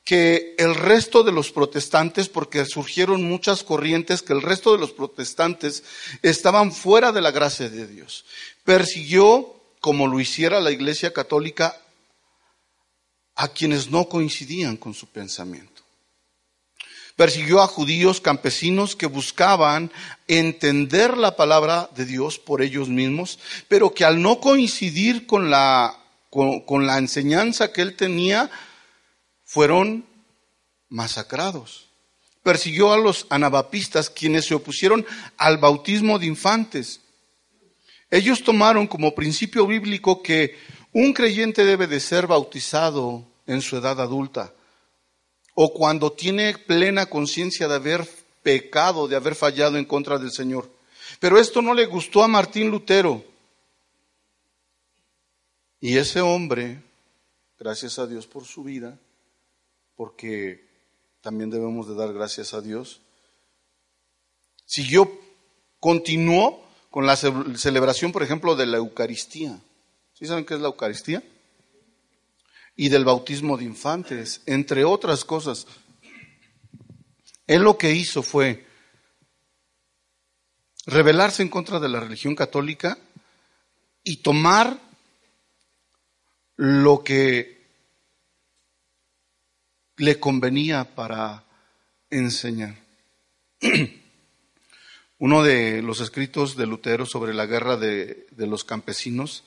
que 0.03 0.55
el 0.57 0.75
resto 0.75 1.23
de 1.23 1.31
los 1.31 1.51
protestantes, 1.51 2.27
porque 2.27 2.65
surgieron 2.65 3.23
muchas 3.23 3.63
corrientes, 3.63 4.21
que 4.21 4.33
el 4.33 4.41
resto 4.41 4.73
de 4.73 4.79
los 4.79 4.91
protestantes 4.91 5.83
estaban 6.21 6.71
fuera 6.71 7.11
de 7.11 7.21
la 7.21 7.31
gracia 7.31 7.69
de 7.69 7.87
Dios. 7.87 8.25
Persiguió, 8.63 9.55
como 9.79 10.07
lo 10.07 10.19
hiciera 10.19 10.59
la 10.59 10.71
Iglesia 10.71 11.13
Católica, 11.13 11.79
a 13.41 13.47
quienes 13.47 13.89
no 13.89 14.07
coincidían 14.07 14.77
con 14.77 14.93
su 14.93 15.07
pensamiento. 15.07 15.81
Persiguió 17.15 17.59
a 17.59 17.65
judíos 17.65 18.21
campesinos 18.21 18.95
que 18.95 19.07
buscaban 19.07 19.91
entender 20.27 21.17
la 21.17 21.35
palabra 21.35 21.89
de 21.95 22.05
Dios 22.05 22.37
por 22.37 22.61
ellos 22.61 22.87
mismos, 22.87 23.39
pero 23.67 23.95
que 23.95 24.05
al 24.05 24.21
no 24.21 24.39
coincidir 24.39 25.25
con 25.25 25.49
la, 25.49 25.97
con, 26.29 26.85
la 26.85 26.99
enseñanza 26.99 27.73
que 27.73 27.81
él 27.81 27.95
tenía, 27.95 28.51
fueron 29.43 30.05
masacrados. 30.89 31.87
Persiguió 32.43 32.93
a 32.93 32.99
los 32.99 33.25
anabapistas, 33.31 34.11
quienes 34.11 34.45
se 34.45 34.53
opusieron 34.53 35.03
al 35.37 35.57
bautismo 35.57 36.19
de 36.19 36.27
infantes. 36.27 37.01
Ellos 38.11 38.43
tomaron 38.43 38.85
como 38.85 39.15
principio 39.15 39.65
bíblico 39.65 40.21
que 40.21 40.59
un 40.91 41.11
creyente 41.11 41.65
debe 41.65 41.87
de 41.87 41.99
ser 41.99 42.27
bautizado 42.27 43.30
en 43.47 43.61
su 43.61 43.77
edad 43.77 43.99
adulta 43.99 44.53
o 45.53 45.73
cuando 45.73 46.11
tiene 46.11 46.57
plena 46.57 47.05
conciencia 47.05 47.67
de 47.67 47.75
haber 47.75 48.07
pecado, 48.41 49.07
de 49.07 49.15
haber 49.15 49.35
fallado 49.35 49.77
en 49.77 49.85
contra 49.85 50.17
del 50.17 50.31
Señor. 50.31 50.69
Pero 51.19 51.39
esto 51.39 51.61
no 51.61 51.73
le 51.73 51.85
gustó 51.85 52.23
a 52.23 52.27
Martín 52.27 52.69
Lutero. 52.69 53.23
Y 55.79 55.97
ese 55.97 56.21
hombre, 56.21 56.81
gracias 57.59 57.99
a 57.99 58.07
Dios 58.07 58.27
por 58.27 58.45
su 58.45 58.63
vida, 58.63 58.97
porque 59.95 60.65
también 61.21 61.49
debemos 61.49 61.87
de 61.87 61.95
dar 61.95 62.13
gracias 62.13 62.53
a 62.53 62.61
Dios, 62.61 63.01
siguió, 64.65 65.11
continuó 65.79 66.63
con 66.89 67.05
la 67.05 67.15
celebración, 67.15 68.11
por 68.11 68.23
ejemplo, 68.23 68.55
de 68.55 68.67
la 68.67 68.77
Eucaristía. 68.77 69.59
¿Sí 70.13 70.27
saben 70.27 70.45
qué 70.45 70.53
es 70.53 70.61
la 70.61 70.67
Eucaristía? 70.67 71.23
Y 72.75 72.89
del 72.89 73.05
bautismo 73.05 73.57
de 73.57 73.65
infantes, 73.65 74.41
entre 74.45 74.83
otras 74.83 75.25
cosas. 75.25 75.67
Él 77.47 77.63
lo 77.63 77.77
que 77.77 77.91
hizo 77.91 78.23
fue 78.23 78.65
rebelarse 80.85 81.43
en 81.43 81.49
contra 81.49 81.79
de 81.79 81.89
la 81.89 81.99
religión 81.99 82.35
católica 82.35 82.97
y 84.03 84.17
tomar 84.17 84.79
lo 86.55 87.03
que 87.03 87.61
le 89.97 90.19
convenía 90.19 90.95
para 90.95 91.43
enseñar. 92.09 92.75
Uno 95.19 95.43
de 95.43 95.83
los 95.83 96.01
escritos 96.01 96.55
de 96.55 96.65
Lutero 96.65 97.05
sobre 97.05 97.33
la 97.33 97.45
guerra 97.45 97.77
de, 97.77 98.25
los 98.37 98.63
campesinos 98.63 99.43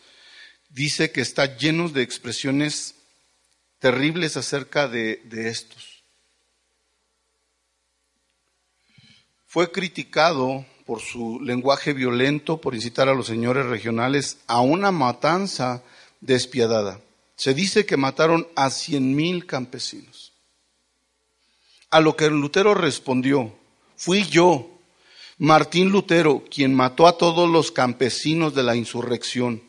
dice 0.71 1.11
que 1.11 1.21
está 1.21 1.57
lleno 1.57 1.89
de 1.89 2.03
expresiones 2.03 2.95
terribles 3.85 4.39
acerca 4.39 4.89
de, 4.89 5.21
estos. 5.31 6.03
Fue 9.45 9.71
criticado 9.71 10.65
por 10.87 11.03
su 11.03 11.39
lenguaje 11.43 11.93
violento, 11.93 12.63
por 12.63 12.75
incitar 12.75 13.11
a 13.11 13.15
los 13.15 13.27
señores 13.27 13.67
regionales 13.67 14.39
a 14.47 14.63
una 14.63 14.91
matanza 14.91 15.83
despiadada. 16.23 16.99
Se 17.37 17.53
dice 17.53 17.85
que 17.85 17.99
mataron 17.99 18.49
a 18.57 18.71
cien 18.71 19.15
mil 19.15 19.45
campesinos. 19.45 20.33
A 21.91 22.01
lo 22.01 22.17
que 22.17 22.31
Lutero 22.31 22.73
respondió, 22.73 23.55
fui 23.99 24.25
yo, 24.25 24.67
Martín 25.37 25.91
Lutero, 25.91 26.43
quien 26.51 26.73
mató 26.73 27.07
a 27.07 27.19
todos 27.19 27.51
los 27.51 27.71
campesinos 27.71 28.55
de 28.55 28.63
la 28.63 28.77
insurrección, 28.77 29.63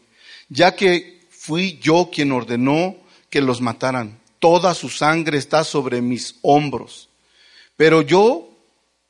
ya 0.47 0.73
que 0.73 1.27
fui 1.31 1.79
yo 1.79 2.09
quien 2.13 2.31
ordenó 2.31 3.03
que 3.35 3.41
los 3.41 3.59
mataran. 3.59 4.17
Toda 4.39 4.73
su 4.73 4.87
sangre 4.87 5.37
está 5.37 5.65
sobre 5.65 6.01
mis 6.01 6.35
hombros. 6.41 7.09
Pero 7.75 8.01
yo 8.01 8.49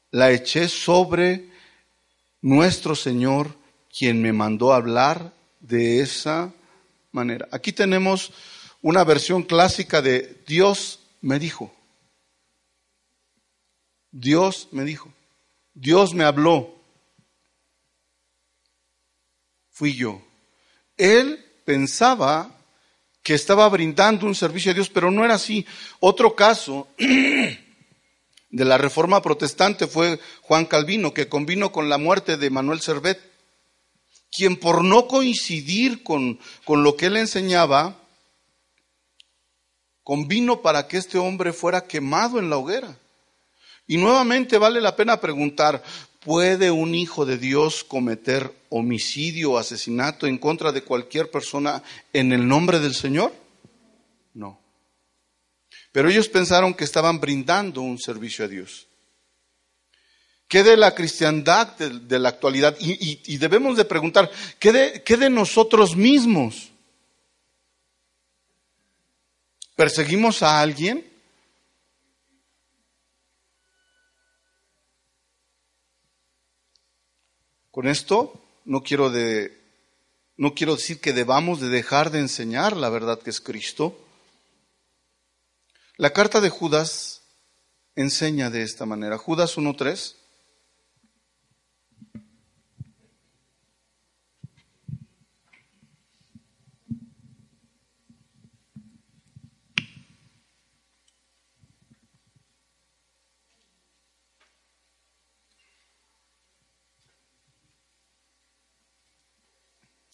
la 0.10 0.32
eché 0.32 0.68
sobre 0.68 1.52
nuestro 2.42 2.96
Señor, 2.96 3.56
quien 3.96 4.24
me 4.24 4.34
mandó 4.34 4.74
hablar 4.74 5.32
de 5.60 6.02
esa 6.02 6.52
manera. 7.12 7.48
Aquí 7.52 7.72
tenemos 7.72 8.34
una 8.82 9.04
versión 9.04 9.44
clásica 9.44 10.02
de 10.02 10.42
Dios 10.48 11.02
me 11.22 11.38
dijo. 11.38 11.72
Dios 14.10 14.70
me 14.72 14.86
dijo. 14.86 15.14
Dios 15.76 16.16
me 16.16 16.24
habló. 16.24 16.74
Fui 19.70 19.94
yo. 19.94 20.20
Él 20.98 21.46
pensaba 21.64 22.55
que 23.26 23.34
estaba 23.34 23.68
brindando 23.70 24.28
un 24.28 24.36
servicio 24.36 24.70
a 24.70 24.76
Dios, 24.76 24.88
pero 24.88 25.10
no 25.10 25.26
era 25.26 25.34
así. 25.34 25.66
Otro 26.00 26.36
caso 26.36 26.88
de 27.00 28.66
la 28.66 28.78
reforma 28.78 29.24
protestante 29.24 29.88
fue 29.88 30.20
Juan 30.44 30.68
Calvino, 30.68 31.12
que 31.12 31.28
convino 31.28 31.72
con 31.72 31.90
la 31.90 31.98
muerte 31.98 32.38
de 32.38 32.52
Manuel 32.52 32.82
Servet, 32.82 33.20
quien 34.32 34.58
por 34.58 34.84
no 34.84 35.08
coincidir 35.08 36.04
con, 36.04 36.40
con 36.66 36.84
lo 36.84 36.96
que 36.96 37.08
él 37.08 37.18
enseñaba, 37.18 38.00
convino 40.04 40.62
para 40.62 40.88
que 40.88 40.98
este 40.98 41.18
hombre 41.18 41.52
fuera 41.52 41.88
quemado 41.88 42.38
en 42.38 42.52
la 42.52 42.58
hoguera. 42.58 42.96
Y 43.88 43.98
nuevamente 43.98 44.60
vale 44.60 44.82
la 44.82 44.96
pena 44.96 45.20
preguntar, 45.20 45.82
¿puede 46.20 46.70
un 46.70 46.94
hijo 46.94 47.26
de 47.26 47.40
Dios 47.40 47.84
cometer 47.84 48.54
homicidio 48.78 49.58
asesinato 49.58 50.28
en 50.28 50.38
contra 50.38 50.72
de 50.74 50.84
cualquier 50.84 51.32
persona 51.32 51.82
en 52.12 52.34
el 52.34 52.46
nombre 52.46 52.80
del 52.80 52.94
Señor? 52.94 53.34
No. 54.34 54.60
Pero 55.94 56.10
ellos 56.10 56.28
pensaron 56.28 56.74
que 56.74 56.84
estaban 56.84 57.22
brindando 57.22 57.82
un 57.82 57.98
servicio 57.98 58.44
a 58.44 58.50
Dios. 58.50 58.88
¿Qué 60.50 60.62
de 60.62 60.76
la 60.76 60.94
cristiandad 60.94 61.76
de, 61.78 62.20
la 62.20 62.30
actualidad? 62.30 62.76
Y, 62.80 63.38
debemos 63.38 63.78
de 63.78 63.86
preguntar, 63.86 64.30
¿qué 64.60 64.72
de, 64.74 65.04
¿qué 65.04 65.16
de 65.16 65.30
nosotros 65.30 65.96
mismos? 65.96 66.70
¿Perseguimos 69.76 70.44
a 70.44 70.60
alguien? 70.60 71.10
Con 77.72 77.88
esto 77.88 78.45
no 78.66 78.82
quiero, 78.82 79.10
de, 79.10 79.58
no 80.38 80.54
quiero 80.54 80.76
decir 80.76 81.00
que 81.00 81.14
debamos 81.14 81.62
de 81.62 81.70
dejar 81.70 82.12
de 82.12 82.20
enseñar 82.20 82.76
la 82.76 82.90
verdad 82.90 83.20
que 83.20 83.30
es 83.30 83.40
Cristo. 83.40 83.98
La 85.98 86.12
carta 86.12 86.42
de 86.42 86.50
Judas 86.50 87.22
enseña 87.96 88.50
de 88.50 88.64
esta 88.64 88.86
manera. 88.86 89.18
Judas 89.18 89.58
1.3. 89.58 90.16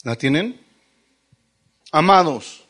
¿La 0.03 0.15
tienen? 0.15 0.59
Amados, 1.91 2.63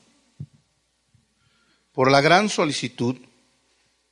por 1.93 2.11
la 2.11 2.19
gran 2.19 2.49
solicitud 2.49 3.15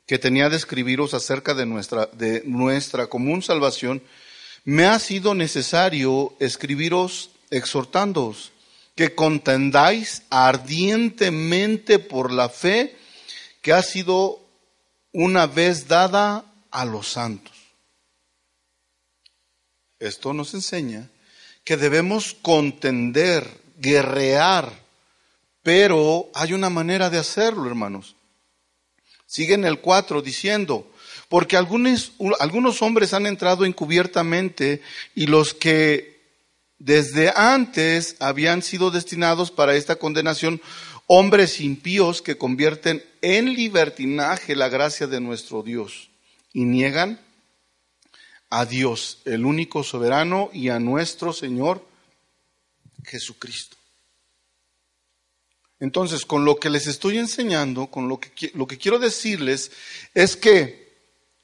que 0.05 0.17
tenía 0.17 0.49
de 0.49 0.55
escribiros 0.55 1.13
acerca 1.13 1.53
de 1.53 1.65
nuestra, 1.65 2.05
de 2.07 2.43
nuestra 2.45 3.07
común 3.07 3.41
salvación, 3.41 4.01
me 4.63 4.85
ha 4.85 4.97
sido 4.99 5.35
necesario 5.35 6.33
escribiros 6.39 7.31
exhortándoos 7.49 8.51
que 8.95 9.15
contendáis 9.15 10.23
ardientemente 10.29 11.99
por 11.99 12.31
la 12.31 12.47
fe 12.47 12.95
que 13.61 13.73
ha 13.73 13.81
sido 13.81 14.39
una 15.11 15.45
vez 15.45 15.87
dada 15.87 16.45
a 16.71 16.85
los 16.85 17.07
santos. 17.09 17.55
Esto 19.99 20.33
nos 20.33 20.53
enseña 20.53 21.09
que 21.63 21.77
debemos 21.77 22.35
contender, 22.41 23.45
guerrear, 23.77 24.71
pero 25.63 26.29
hay 26.33 26.53
una 26.53 26.69
manera 26.69 27.09
de 27.09 27.17
hacerlo, 27.17 27.67
hermanos. 27.67 28.15
Sigue 29.25 29.53
en 29.53 29.65
el 29.65 29.79
4 29.79 30.21
diciendo, 30.21 30.91
porque 31.27 31.57
algunos, 31.57 32.13
algunos 32.39 32.81
hombres 32.81 33.13
han 33.13 33.27
entrado 33.27 33.65
encubiertamente 33.65 34.81
y 35.13 35.27
los 35.27 35.53
que 35.53 36.19
desde 36.79 37.31
antes 37.35 38.15
habían 38.19 38.61
sido 38.61 38.89
destinados 38.89 39.51
para 39.51 39.75
esta 39.75 39.97
condenación, 39.97 40.61
hombres 41.05 41.59
impíos 41.59 42.21
que 42.21 42.37
convierten 42.37 43.03
en 43.21 43.53
libertinaje 43.53 44.55
la 44.55 44.69
gracia 44.69 45.05
de 45.05 45.19
nuestro 45.19 45.61
Dios 45.61 46.09
y 46.53 46.63
niegan 46.63 47.19
a 48.49 48.65
Dios, 48.65 49.19
el 49.25 49.45
único 49.45 49.83
soberano, 49.83 50.49
y 50.53 50.69
a 50.69 50.79
nuestro 50.79 51.33
Señor 51.33 51.85
Jesucristo. 53.03 53.77
Entonces, 55.79 56.25
con 56.25 56.43
lo 56.43 56.57
que 56.57 56.69
les 56.69 56.87
estoy 56.87 57.17
enseñando, 57.17 57.87
con 57.87 58.09
lo 58.09 58.19
que, 58.19 58.51
lo 58.53 58.67
que 58.67 58.77
quiero 58.77 58.99
decirles, 58.99 59.71
es 60.13 60.35
que 60.35 60.89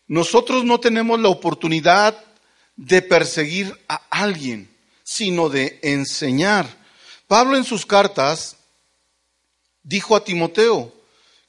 nosotros 0.07 0.65
no 0.65 0.79
tenemos 0.79 1.19
la 1.19 1.29
oportunidad 1.29 2.21
de 2.75 3.01
perseguir 3.01 3.79
a 3.87 4.01
alguien, 4.09 4.69
sino 5.03 5.49
de 5.49 5.79
enseñar. 5.81 6.67
Pablo 7.27 7.55
en 7.55 7.63
sus 7.63 7.85
cartas 7.85 8.57
dijo 9.83 10.15
a 10.15 10.23
Timoteo 10.23 10.93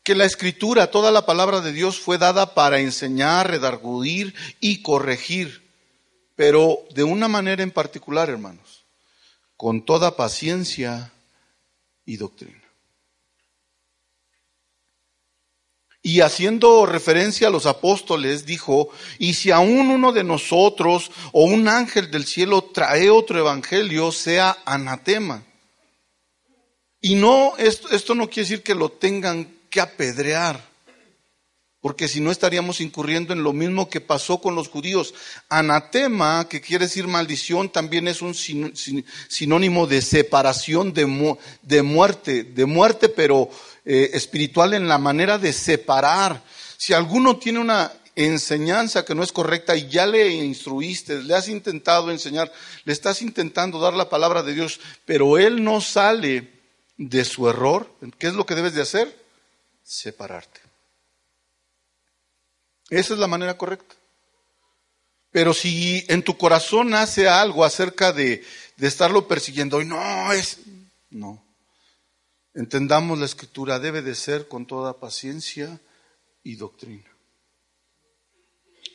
que 0.07 0.15
la 0.15 0.25
escritura, 0.25 0.93
toda 0.93 1.11
la 1.11 1.27
palabra 1.27 1.61
de 1.61 1.73
Dios 1.73 1.99
fue 1.99 2.17
dada 2.17 2.55
para 2.55 2.79
enseñar, 2.79 3.51
redargudir 3.51 4.37
y 4.61 4.81
corregir, 4.81 5.69
pero 6.37 6.79
de 6.95 7.03
una 7.03 7.27
manera 7.27 7.65
en 7.65 7.73
particular, 7.73 8.31
hermanos, 8.31 8.85
con 9.57 9.85
toda 9.85 10.15
paciencia 10.15 11.13
y 12.05 12.19
doctrina. 12.19 12.63
Y 16.03 16.21
haciendo 16.21 16.87
referencia 16.87 17.49
a 17.49 17.51
los 17.51 17.67
apóstoles, 17.67 18.47
dijo, 18.47 18.91
y 19.19 19.35
si 19.35 19.51
aún 19.51 19.91
uno 19.91 20.13
de 20.13 20.23
nosotros 20.23 21.11
o 21.33 21.47
un 21.47 21.67
ángel 21.67 22.13
del 22.13 22.27
cielo 22.27 22.63
trae 22.63 23.11
otro 23.11 23.41
evangelio, 23.41 24.13
sea 24.13 24.57
anatema. 24.67 25.43
Y 27.01 27.17
no, 27.17 27.57
esto, 27.59 27.91
esto 27.91 28.15
no 28.15 28.29
quiere 28.31 28.49
decir 28.49 28.63
que 28.63 28.77
lo 28.77 28.91
tengan 28.91 29.56
apedrear, 29.81 30.61
porque 31.81 32.09
si 32.09 32.21
no 32.21 32.33
estaríamos 32.33 32.81
incurriendo 32.81 33.33
en 33.33 33.43
lo 33.45 33.53
mismo 33.53 33.89
que 33.89 34.01
pasó 34.01 34.41
con 34.41 34.55
los 34.57 34.69
judíos. 34.69 35.15
Anatema, 35.49 36.49
que 36.49 36.61
quiere 36.61 36.87
decir 36.87 37.07
maldición, 37.07 37.69
también 37.69 38.09
es 38.09 38.23
un 38.23 38.35
sinónimo 38.35 39.87
de 39.87 40.03
separación, 40.03 40.93
de, 40.93 41.37
de 41.63 41.83
muerte, 41.83 42.43
de 42.43 42.67
muerte, 42.67 43.09
pero 43.09 43.49
eh, 43.85 44.11
espiritual 44.15 44.75
en 44.75 44.89
la 44.89 44.99
manera 44.99 45.39
de 45.39 45.53
separar. 45.53 46.43
Si 46.77 46.93
alguno 46.93 47.37
tiene 47.37 47.61
una 47.61 47.93
enseñanza 48.17 49.05
que 49.05 49.15
no 49.15 49.23
es 49.23 49.31
correcta 49.31 49.77
y 49.77 49.89
ya 49.89 50.07
le 50.07 50.29
instruiste, 50.29 51.23
le 51.23 51.35
has 51.35 51.49
intentado 51.49 52.11
enseñar, 52.11 52.51
le 52.85 52.93
estás 52.93 53.23
intentando 53.23 53.79
dar 53.79 53.95
la 53.95 54.09
palabra 54.09 54.43
de 54.43 54.55
Dios, 54.55 54.81
pero 55.05 55.39
él 55.39 55.63
no 55.63 55.81
sale 55.81 56.51
de 56.97 57.25
su 57.25 57.49
error, 57.49 57.95
¿qué 58.19 58.27
es 58.27 58.35
lo 58.35 58.47
que 58.47 58.55
debes 58.55 58.75
de 58.75 58.83
hacer? 58.83 59.26
Separarte. 59.87 60.61
Esa 62.91 63.15
es 63.15 63.21
la 63.21 63.29
manera 63.29 63.57
correcta. 63.57 63.95
Pero 65.31 65.55
si 65.55 66.05
en 66.09 66.25
tu 66.25 66.37
corazón 66.37 66.91
nace 66.91 67.29
algo 67.29 67.65
acerca 67.65 68.13
de, 68.13 68.45
de 68.77 68.87
estarlo 68.89 69.29
persiguiendo, 69.29 69.81
y 69.81 69.85
no 69.85 70.33
es, 70.33 70.59
no. 71.11 71.41
Entendamos 72.53 73.19
la 73.19 73.27
escritura, 73.27 73.79
debe 73.79 74.03
de 74.03 74.17
ser 74.17 74.49
con 74.49 74.67
toda 74.67 74.99
paciencia 74.99 75.81
y 76.43 76.57
doctrina. 76.57 77.09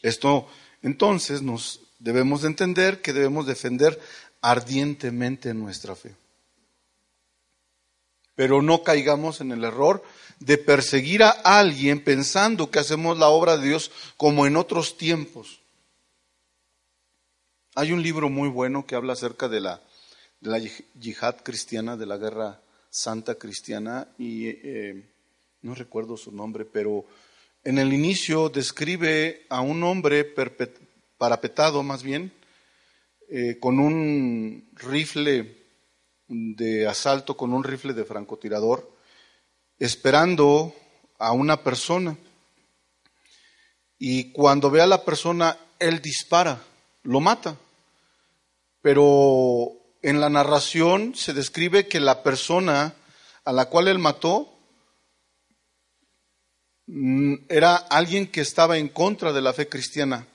Esto 0.01 0.49
entonces 0.81 1.41
nos 1.41 1.79
debemos 1.99 2.41
de 2.41 2.47
entender 2.47 3.01
que 3.01 3.13
debemos 3.13 3.45
defender 3.45 3.97
ardientemente 4.41 5.53
nuestra 5.53 5.95
fe. 5.95 6.15
Pero 8.35 8.61
no 8.61 8.83
caigamos 8.83 9.41
en 9.41 9.51
el 9.51 9.63
error 9.63 10.03
de 10.39 10.57
perseguir 10.57 11.23
a 11.23 11.29
alguien 11.29 12.03
pensando 12.03 12.71
que 12.71 12.79
hacemos 12.79 13.17
la 13.17 13.27
obra 13.27 13.57
de 13.57 13.67
Dios 13.67 13.91
como 14.17 14.45
en 14.47 14.55
otros 14.55 14.97
tiempos. 14.97 15.61
Hay 17.75 17.91
un 17.91 18.01
libro 18.01 18.29
muy 18.29 18.49
bueno 18.49 18.85
que 18.85 18.95
habla 18.95 19.13
acerca 19.13 19.47
de 19.47 19.61
la, 19.61 19.81
de 20.39 20.71
yihad 20.99 21.37
cristiana, 21.43 21.95
de 21.95 22.05
la 22.05 22.17
guerra 22.17 22.61
santa 22.89 23.35
cristiana 23.35 24.07
y 24.17 24.47
eh, 24.47 25.05
no 25.61 25.75
recuerdo 25.75 26.17
su 26.17 26.31
nombre, 26.31 26.65
pero 26.65 27.05
en 27.63 27.77
el 27.77 27.93
inicio 27.93 28.49
describe 28.49 29.45
a 29.49 29.61
un 29.61 29.83
hombre 29.83 30.25
parapetado 31.17 31.83
más 31.83 32.01
bien, 32.01 32.33
eh, 33.29 33.57
con 33.59 33.79
un 33.79 34.69
rifle 34.73 35.60
de 36.31 36.87
asalto, 36.87 37.35
con 37.35 37.53
un 37.53 37.63
rifle 37.63 37.93
de 37.93 38.05
francotirador, 38.05 38.89
esperando 39.77 40.73
a 41.19 41.33
una 41.33 41.61
persona. 41.61 42.17
Y 43.99 44.31
cuando 44.31 44.71
ve 44.71 44.81
a 44.81 44.87
la 44.87 45.03
persona, 45.03 45.57
él 45.77 46.01
dispara, 46.01 46.63
lo 47.03 47.19
mata. 47.19 47.57
Pero 48.81 49.73
en 50.01 50.21
la 50.21 50.29
narración 50.29 51.13
se 51.15 51.33
describe 51.33 51.87
que 51.87 51.99
la 51.99 52.23
persona 52.23 52.95
a 53.43 53.51
la 53.51 53.65
cual 53.65 53.89
él 53.89 53.99
mató 53.99 54.57
mm, 56.87 57.35
era 57.49 57.75
alguien 57.75 58.27
que 58.27 58.41
estaba 58.41 58.77
en 58.77 58.87
contra 58.87 59.33
de 59.33 59.41
la 59.41 59.53
fe 59.53 59.67
cristiana. 59.67 60.27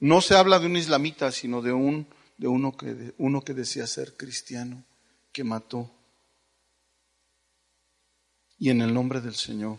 No 0.00 0.20
se 0.20 0.36
habla 0.36 0.58
de 0.58 0.66
un 0.66 0.76
islamita, 0.76 1.30
sino 1.32 1.60
de, 1.62 1.72
un, 1.72 2.08
de 2.38 2.48
uno, 2.48 2.76
que, 2.76 3.12
uno 3.18 3.42
que 3.42 3.54
decía 3.54 3.86
ser 3.86 4.16
cristiano, 4.16 4.84
que 5.34 5.44
mató. 5.44 5.90
Y 8.56 8.70
en 8.70 8.80
el 8.80 8.94
nombre 8.94 9.20
del 9.20 9.34
Señor. 9.34 9.78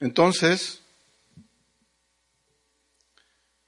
Entonces, 0.00 0.82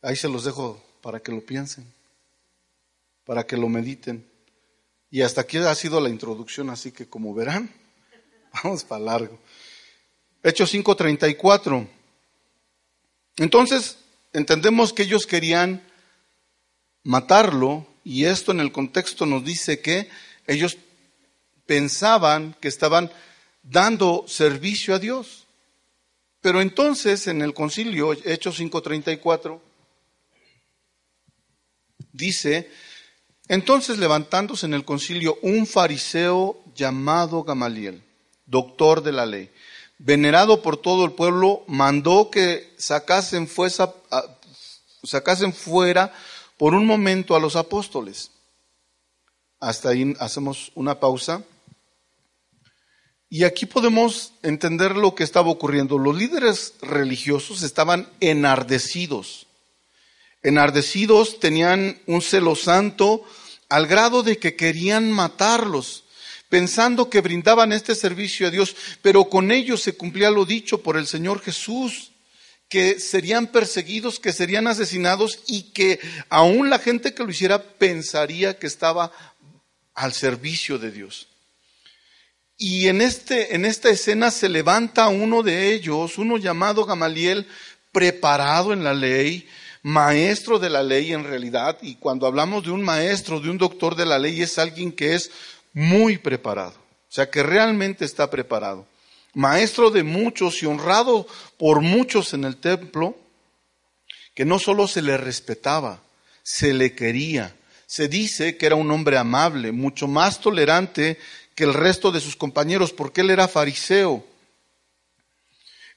ahí 0.03 0.17
se 0.17 0.29
los 0.29 0.45
dejo 0.45 0.85
para 1.01 1.21
que 1.21 1.33
lo 1.33 1.41
piensen 1.41 1.97
para 3.27 3.45
que 3.45 3.59
lo 3.59 3.69
mediten. 3.69 4.27
Y 5.11 5.21
hasta 5.21 5.43
aquí 5.43 5.59
ha 5.59 5.75
sido 5.75 6.01
la 6.01 6.09
introducción, 6.09 6.71
así 6.71 6.93
que 6.93 7.09
como 7.09 7.35
verán, 7.35 7.71
vamos 8.65 8.85
para 8.85 9.05
largo. 9.05 9.39
Hechos 10.43 10.73
5:34. 10.73 11.87
Entonces, 13.37 13.99
entendemos 14.33 14.93
que 14.93 15.03
ellos 15.03 15.27
querían 15.27 15.87
matarlo 17.03 17.87
y 18.07 18.27
esto 18.27 18.53
en 18.53 18.61
el 18.61 18.71
contexto 18.71 19.27
nos 19.27 19.45
dice 19.45 19.81
que 19.81 20.09
ellos 20.47 20.79
pensaban 21.67 22.55
que 22.61 22.69
estaban 22.69 23.11
dando 23.65 24.27
servicio 24.29 24.95
a 24.95 25.01
Dios. 25.01 25.49
Pero 26.41 26.61
entonces 26.61 27.27
en 27.27 27.43
el 27.43 27.53
concilio, 27.53 28.13
Hechos 28.13 28.61
5:34, 28.61 29.61
dice 32.13 32.71
entonces 33.49 33.99
levantándose 33.99 34.67
en 34.67 34.75
el 34.75 34.85
concilio 34.85 35.37
un 35.43 35.67
fariseo 35.67 36.63
llamado 36.77 37.43
Gamaliel, 37.43 38.05
doctor 38.45 39.03
de 39.03 39.11
la 39.11 39.27
ley, 39.27 39.51
venerado 39.99 40.63
por 40.63 40.77
todo 40.77 41.05
el 41.05 41.11
pueblo, 41.11 41.65
mandó 41.67 42.31
que 42.31 42.73
sacasen, 42.79 43.49
sacasen 45.03 45.53
fuera 45.53 46.13
por 46.57 46.75
un 46.75 46.87
momento 46.87 47.35
a 47.35 47.41
los 47.41 47.57
apóstoles. 47.57 48.31
Hasta 49.61 49.91
ahí 49.91 50.15
hacemos 50.21 50.73
una 50.75 51.01
pausa. 51.01 51.43
Y 53.29 53.45
aquí 53.45 53.67
podemos 53.67 54.33
entender 54.43 54.97
lo 54.97 55.15
que 55.15 55.25
estaba 55.25 55.51
ocurriendo. 55.51 55.99
Los 55.99 56.17
líderes 56.17 56.75
religiosos 56.81 57.63
estaban 57.63 58.09
enardecidos 58.21 59.47
enardecidos, 60.47 61.41
tenían 61.41 62.01
un 62.07 62.23
celo 62.23 62.55
santo, 62.55 63.25
al 63.69 63.89
grado 63.89 64.23
de 64.23 64.39
que 64.39 64.55
querían 64.55 65.11
matarlos, 65.11 66.05
pensando 66.49 67.11
que 67.11 67.21
brindaban 67.21 67.73
este 67.73 67.97
servicio 67.97 68.47
a 68.47 68.51
Dios, 68.51 68.77
pero 69.03 69.25
con 69.25 69.51
ellos 69.51 69.83
se 69.83 69.97
cumplía 69.97 70.31
lo 70.31 70.45
dicho 70.45 70.83
por 70.83 70.97
el 70.97 71.09
Señor 71.09 71.41
Jesús, 71.41 72.13
que 72.69 72.99
serían 72.99 73.47
perseguidos, 73.47 74.19
que 74.19 74.33
serían 74.33 74.67
asesinados 74.67 75.41
y 75.47 75.73
que 75.73 76.01
aún 76.29 76.69
la 76.69 76.79
gente 76.79 77.15
que 77.15 77.23
lo 77.23 77.31
hiciera 77.31 77.63
pensaría 77.63 78.59
que 78.59 78.67
estaba 78.67 79.13
al 79.95 80.13
servicio 80.13 80.79
de 80.79 80.91
Dios. 80.91 81.29
Y 82.59 82.89
en, 82.89 83.03
este, 83.03 83.55
en 83.55 83.65
esta 83.65 83.91
escena 83.91 84.31
se 84.31 84.49
levanta 84.49 85.09
uno 85.09 85.43
de 85.43 85.73
ellos, 85.73 86.19
uno 86.19 86.39
llamado 86.39 86.85
Gamaliel, 86.85 87.47
preparado 87.93 88.73
en 88.73 88.83
la 88.83 88.95
ley, 88.95 89.47
maestro 89.83 90.59
de 90.59 90.71
la 90.71 90.83
ley 90.83 91.13
en 91.13 91.25
realidad, 91.25 91.79
y 91.83 91.97
cuando 91.97 92.27
hablamos 92.27 92.65
de 92.65 92.71
un 92.71 92.83
maestro, 92.83 93.41
de 93.41 93.51
un 93.51 93.59
doctor 93.59 93.95
de 93.95 94.07
la 94.07 94.19
ley, 94.19 94.43
es 94.43 94.59
alguien 94.59 94.91
que 94.91 95.15
es 95.15 95.31
muy 95.73 96.19
preparado, 96.19 96.75
o 96.75 97.13
sea, 97.13 97.31
que 97.31 97.43
realmente 97.43 98.05
está 98.05 98.29
preparado. 98.29 98.87
Maestro 99.37 99.91
de 99.91 100.03
muchos 100.03 100.63
y 100.63 100.67
honrado 100.67 101.27
por 101.59 101.83
muchos 101.83 102.33
en 102.33 102.45
el 102.45 102.57
templo, 102.57 103.19
que 104.35 104.47
no 104.47 104.59
solo 104.59 104.89
se 104.89 105.03
le 105.03 105.19
respetaba, 105.19 106.01
se 106.43 106.73
le 106.73 106.95
quería. 106.95 107.55
Se 107.85 108.09
dice 108.09 108.57
que 108.57 108.65
era 108.65 108.77
un 108.77 108.91
hombre 108.91 109.19
amable, 109.19 109.73
mucho 109.73 110.09
más 110.09 110.41
tolerante 110.41 111.19
que 111.55 111.65
el 111.65 111.75
resto 111.75 112.11
de 112.13 112.23
sus 112.23 112.35
compañeros, 112.35 112.95
porque 112.95 113.21
él 113.21 113.29
era 113.29 113.47
fariseo. 113.47 114.25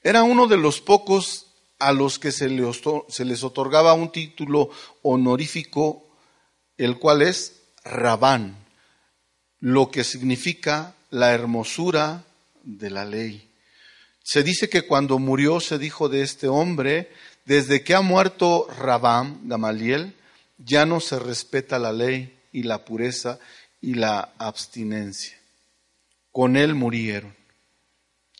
Era 0.02 0.22
uno 0.22 0.46
de 0.46 0.58
los 0.58 0.82
pocos 0.82 1.46
a 1.78 1.94
los 1.94 2.18
que 2.18 2.32
se 2.32 2.50
les 2.50 3.42
otorgaba 3.42 3.94
un 3.94 4.12
título 4.12 4.68
honorífico, 5.00 6.06
el 6.76 6.98
cual 6.98 7.22
es 7.22 7.62
Rabán, 7.84 8.66
lo 9.60 9.90
que 9.90 10.04
significa 10.04 10.94
la 11.08 11.32
hermosura 11.32 12.26
de 12.62 12.90
la 12.90 13.04
ley. 13.04 13.50
Se 14.22 14.42
dice 14.42 14.68
que 14.68 14.82
cuando 14.82 15.18
murió 15.18 15.60
se 15.60 15.78
dijo 15.78 16.08
de 16.08 16.22
este 16.22 16.48
hombre, 16.48 17.10
desde 17.44 17.82
que 17.82 17.94
ha 17.94 18.00
muerto 18.00 18.68
Rabán, 18.78 19.48
Gamaliel, 19.48 20.14
ya 20.58 20.86
no 20.86 21.00
se 21.00 21.18
respeta 21.18 21.78
la 21.78 21.92
ley 21.92 22.38
y 22.52 22.64
la 22.64 22.84
pureza 22.84 23.38
y 23.80 23.94
la 23.94 24.32
abstinencia. 24.38 25.38
Con 26.32 26.56
él 26.56 26.74
murieron. 26.74 27.34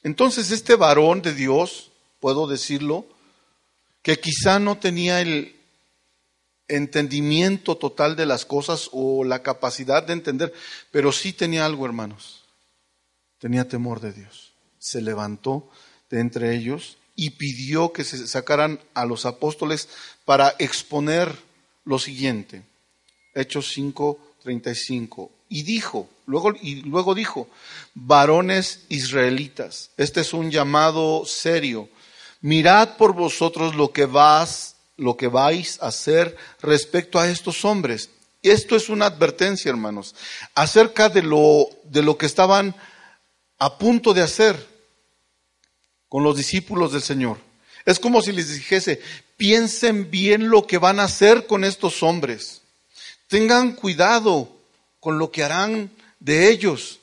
Entonces 0.03 0.51
este 0.51 0.77
varón 0.77 1.23
de 1.23 1.35
Dios, 1.35 1.91
puedo 2.21 2.47
decirlo, 2.47 3.07
que 4.03 4.19
quizá 4.19 4.59
no 4.59 4.79
tenía 4.79 5.21
el 5.21 5.57
entendimiento 6.69 7.77
total 7.77 8.17
de 8.17 8.27
las 8.27 8.47
cosas 8.47 8.89
o 8.93 9.25
la 9.25 9.43
capacidad 9.43 10.03
de 10.03 10.13
entender, 10.13 10.53
pero 10.91 11.13
sí 11.13 11.33
tenía 11.33 11.67
algo, 11.67 11.85
hermanos. 11.85 12.40
Tenía 13.41 13.67
temor 13.67 14.01
de 14.01 14.13
Dios. 14.13 14.53
Se 14.79 15.01
levantó 15.01 15.69
de 16.11 16.21
entre 16.21 16.55
ellos 16.55 16.99
y 17.17 17.31
pidió 17.31 17.93
que 17.93 18.05
se 18.05 18.27
sacaran 18.27 18.81
a 18.95 19.05
los 19.05 19.27
apóstoles 19.27 19.89
para 20.25 20.55
exponer 20.59 21.35
lo 21.85 21.99
siguiente. 21.99 22.63
Hechos 23.35 23.73
5, 23.73 24.37
35. 24.43 25.31
Y 25.49 25.63
dijo, 25.63 26.09
luego, 26.27 26.53
y 26.61 26.77
luego 26.83 27.15
dijo, 27.15 27.49
varones 27.95 28.85
israelitas, 28.89 29.91
este 29.97 30.21
es 30.21 30.33
un 30.33 30.51
llamado 30.51 31.25
serio. 31.27 31.89
Mirad 32.41 32.97
por 32.97 33.15
vosotros 33.15 33.75
lo 33.75 33.93
que 33.93 34.07
vas, 34.07 34.77
lo 34.97 35.17
que 35.17 35.29
vais 35.29 35.81
a 35.83 35.89
hacer 35.89 36.37
respecto 36.61 37.19
a 37.19 37.29
estos 37.29 37.65
hombres. 37.65 38.11
Esto 38.43 38.77
es 38.77 38.89
una 38.89 39.07
advertencia, 39.07 39.69
hermanos, 39.69 40.15
acerca 40.55 41.09
de 41.09 41.23
lo, 41.23 41.69
de 41.85 42.03
lo 42.03 42.17
que 42.17 42.27
estaban 42.27 42.75
a 43.61 43.79
punto 43.79 44.13
de 44.13 44.23
hacer 44.23 44.67
con 46.09 46.25
los 46.25 46.37
discípulos 46.37 46.93
del 46.93 47.03
Señor. 47.03 47.39
Es 47.85 48.01
como 48.01 48.23
si 48.23 48.33
les 48.33 48.53
dijese, 48.53 49.01
piensen 49.37 50.11
bien 50.11 50.49
lo 50.49 50.67
que 50.67 50.79
van 50.79 50.99
a 50.99 51.05
hacer 51.05 51.47
con 51.47 51.65
estos 51.65 52.03
hombres. 52.03 52.63
Tengan 53.29 53.73
cuidado 53.73 54.57
con 54.99 55.19
lo 55.19 55.31
que 55.31 55.45
harán 55.45 55.91
de 56.19 56.51
ellos. 56.51 57.01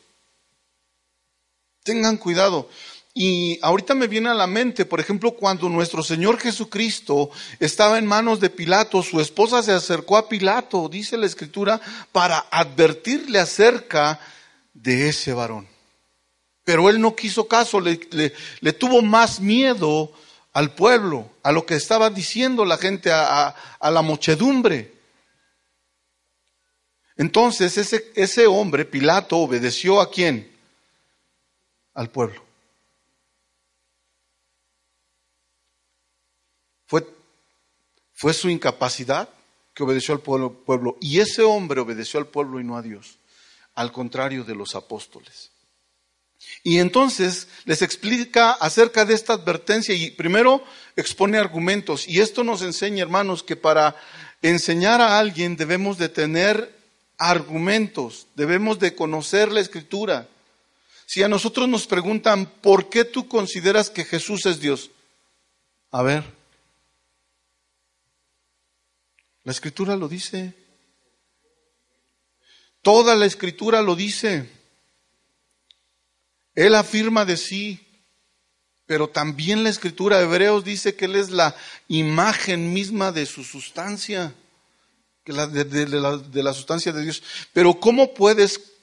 Tengan 1.84 2.18
cuidado. 2.18 2.70
Y 3.14 3.60
ahorita 3.62 3.96
me 3.96 4.08
viene 4.08 4.30
a 4.30 4.36
la 4.36 4.48
mente, 4.48 4.86
por 4.86 5.00
ejemplo, 5.00 5.32
cuando 5.36 5.70
nuestro 5.70 6.04
Señor 6.04 6.40
Jesucristo 6.40 7.30
estaba 7.60 7.98
en 7.98 8.06
manos 8.06 8.40
de 8.40 8.50
Pilato, 8.50 9.02
su 9.04 9.22
esposa 9.22 9.64
se 9.64 9.72
acercó 9.72 10.18
a 10.18 10.28
Pilato, 10.28 10.90
dice 10.90 11.18
la 11.18 11.26
Escritura, 11.28 11.80
para 12.12 12.46
advertirle 12.52 13.40
acerca 13.40 14.20
de 14.74 15.10
ese 15.10 15.34
varón. 15.34 15.77
Pero 16.68 16.90
él 16.90 17.00
no 17.00 17.16
quiso 17.16 17.48
caso, 17.48 17.80
le, 17.80 18.74
tuvo 18.74 19.02
más 19.02 19.40
miedo 19.40 20.12
al 20.52 20.76
pueblo, 20.76 21.32
a 21.42 21.54
lo 21.54 21.66
que 21.66 21.76
estaba 21.76 22.10
diciendo 22.10 22.66
la 22.66 22.78
gente, 22.78 23.10
a, 23.10 23.56
a 23.80 23.90
la 23.90 24.02
muchedumbre. 24.02 24.94
Entonces 27.16 27.78
ese, 27.78 28.12
ese 28.16 28.48
hombre, 28.48 28.84
Pilato, 28.84 29.38
obedeció 29.38 30.02
a 30.02 30.12
quién? 30.12 30.54
Al 31.94 32.10
pueblo. 32.10 32.44
Fue, 36.86 37.08
fue 38.14 38.34
su 38.34 38.50
incapacidad 38.50 39.30
que 39.74 39.84
obedeció 39.84 40.14
al 40.14 40.20
pueblo, 40.20 40.52
pueblo. 40.52 40.98
Y 41.00 41.22
ese 41.22 41.44
hombre 41.44 41.80
obedeció 41.80 42.20
al 42.20 42.28
pueblo 42.28 42.60
y 42.60 42.66
no 42.66 42.76
a 42.76 42.82
Dios. 42.82 43.20
Al 43.74 43.94
contrario 43.94 44.44
de 44.44 44.56
los 44.56 44.76
apóstoles. 44.76 45.52
Y 46.64 46.80
entonces 46.80 47.48
les 47.66 47.82
explica 47.82 48.52
acerca 48.52 49.06
de 49.06 49.14
esta 49.14 49.34
advertencia 49.34 49.96
y 49.96 50.12
primero 50.12 50.64
expone 50.96 51.38
argumentos. 51.38 52.08
Y 52.08 52.20
esto 52.20 52.44
nos 52.44 52.62
enseña, 52.62 53.04
hermanos, 53.04 53.44
que 53.44 53.56
para 53.56 53.96
enseñar 54.42 55.02
a 55.02 55.18
alguien 55.20 55.56
debemos 55.56 55.98
de 55.98 56.10
tener 56.10 56.76
argumentos, 57.18 58.28
debemos 58.36 58.80
de 58.80 58.96
conocer 58.96 59.52
la 59.52 59.62
escritura. 59.62 60.28
Si 61.06 61.24
a 61.24 61.30
nosotros 61.30 61.68
nos 61.70 61.88
preguntan, 61.88 62.46
¿por 62.46 62.90
qué 62.90 63.06
tú 63.06 63.28
consideras 63.28 63.90
que 63.90 64.04
Jesús 64.04 64.46
es 64.46 64.60
Dios? 64.60 64.92
A 65.92 66.02
ver, 66.02 66.24
la 69.44 69.52
escritura 69.54 69.96
lo 69.96 70.10
dice. 70.10 70.54
Toda 72.82 73.16
la 73.16 73.26
escritura 73.26 73.82
lo 73.82 73.96
dice. 73.96 74.57
Él 76.58 76.74
afirma 76.74 77.24
de 77.24 77.38
sí, 77.38 77.80
pero 78.88 79.08
también 79.08 79.64
la 79.64 79.70
escritura 79.70 80.18
de 80.18 80.24
Hebreos 80.24 80.64
dice 80.64 80.96
que 80.96 81.06
Él 81.06 81.16
es 81.16 81.30
la 81.30 81.56
imagen 81.88 82.74
misma 82.74 83.12
de 83.12 83.28
su 83.28 83.44
sustancia 83.44 84.34
de, 85.24 86.44
la, 86.44 86.54
sustancia 86.54 86.92
de 86.92 87.04
Dios. 87.04 87.22
Pero 87.54 87.80
¿cómo 87.80 88.16
puedes 88.16 88.74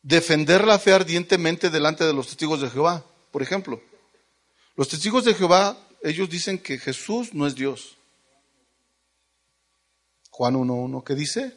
defender 0.00 0.64
la 0.64 0.78
fe 0.78 0.94
ardientemente 0.94 1.68
delante 1.68 2.04
de 2.04 2.14
los 2.14 2.28
testigos 2.28 2.62
de 2.62 2.70
Jehová? 2.70 3.04
Por 3.30 3.42
ejemplo, 3.42 3.82
los 4.76 4.88
testigos 4.88 5.26
de 5.26 5.34
Jehová, 5.34 5.76
ellos 6.02 6.30
dicen 6.30 6.58
que 6.58 6.78
Jesús 6.78 7.34
no 7.34 7.46
es 7.46 7.54
Dios. 7.54 7.98
Juan 10.30 10.54
1.1, 10.54 11.04
¿qué 11.04 11.14
dice? 11.14 11.54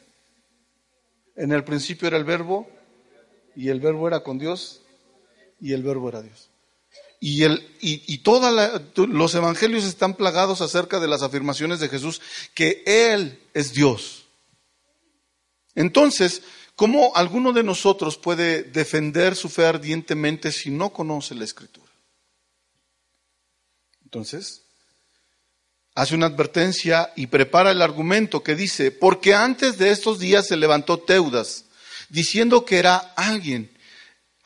En 1.36 1.52
el 1.52 1.64
principio 1.64 2.06
era 2.08 2.18
el 2.18 2.24
verbo 2.24 2.68
y 3.58 3.70
el 3.70 3.80
verbo 3.80 4.06
era 4.06 4.22
con 4.22 4.38
Dios 4.38 4.82
y 5.60 5.72
el 5.72 5.82
verbo 5.82 6.08
era 6.08 6.22
Dios. 6.22 6.48
Y, 7.18 7.42
el, 7.42 7.68
y, 7.80 8.18
todos 8.18 8.80
los 8.94 9.34
evangelios 9.34 9.82
están 9.82 10.14
plagados 10.14 10.60
acerca 10.60 11.00
de 11.00 11.08
las 11.08 11.22
afirmaciones 11.22 11.80
de 11.80 11.88
Jesús, 11.88 12.22
que 12.54 12.84
Él 12.86 13.40
es 13.54 13.72
Dios. 13.72 14.26
Entonces, 15.74 16.42
¿cómo 16.76 17.10
alguno 17.16 17.52
de 17.52 17.64
nosotros 17.64 18.16
puede 18.16 18.62
defender 18.62 19.34
su 19.34 19.48
fe 19.48 19.66
ardientemente 19.66 20.52
si 20.52 20.70
no 20.70 20.90
conoce 20.90 21.34
la 21.34 21.42
Escritura? 21.42 21.90
Entonces, 24.04 24.62
hace 25.96 26.14
una 26.14 26.26
advertencia 26.26 27.12
y 27.16 27.26
prepara 27.26 27.72
el 27.72 27.82
argumento 27.82 28.44
que 28.44 28.54
dice, 28.54 28.92
porque 28.92 29.34
antes 29.34 29.78
de 29.78 29.90
estos 29.90 30.20
días 30.20 30.46
se 30.46 30.56
levantó 30.56 31.00
Teudas, 31.00 31.64
diciendo 32.08 32.64
que 32.64 32.78
era 32.78 32.96
alguien 33.16 33.70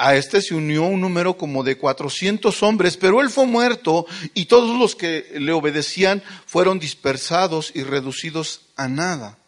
a 0.03 0.17
este 0.17 0.43
se 0.43 0.57
unió 0.57 0.83
un 0.83 1.01
número 1.01 1.37
como 1.37 1.63
de 1.63 1.79
400 1.79 2.61
hombres, 2.65 2.97
pero 2.97 3.21
él 3.21 3.31
fue 3.31 3.47
muerto 3.47 4.05
y 4.35 4.47
todos 4.47 4.77
los 4.77 4.97
que 4.97 5.31
le 5.35 5.53
obedecían 5.53 6.25
fueron 6.45 6.81
dispersados 6.81 7.71
y 7.73 7.85
reducidos 7.85 8.63
a 8.75 8.89
nada. 8.89 9.39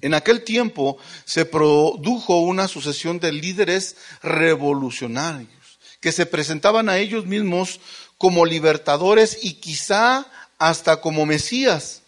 En 0.00 0.14
aquel 0.14 0.42
tiempo 0.42 0.98
se 1.24 1.44
produjo 1.44 2.40
una 2.40 2.66
sucesión 2.66 3.20
de 3.20 3.30
líderes 3.30 3.96
revolucionarios 4.20 5.78
que 6.00 6.10
se 6.10 6.26
presentaban 6.26 6.88
a 6.88 6.98
ellos 6.98 7.24
mismos 7.24 7.78
como 8.16 8.46
libertadores 8.46 9.38
y 9.42 9.54
quizá 9.54 10.26
hasta 10.58 11.00
como 11.00 11.24
Mesías. 11.24 12.02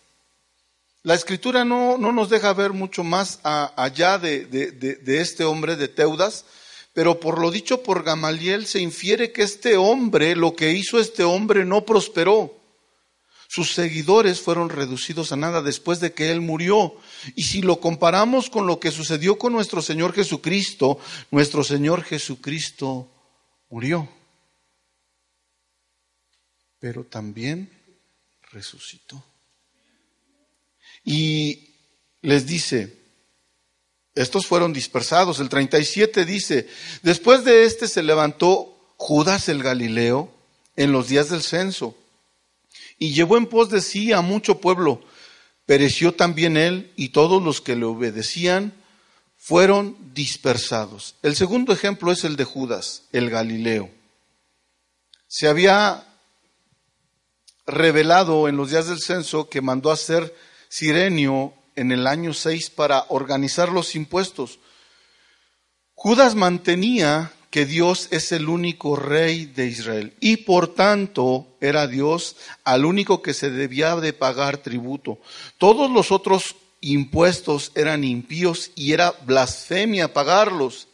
La 1.03 1.15
escritura 1.15 1.65
no, 1.65 1.97
nos 1.97 2.29
deja 2.29 2.53
ver 2.53 2.73
mucho 2.73 3.05
más 3.05 3.41
allá 3.43 4.19
de, 4.19 4.45
de 4.47 5.21
este 5.21 5.45
hombre 5.45 5.77
de 5.77 5.89
Teudas, 5.89 6.45
pero 6.93 7.21
por 7.21 7.41
lo 7.41 7.51
dicho 7.51 7.83
por 7.83 8.03
Gamaliel 8.03 8.67
se 8.67 8.81
infiere 8.81 9.33
que 9.33 9.43
este 9.43 9.77
hombre, 9.77 10.37
lo 10.37 10.55
que 10.55 10.73
hizo 10.73 10.99
este 10.99 11.25
hombre 11.25 11.65
no 11.65 11.87
prosperó. 11.87 12.61
Sus 13.53 13.75
seguidores 13.75 14.41
fueron 14.41 14.69
reducidos 14.69 15.33
a 15.33 15.37
nada 15.37 15.61
después 15.61 15.99
de 15.99 16.13
que 16.13 16.31
él 16.31 16.41
murió. 16.41 16.95
Y 17.35 17.43
si 17.43 17.63
lo 17.63 17.81
comparamos 17.81 18.49
con 18.49 18.69
lo 18.69 18.79
que 18.79 18.93
sucedió 18.93 19.39
con 19.39 19.53
nuestro 19.53 19.83
Señor 19.83 20.13
Jesucristo, 20.13 21.01
nuestro 21.33 21.65
Señor 21.65 22.05
Jesucristo 22.05 23.11
murió. 23.69 24.09
Pero 26.79 27.03
también 27.03 27.69
resucitó. 28.53 29.30
Y 31.05 31.75
les 32.23 32.47
dice, 32.47 32.97
estos 34.15 34.47
fueron 34.47 34.73
dispersados. 34.73 35.41
El 35.41 35.49
37 35.49 36.25
dice, 36.25 36.69
después 37.03 37.45
de 37.45 37.65
este 37.65 37.89
se 37.89 38.03
levantó 38.03 38.77
Judas 38.97 39.49
el 39.49 39.63
Galileo 39.63 40.33
en 40.77 40.93
los 40.93 41.09
días 41.09 41.31
del 41.31 41.43
censo 41.43 41.97
y 42.99 43.13
llevó 43.13 43.37
en 43.39 43.47
pos 43.47 43.71
de 43.71 43.81
sí 43.81 44.13
a 44.13 44.21
mucho 44.21 44.61
pueblo. 44.61 45.03
Pereció 45.67 46.15
también 46.15 46.57
él 46.57 46.93
y 46.97 47.11
todos 47.11 47.43
los 47.43 47.61
que 47.61 47.77
le 47.77 47.87
obedecían 47.87 48.75
fueron 49.37 49.97
dispersados. 50.13 51.15
El 51.23 51.35
segundo 51.35 51.73
ejemplo 51.73 52.13
es 52.13 52.25
el 52.25 52.37
de 52.37 52.45
Judas, 52.45 53.05
el 53.13 53.31
Galileo. 53.31 53.91
Se 55.29 55.49
había 55.49 56.07
revelado 57.67 58.49
en 58.49 58.57
los 58.57 58.71
días 58.71 58.89
del 58.89 59.01
censo 59.01 59.49
que 59.49 59.63
mandó 59.63 59.91
hacer 59.91 60.35
Sirenio 60.71 61.53
en 61.75 61.91
el 61.91 62.07
año 62.07 62.33
6 62.33 62.71
para 62.71 63.05
organizar 63.09 63.71
los 63.71 63.97
impuestos. 63.97 64.61
Judas 65.95 66.37
mantenía 66.37 67.33
que 67.51 67.67
Dios 67.67 68.07
es 68.13 68.31
el 68.31 68.49
único 68.49 68.95
rey 68.95 69.47
de 69.47 69.67
Israel 69.67 70.15
y 70.21 70.37
por 70.39 70.73
tanto 70.73 71.49
era 71.61 71.89
Dios 71.89 72.37
al 72.63 72.85
único 72.85 73.21
que 73.21 73.35
se 73.35 73.51
debía 73.51 73.97
de 73.97 74.13
pagar 74.13 74.59
tributo. 74.59 75.19
Todos 75.59 75.91
los 75.91 76.13
otros 76.13 76.55
impuestos 76.81 77.73
eran 77.75 78.05
impíos 78.05 78.71
y 78.77 78.93
era 78.93 79.11
blasfemia 79.27 80.13
pagarlos. 80.13 80.87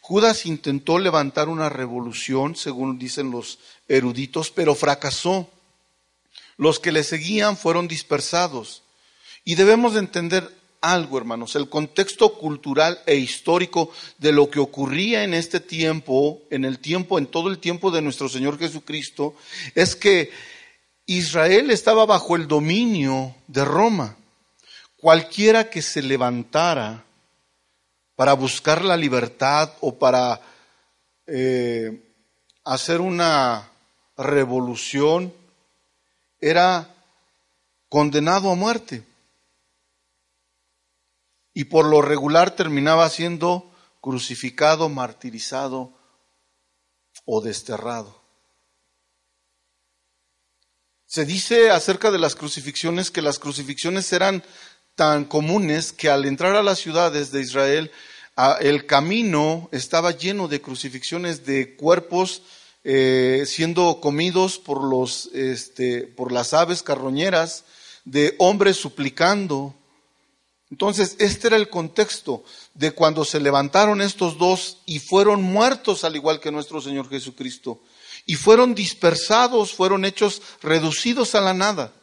Judas 0.00 0.46
intentó 0.46 0.98
levantar 0.98 1.50
una 1.50 1.68
revolución, 1.68 2.56
según 2.56 2.98
dicen 2.98 3.30
los 3.30 3.58
eruditos, 3.88 4.50
pero 4.50 4.74
fracasó. 4.74 5.50
Los 6.56 6.80
que 6.80 6.92
le 6.92 7.04
seguían 7.04 7.58
fueron 7.58 7.86
dispersados. 7.88 8.84
Y 9.48 9.54
debemos 9.54 9.94
de 9.94 10.00
entender 10.00 10.46
algo, 10.82 11.16
hermanos, 11.16 11.56
el 11.56 11.70
contexto 11.70 12.34
cultural 12.34 13.00
e 13.06 13.14
histórico 13.14 13.90
de 14.18 14.30
lo 14.30 14.50
que 14.50 14.60
ocurría 14.60 15.24
en 15.24 15.32
este 15.32 15.58
tiempo, 15.58 16.42
en 16.50 16.66
el 16.66 16.80
tiempo, 16.80 17.18
en 17.18 17.24
todo 17.24 17.48
el 17.48 17.58
tiempo 17.58 17.90
de 17.90 18.02
nuestro 18.02 18.28
Señor 18.28 18.58
Jesucristo, 18.58 19.34
es 19.74 19.96
que 19.96 20.30
Israel 21.06 21.70
estaba 21.70 22.04
bajo 22.04 22.36
el 22.36 22.46
dominio 22.46 23.34
de 23.46 23.64
Roma. 23.64 24.18
Cualquiera 24.98 25.70
que 25.70 25.80
se 25.80 26.02
levantara 26.02 27.06
para 28.16 28.34
buscar 28.34 28.84
la 28.84 28.98
libertad 28.98 29.72
o 29.80 29.98
para 29.98 30.42
eh, 31.26 32.02
hacer 32.64 33.00
una 33.00 33.66
revolución 34.18 35.32
era 36.38 36.94
condenado 37.88 38.50
a 38.50 38.54
muerte 38.54 39.08
y 41.58 41.64
por 41.64 41.86
lo 41.86 42.02
regular 42.02 42.52
terminaba 42.52 43.10
siendo 43.10 43.74
crucificado, 44.00 44.88
martirizado 44.88 45.92
o 47.24 47.40
desterrado. 47.40 48.22
Se 51.04 51.24
dice 51.24 51.70
acerca 51.70 52.12
de 52.12 52.18
las 52.18 52.36
crucifixiones 52.36 53.10
que 53.10 53.22
las 53.22 53.40
crucifixiones 53.40 54.12
eran 54.12 54.44
tan 54.94 55.24
comunes 55.24 55.92
que 55.92 56.08
al 56.08 56.26
entrar 56.26 56.54
a 56.54 56.62
las 56.62 56.78
ciudades 56.78 57.32
de 57.32 57.40
Israel, 57.40 57.90
el 58.60 58.86
camino 58.86 59.68
estaba 59.72 60.12
lleno 60.12 60.46
de 60.46 60.60
crucifixiones 60.60 61.44
de 61.44 61.74
cuerpos 61.74 62.42
eh, 62.84 63.42
siendo 63.48 64.00
comidos 64.00 64.60
por, 64.60 64.84
los, 64.84 65.28
este, 65.34 66.02
por 66.02 66.30
las 66.30 66.54
aves 66.54 66.84
carroñeras, 66.84 67.64
de 68.04 68.36
hombres 68.38 68.76
suplicando, 68.76 69.74
entonces, 70.70 71.16
este 71.18 71.46
era 71.46 71.56
el 71.56 71.70
contexto 71.70 72.44
de 72.74 72.92
cuando 72.92 73.24
se 73.24 73.40
levantaron 73.40 74.02
estos 74.02 74.36
dos 74.36 74.78
y 74.84 74.98
fueron 74.98 75.42
muertos 75.42 76.04
al 76.04 76.16
igual 76.16 76.40
que 76.40 76.52
nuestro 76.52 76.80
Señor 76.80 77.08
Jesucristo. 77.08 77.80
Y 78.26 78.34
fueron 78.34 78.74
dispersados, 78.74 79.72
fueron 79.72 80.04
hechos 80.04 80.42
reducidos 80.62 81.34
a 81.34 81.40
la 81.40 81.54
nada. 81.54 81.94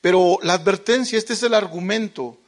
Pero 0.00 0.38
la 0.42 0.54
advertencia, 0.54 1.18
este 1.18 1.34
es 1.34 1.42
el 1.42 1.52
argumento, 1.52 2.38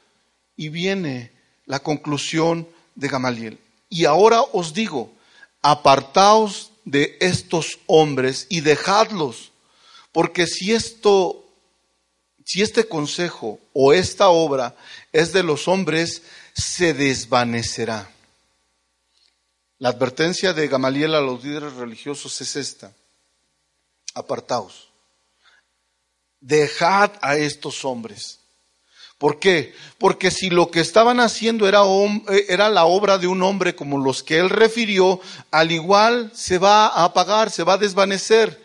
y 0.56 0.70
viene 0.70 1.32
la 1.66 1.80
conclusión 1.80 2.68
de 2.94 3.08
Gamaliel. 3.08 3.58
Y 3.90 4.06
ahora 4.06 4.40
os 4.40 4.72
digo, 4.72 5.12
apartaos 5.62 6.70
de 6.84 7.16
estos 7.20 7.78
hombres 7.86 8.46
y 8.48 8.60
dejadlos, 8.60 9.52
porque 10.12 10.46
si 10.46 10.72
esto 10.72 11.44
si 12.44 12.60
este 12.60 12.86
consejo 12.86 13.58
o 13.72 13.92
esta 13.92 14.28
obra 14.28 14.76
es 15.14 15.32
de 15.32 15.44
los 15.44 15.68
hombres, 15.68 16.22
se 16.54 16.92
desvanecerá. 16.92 18.10
La 19.78 19.90
advertencia 19.90 20.52
de 20.52 20.66
Gamaliel 20.66 21.14
a 21.14 21.20
los 21.20 21.44
líderes 21.44 21.74
religiosos 21.74 22.40
es 22.40 22.56
esta. 22.56 22.92
Apartaos. 24.12 24.88
Dejad 26.40 27.12
a 27.22 27.36
estos 27.36 27.84
hombres. 27.84 28.40
¿Por 29.16 29.38
qué? 29.38 29.72
Porque 29.98 30.32
si 30.32 30.50
lo 30.50 30.72
que 30.72 30.80
estaban 30.80 31.20
haciendo 31.20 31.68
era, 31.68 31.82
era, 32.48 32.68
la 32.68 32.84
obra 32.84 33.16
de 33.16 33.28
un 33.28 33.40
hombre 33.42 33.76
como 33.76 33.98
los 33.98 34.24
que 34.24 34.38
él 34.38 34.50
refirió, 34.50 35.20
al 35.52 35.70
igual 35.70 36.32
se 36.34 36.58
va 36.58 36.88
a 36.88 37.04
apagar, 37.04 37.52
se 37.52 37.62
va 37.62 37.74
a 37.74 37.78
desvanecer. 37.78 38.63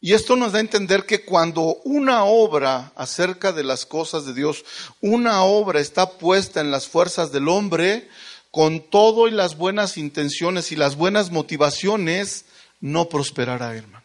Y 0.00 0.14
esto 0.14 0.34
nos 0.34 0.52
da 0.52 0.58
a 0.58 0.62
entender 0.62 1.04
que 1.04 1.24
cuando 1.26 1.76
una 1.84 2.24
obra 2.24 2.92
acerca 2.96 3.52
de 3.52 3.62
las 3.62 3.84
cosas 3.84 4.24
de 4.24 4.32
Dios, 4.32 4.64
una 5.02 5.42
obra 5.42 5.78
está 5.78 6.12
puesta 6.18 6.62
en 6.62 6.70
las 6.70 6.88
fuerzas 6.88 7.32
del 7.32 7.48
hombre, 7.48 8.08
con 8.50 8.80
todo 8.80 9.28
y 9.28 9.30
las 9.30 9.58
buenas 9.58 9.98
intenciones 9.98 10.72
y 10.72 10.76
las 10.76 10.96
buenas 10.96 11.30
motivaciones, 11.30 12.46
no 12.80 13.10
prosperará, 13.10 13.76
hermanos. 13.76 14.00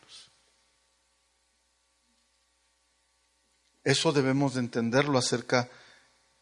Eso 3.85 4.11
debemos 4.11 4.55
de 4.55 4.59
entenderlo 4.59 5.17
acerca 5.17 5.69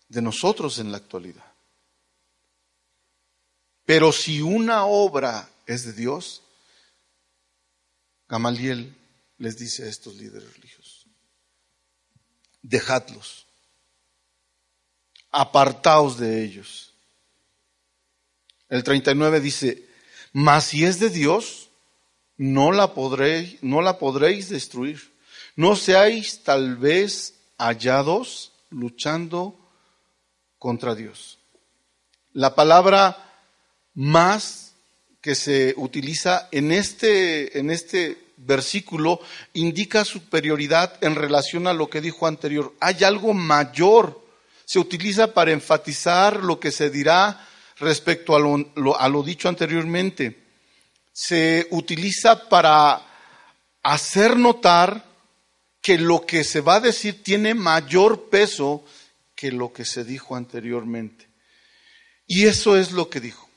de 0.09 0.21
nosotros 0.23 0.79
en 0.79 0.91
la 0.91 0.97
actualidad. 0.97 1.45
Pero 3.85 4.11
si 4.11 4.41
una 4.41 4.85
obra 4.85 5.49
es 5.67 5.85
de 5.85 5.93
Dios, 5.93 6.41
Gamaliel 8.27 8.95
les 9.43 9.57
dice 9.57 9.83
a 9.83 9.87
estos 9.87 10.15
líderes 10.15 10.55
religiosos, 10.55 11.05
dejadlos, 12.61 13.45
apartaos 15.31 16.17
de 16.17 16.45
ellos. 16.45 16.93
El 18.69 18.85
39 18.85 19.41
dice, 19.41 19.85
mas 20.31 20.63
si 20.63 20.85
es 20.85 20.97
de 21.01 21.09
Dios, 21.09 21.69
no 22.37 22.71
la 22.71 22.93
podréis, 22.93 23.61
no 23.61 23.81
la 23.81 23.99
podréis 23.99 24.47
destruir. 24.47 25.11
No 25.57 25.75
seáis 25.75 26.43
tal 26.43 26.77
vez 26.77 27.35
hallados 27.57 28.53
luchando 28.69 29.59
contra 30.57 30.95
Dios. 30.95 31.37
La 32.31 32.55
palabra 32.55 33.17
más 33.93 34.73
que 35.19 35.35
se 35.35 35.73
utiliza 35.75 36.47
en 36.51 36.71
este, 36.71 37.59
en 37.59 37.69
este 37.69 38.22
versículo 38.38 39.19
indica 39.53 40.05
superioridad 40.05 41.03
en 41.03 41.15
relación 41.15 41.67
a 41.67 41.73
lo 41.73 41.89
que 41.89 42.01
dijo 42.01 42.27
anterior. 42.27 42.73
Hay 42.79 43.03
algo 43.03 43.34
mayor. 43.34 44.21
Se 44.65 44.79
utiliza 44.79 45.34
para 45.34 45.51
enfatizar 45.51 46.43
lo 46.43 46.59
que 46.59 46.71
se 46.71 46.89
dirá 46.89 47.47
respecto 47.77 48.36
a 48.36 48.39
lo, 48.39 48.99
a 48.99 49.09
lo 49.09 49.23
dicho 49.23 49.49
anteriormente. 49.49 50.43
Se 51.11 51.67
utiliza 51.71 52.49
para 52.49 53.01
hacer 53.84 54.38
notar 54.38 55.05
que 55.81 55.97
lo 55.97 56.25
que 56.25 56.43
se 56.43 56.61
va 56.61 56.75
a 56.75 56.79
decir 56.79 57.23
tiene 57.23 57.53
mayor 57.53 58.29
peso 58.29 58.86
que 59.36 59.51
lo 59.51 59.73
que 59.73 59.84
se 59.84 60.05
dijo 60.05 60.36
anteriormente. 60.36 61.27
Y 62.25 62.45
eso 62.45 62.77
es 62.77 62.91
lo 62.93 63.09
que 63.09 63.19
dijo. 63.19 63.49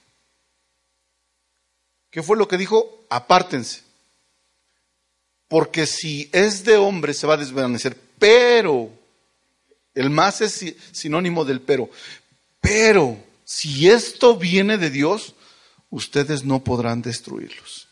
¿Qué 2.11 2.23
fue 2.23 2.37
lo 2.37 2.49
que 2.49 2.59
dijo? 2.59 3.07
Apártense. 3.09 3.86
Porque 5.49 5.87
si 5.87 6.29
es 6.33 6.65
de 6.65 6.77
hombre 6.77 7.15
se 7.15 7.27
va 7.27 7.35
a 7.35 7.39
desvanecer. 7.39 7.97
Pero, 8.19 8.91
el 9.95 10.11
más 10.11 10.41
es 10.41 10.75
sinónimo 10.93 11.45
del 11.45 11.61
pero. 11.61 11.89
Pero, 12.61 13.19
si 13.45 13.89
esto 13.89 14.37
viene 14.37 14.79
de 14.79 14.91
Dios, 14.91 15.35
ustedes 15.91 16.45
no 16.45 16.65
podrán 16.65 17.03
destruirlos. 17.03 17.89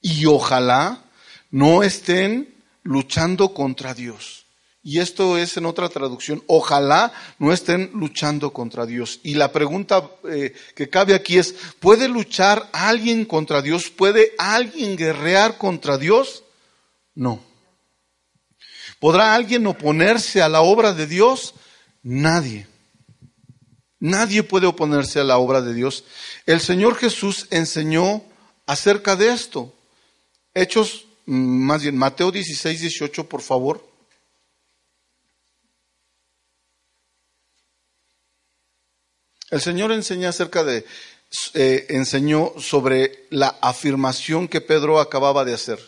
Y 0.00 0.26
ojalá 0.26 1.04
no 1.50 1.82
estén 1.82 2.54
luchando 2.82 3.54
contra 3.54 3.94
Dios. 3.94 4.46
Y 4.82 4.98
esto 4.98 5.36
es 5.36 5.58
en 5.58 5.66
otra 5.66 5.90
traducción, 5.90 6.42
ojalá 6.46 7.12
no 7.38 7.52
estén 7.52 7.90
luchando 7.92 8.52
contra 8.52 8.86
Dios. 8.86 9.20
Y 9.22 9.34
la 9.34 9.52
pregunta 9.52 10.10
eh, 10.28 10.54
que 10.74 10.88
cabe 10.88 11.14
aquí 11.14 11.36
es, 11.36 11.54
¿puede 11.80 12.08
luchar 12.08 12.68
alguien 12.72 13.26
contra 13.26 13.60
Dios? 13.60 13.90
¿Puede 13.90 14.32
alguien 14.38 14.96
guerrear 14.96 15.58
contra 15.58 15.98
Dios? 15.98 16.44
No. 17.14 17.42
¿Podrá 18.98 19.34
alguien 19.34 19.66
oponerse 19.66 20.40
a 20.40 20.48
la 20.48 20.62
obra 20.62 20.94
de 20.94 21.06
Dios? 21.06 21.54
Nadie. 22.02 22.66
Nadie 23.98 24.42
puede 24.42 24.66
oponerse 24.66 25.20
a 25.20 25.24
la 25.24 25.36
obra 25.36 25.60
de 25.60 25.74
Dios. 25.74 26.04
El 26.46 26.60
Señor 26.60 26.94
Jesús 26.94 27.48
enseñó 27.50 28.22
acerca 28.64 29.14
de 29.14 29.30
esto. 29.32 29.74
Hechos, 30.54 31.04
mm, 31.26 31.34
más 31.34 31.82
bien, 31.82 31.98
Mateo 31.98 32.32
16, 32.32 32.80
18, 32.80 33.28
por 33.28 33.42
favor. 33.42 33.89
El 39.50 39.60
Señor 39.60 39.90
enseña 39.92 40.28
acerca 40.28 40.62
de, 40.62 40.84
eh, 41.54 41.86
enseñó 41.90 42.52
sobre 42.58 43.26
la 43.30 43.56
afirmación 43.60 44.48
que 44.48 44.60
Pedro 44.60 45.00
acababa 45.00 45.44
de 45.44 45.54
hacer, 45.54 45.78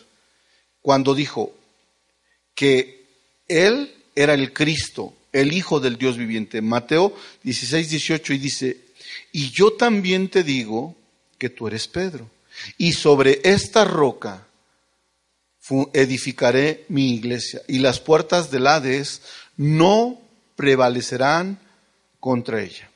cuando 0.81 1.15
dijo 1.15 1.53
que 2.55 3.05
Él 3.47 3.93
era 4.15 4.33
el 4.33 4.53
Cristo, 4.53 5.13
el 5.31 5.53
Hijo 5.53 5.79
del 5.79 5.97
Dios 5.97 6.17
viviente. 6.17 6.61
Mateo 6.61 7.15
16, 7.43 7.89
18 7.89 8.33
y 8.33 8.37
dice, 8.37 8.77
y 9.31 9.49
yo 9.51 9.73
también 9.73 10.29
te 10.29 10.43
digo 10.43 10.95
que 11.37 11.49
tú 11.49 11.67
eres 11.67 11.87
Pedro, 11.87 12.29
y 12.77 12.93
sobre 12.93 13.41
esta 13.43 13.85
roca 13.85 14.47
edificaré 15.93 16.85
mi 16.89 17.15
iglesia, 17.15 17.61
y 17.67 17.79
las 17.79 17.99
puertas 17.99 18.51
del 18.51 18.67
Hades 18.67 19.21
no 19.55 20.21
prevalecerán 20.55 21.59
contra 22.19 22.61
ella. 22.61 22.89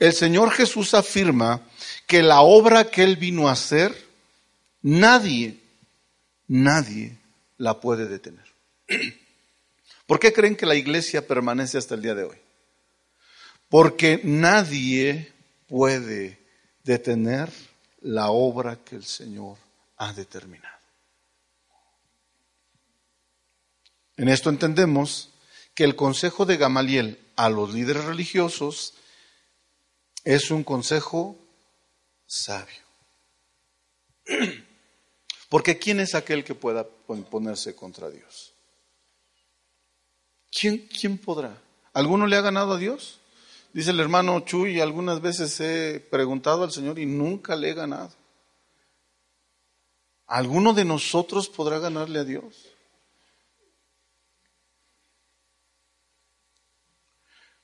El 0.00 0.14
Señor 0.14 0.50
Jesús 0.50 0.94
afirma 0.94 1.60
que 2.06 2.22
la 2.22 2.40
obra 2.40 2.90
que 2.90 3.02
Él 3.02 3.16
vino 3.16 3.48
a 3.48 3.52
hacer, 3.52 3.94
nadie, 4.80 5.60
nadie 6.48 7.18
la 7.58 7.80
puede 7.80 8.06
detener. 8.06 8.46
¿Por 10.06 10.18
qué 10.18 10.32
creen 10.32 10.56
que 10.56 10.64
la 10.64 10.74
iglesia 10.74 11.26
permanece 11.26 11.76
hasta 11.76 11.94
el 11.94 12.02
día 12.02 12.14
de 12.14 12.24
hoy? 12.24 12.38
Porque 13.68 14.22
nadie 14.24 15.32
puede 15.68 16.40
detener 16.82 17.52
la 18.00 18.30
obra 18.30 18.76
que 18.82 18.96
el 18.96 19.04
Señor 19.04 19.58
ha 19.98 20.14
determinado. 20.14 20.78
En 24.16 24.30
esto 24.30 24.48
entendemos 24.48 25.28
que 25.74 25.84
el 25.84 25.94
consejo 25.94 26.46
de 26.46 26.56
Gamaliel 26.56 27.18
a 27.36 27.50
los 27.50 27.74
líderes 27.74 28.04
religiosos 28.04 28.94
es 30.24 30.50
un 30.50 30.64
consejo 30.64 31.36
sabio. 32.26 32.82
Porque 35.48 35.78
¿quién 35.78 36.00
es 36.00 36.14
aquel 36.14 36.44
que 36.44 36.54
pueda 36.54 36.86
ponerse 36.86 37.74
contra 37.74 38.08
Dios? 38.10 38.54
¿Quién, 40.50 40.88
quién 40.88 41.18
podrá? 41.18 41.60
¿Alguno 41.92 42.26
le 42.26 42.36
ha 42.36 42.40
ganado 42.40 42.74
a 42.74 42.78
Dios? 42.78 43.20
Dice 43.72 43.90
el 43.90 44.00
hermano 44.00 44.40
Chuy, 44.40 44.80
algunas 44.80 45.20
veces 45.20 45.58
he 45.60 46.00
preguntado 46.00 46.64
al 46.64 46.72
Señor 46.72 46.98
y 46.98 47.06
nunca 47.06 47.56
le 47.56 47.70
he 47.70 47.74
ganado. 47.74 48.12
¿Alguno 50.26 50.72
de 50.72 50.84
nosotros 50.84 51.48
podrá 51.48 51.78
ganarle 51.80 52.20
a 52.20 52.24
Dios? 52.24 52.68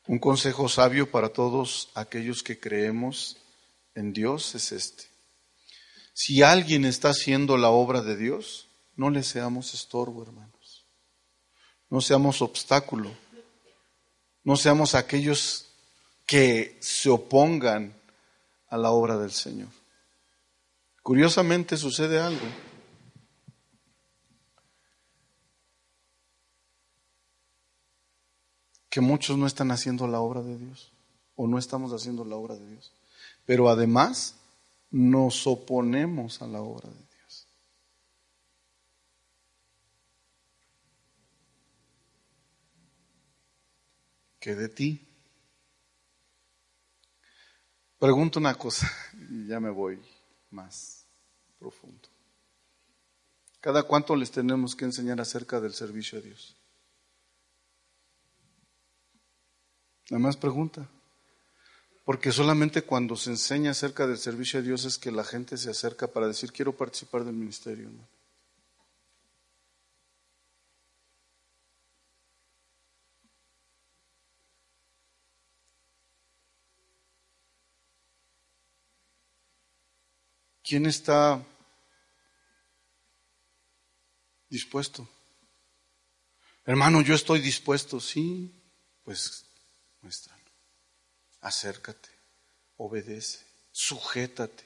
Un 0.09 0.21
consejo 0.21 0.69
sabio 0.69 1.11
para 1.11 1.31
todos 1.31 1.89
aquellos 1.95 2.45
que 2.45 2.61
creemos 2.61 3.39
en 3.95 4.13
Dios 4.13 4.55
es 4.55 4.71
este. 4.71 5.05
Si 6.13 6.43
alguien 6.43 6.85
está 6.85 7.09
haciendo 7.09 7.57
la 7.57 7.71
obra 7.71 8.03
de 8.03 8.17
Dios, 8.17 8.69
no 8.95 9.11
le 9.11 9.25
seamos 9.25 9.75
estorbo, 9.75 10.23
hermanos. 10.23 10.87
No 11.91 12.01
seamos 12.01 12.41
obstáculo. 12.41 13.11
No 14.45 14.57
seamos 14.57 14.95
aquellos 14.95 15.67
que 16.25 16.79
se 16.81 17.11
opongan 17.11 17.93
a 18.69 18.77
la 18.77 18.91
obra 18.93 19.19
del 19.19 19.33
Señor. 19.33 19.69
Curiosamente 21.03 21.77
sucede 21.77 22.21
algo. 22.21 22.47
Que 28.97 29.03
muchos 29.03 29.37
no 29.37 29.47
están 29.47 29.71
haciendo 29.73 30.09
la 30.09 30.21
obra 30.21 30.41
de 30.41 30.57
Dios 30.57 30.91
o 31.35 31.47
no 31.47 31.59
estamos 31.59 31.93
haciendo 31.93 32.25
la 32.25 32.37
obra 32.37 32.55
de 32.55 32.67
Dios. 32.67 32.95
Pero 33.45 33.69
además 33.69 34.37
nos 34.91 35.47
oponemos 35.47 36.41
a 36.41 36.47
la 36.47 36.63
obra 36.63 36.89
de 36.89 36.97
Dios. 36.97 37.47
¿Qué 44.41 44.55
de 44.55 44.71
ti? 44.71 45.07
Pregunto 47.99 48.39
una 48.39 48.55
cosa 48.55 48.91
y 49.29 49.47
ya 49.47 49.61
me 49.61 49.69
voy 49.69 50.01
más 50.51 51.05
profundo. 51.59 52.09
¿Cada 53.61 53.83
cuánto 53.83 54.17
les 54.17 54.31
tenemos 54.31 54.75
que 54.75 54.87
enseñar 54.87 55.21
acerca 55.21 55.61
del 55.61 55.75
servicio 55.75 56.19
a 56.19 56.23
Dios? 56.23 56.57
Nada 60.11 60.23
más 60.23 60.37
pregunta. 60.37 60.89
Porque 62.05 62.31
solamente 62.31 62.83
cuando 62.83 63.17
se 63.17 63.31
enseña 63.31 63.73
acerca 63.73 64.07
del 64.07 64.19
servicio 64.19 64.61
a 64.61 64.63
Dios 64.63 64.85
es 64.85 64.99
que 64.99 65.11
la 65.11 65.25
gente 65.25 65.57
se 65.57 65.71
acerca 65.71 66.07
para 66.07 66.29
decir, 66.29 66.53
quiero 66.53 66.77
participar 66.77 67.25
del 67.25 67.35
ministerio. 67.35 67.91
¿Quién 80.63 80.87
está 80.87 81.45
dispuesto? 84.49 85.09
Hermano, 86.65 87.01
yo 87.03 87.15
estoy 87.15 87.41
dispuesto, 87.41 88.01
sí, 88.01 88.53
pues 89.05 89.46
Acércate, 91.41 92.09
obedece, 92.77 93.45
sujétate. 93.73 94.65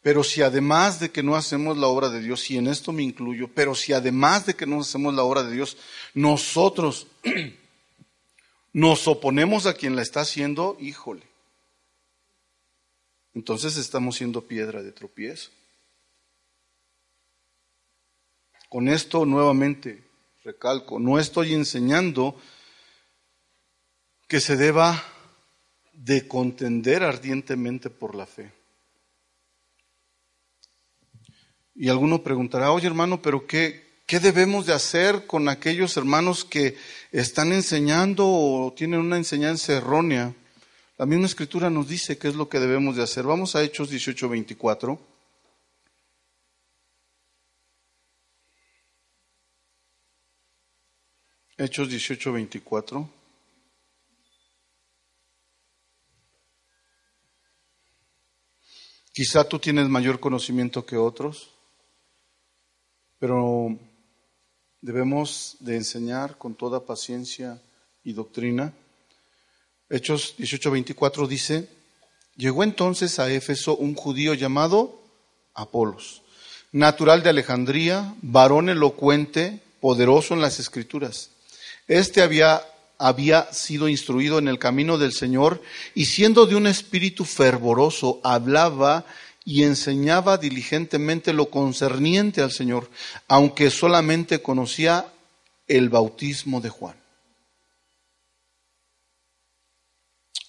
Pero 0.00 0.22
si 0.22 0.42
además 0.42 1.00
de 1.00 1.10
que 1.10 1.22
no 1.22 1.34
hacemos 1.34 1.78
la 1.78 1.86
obra 1.86 2.10
de 2.10 2.20
Dios, 2.20 2.50
y 2.50 2.58
en 2.58 2.66
esto 2.66 2.92
me 2.92 3.02
incluyo, 3.02 3.48
pero 3.54 3.74
si 3.74 3.94
además 3.94 4.44
de 4.44 4.54
que 4.54 4.66
no 4.66 4.80
hacemos 4.80 5.14
la 5.14 5.22
obra 5.22 5.42
de 5.42 5.52
Dios, 5.52 5.78
nosotros 6.12 7.06
nos 8.72 9.08
oponemos 9.08 9.64
a 9.64 9.72
quien 9.72 9.96
la 9.96 10.02
está 10.02 10.20
haciendo, 10.20 10.76
híjole, 10.78 11.26
entonces 13.32 13.78
estamos 13.78 14.16
siendo 14.16 14.46
piedra 14.46 14.82
de 14.82 14.92
tropiezo. 14.92 15.50
Con 18.68 18.88
esto 18.88 19.24
nuevamente 19.24 20.03
recalco, 20.44 20.98
no 20.98 21.18
estoy 21.18 21.54
enseñando 21.54 22.36
que 24.28 24.40
se 24.40 24.56
deba 24.56 25.02
de 25.94 26.28
contender 26.28 27.02
ardientemente 27.02 27.88
por 27.88 28.14
la 28.14 28.26
fe. 28.26 28.52
Y 31.74 31.88
alguno 31.88 32.22
preguntará, 32.22 32.72
oye 32.72 32.86
hermano, 32.86 33.22
pero 33.22 33.46
qué, 33.46 34.02
¿qué 34.06 34.20
debemos 34.20 34.66
de 34.66 34.74
hacer 34.74 35.26
con 35.26 35.48
aquellos 35.48 35.96
hermanos 35.96 36.44
que 36.44 36.76
están 37.10 37.52
enseñando 37.52 38.26
o 38.28 38.74
tienen 38.76 39.00
una 39.00 39.16
enseñanza 39.16 39.72
errónea? 39.72 40.34
La 40.98 41.06
misma 41.06 41.26
escritura 41.26 41.70
nos 41.70 41.88
dice 41.88 42.18
qué 42.18 42.28
es 42.28 42.34
lo 42.34 42.50
que 42.50 42.60
debemos 42.60 42.96
de 42.96 43.02
hacer. 43.02 43.24
Vamos 43.24 43.56
a 43.56 43.62
Hechos 43.62 43.88
18, 43.88 44.28
24. 44.28 45.13
Hechos 51.56 51.88
18, 51.88 52.32
24. 52.32 53.08
Quizá 59.12 59.48
tú 59.48 59.60
tienes 59.60 59.88
mayor 59.88 60.18
conocimiento 60.18 60.84
que 60.84 60.96
otros, 60.96 61.50
pero 63.20 63.78
debemos 64.80 65.56
de 65.60 65.76
enseñar 65.76 66.38
con 66.38 66.56
toda 66.56 66.84
paciencia 66.84 67.62
y 68.02 68.14
doctrina. 68.14 68.74
Hechos 69.88 70.34
18:24 70.36 71.28
dice, 71.28 71.68
llegó 72.34 72.64
entonces 72.64 73.20
a 73.20 73.30
Éfeso 73.30 73.76
un 73.76 73.94
judío 73.94 74.34
llamado 74.34 75.00
Apolos, 75.54 76.22
natural 76.72 77.22
de 77.22 77.30
Alejandría, 77.30 78.16
varón 78.22 78.70
elocuente, 78.70 79.62
poderoso 79.78 80.34
en 80.34 80.40
las 80.40 80.58
escrituras 80.58 81.30
este 81.86 82.22
había, 82.22 82.62
había 82.98 83.52
sido 83.52 83.88
instruido 83.88 84.38
en 84.38 84.48
el 84.48 84.58
camino 84.58 84.98
del 84.98 85.12
Señor 85.12 85.62
y 85.94 86.06
siendo 86.06 86.46
de 86.46 86.56
un 86.56 86.66
espíritu 86.66 87.24
fervoroso, 87.24 88.20
hablaba 88.24 89.04
y 89.44 89.64
enseñaba 89.64 90.38
diligentemente 90.38 91.32
lo 91.32 91.50
concerniente 91.50 92.40
al 92.40 92.50
Señor, 92.50 92.90
aunque 93.28 93.70
solamente 93.70 94.40
conocía 94.40 95.12
el 95.66 95.90
bautismo 95.90 96.60
de 96.60 96.70
Juan. 96.70 96.96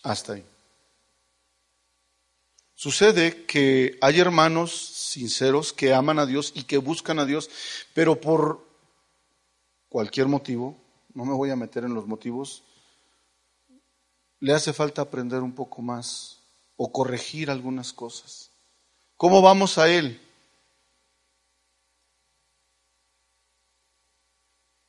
Hasta 0.04 0.34
ahí. 0.34 0.46
Sucede 2.76 3.46
que 3.46 3.98
hay 4.02 4.20
hermanos 4.20 4.72
sinceros 4.72 5.74
que 5.74 5.94
aman 5.94 6.20
a 6.20 6.26
Dios 6.26 6.52
y 6.56 6.64
que 6.64 6.78
buscan 6.78 7.20
a 7.20 7.26
Dios, 7.26 7.50
pero 7.94 8.20
por 8.22 8.66
cualquier 9.90 10.28
motivo 10.28 10.85
no 11.16 11.26
me 11.26 11.34
voy 11.34 11.50
a 11.50 11.56
meter 11.56 11.86
en 11.86 11.96
los 11.96 12.06
motivos, 12.06 12.64
le 14.40 14.54
hace 14.54 14.74
falta 14.74 15.02
aprender 15.02 15.42
un 15.42 15.54
poco 15.54 15.82
más 15.82 16.44
o 16.76 16.92
corregir 16.92 17.50
algunas 17.50 17.94
cosas. 17.94 18.52
¿Cómo 19.18 19.42
vamos 19.42 19.78
a 19.78 19.90
Él? 19.90 20.22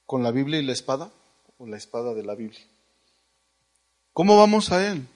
¿Con 0.05 0.23
la 0.23 0.33
Biblia 0.33 0.61
y 0.61 0.65
la 0.65 0.73
espada? 0.73 1.11
¿O 1.59 1.67
la 1.67 1.77
espada 1.77 2.13
de 2.13 2.25
la 2.25 2.35
Biblia? 2.35 2.65
¿Cómo 4.13 4.37
vamos 4.37 4.73
a 4.73 4.87
Él? 4.91 5.07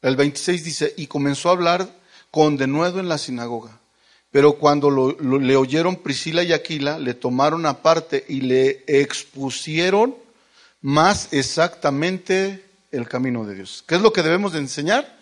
El 0.00 0.16
26 0.16 0.64
dice, 0.64 0.94
y 0.96 1.06
comenzó 1.06 1.50
a 1.50 1.52
hablar 1.52 1.88
con 2.30 2.56
denuedo 2.56 2.98
en 2.98 3.08
la 3.08 3.18
sinagoga. 3.18 3.78
Pero 4.34 4.54
cuando 4.54 4.90
le 4.90 5.56
oyeron 5.56 5.94
Priscila 5.94 6.42
y 6.42 6.52
Aquila, 6.52 6.98
le 6.98 7.14
tomaron 7.14 7.66
aparte 7.66 8.24
y 8.28 8.40
le 8.40 8.82
expusieron 8.88 10.16
más 10.80 11.32
exactamente 11.32 12.64
el 12.90 13.06
camino 13.08 13.46
de 13.46 13.54
Dios. 13.54 13.84
¿Qué 13.86 13.94
es 13.94 14.00
lo 14.00 14.12
que 14.12 14.24
debemos 14.24 14.52
de 14.52 14.58
enseñar? 14.58 15.20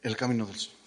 El 0.00 0.16
camino 0.16 0.46
del 0.46 0.58
Señor. 0.58 0.78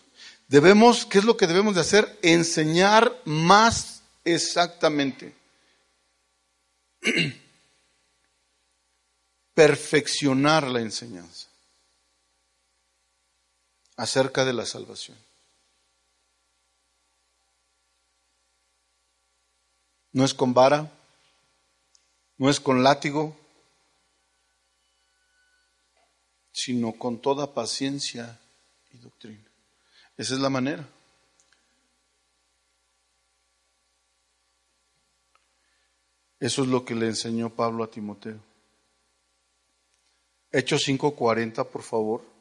Debemos, 0.47 1.05
¿qué 1.05 1.19
es 1.19 1.23
lo 1.23 1.37
que 1.37 1.45
debemos 1.45 1.75
de 1.75 1.81
hacer? 1.81 2.17
Enseñar 2.23 3.15
más 3.25 4.01
exactamente. 4.25 5.35
Perfeccionar 9.53 10.67
la 10.67 10.81
enseñanza 10.81 11.45
acerca 13.97 14.43
de 14.45 14.53
la 14.53 14.65
salvación. 14.65 15.26
No 20.11 20.25
es 20.25 20.33
con 20.33 20.53
vara, 20.53 20.91
no 22.37 22.49
es 22.49 22.59
con 22.59 22.83
látigo, 22.83 23.37
sino 26.51 26.93
con 26.93 27.21
toda 27.21 27.53
paciencia 27.53 28.39
y 28.91 28.97
doctrina. 28.97 29.47
Esa 30.17 30.33
es 30.33 30.39
la 30.39 30.49
manera. 30.49 30.87
Eso 36.39 36.63
es 36.63 36.67
lo 36.67 36.85
que 36.85 36.95
le 36.95 37.07
enseñó 37.07 37.49
Pablo 37.49 37.83
a 37.83 37.91
Timoteo. 37.91 38.39
Hechos 40.51 40.83
5:40, 40.87 41.63
por 41.65 41.83
favor. 41.83 42.36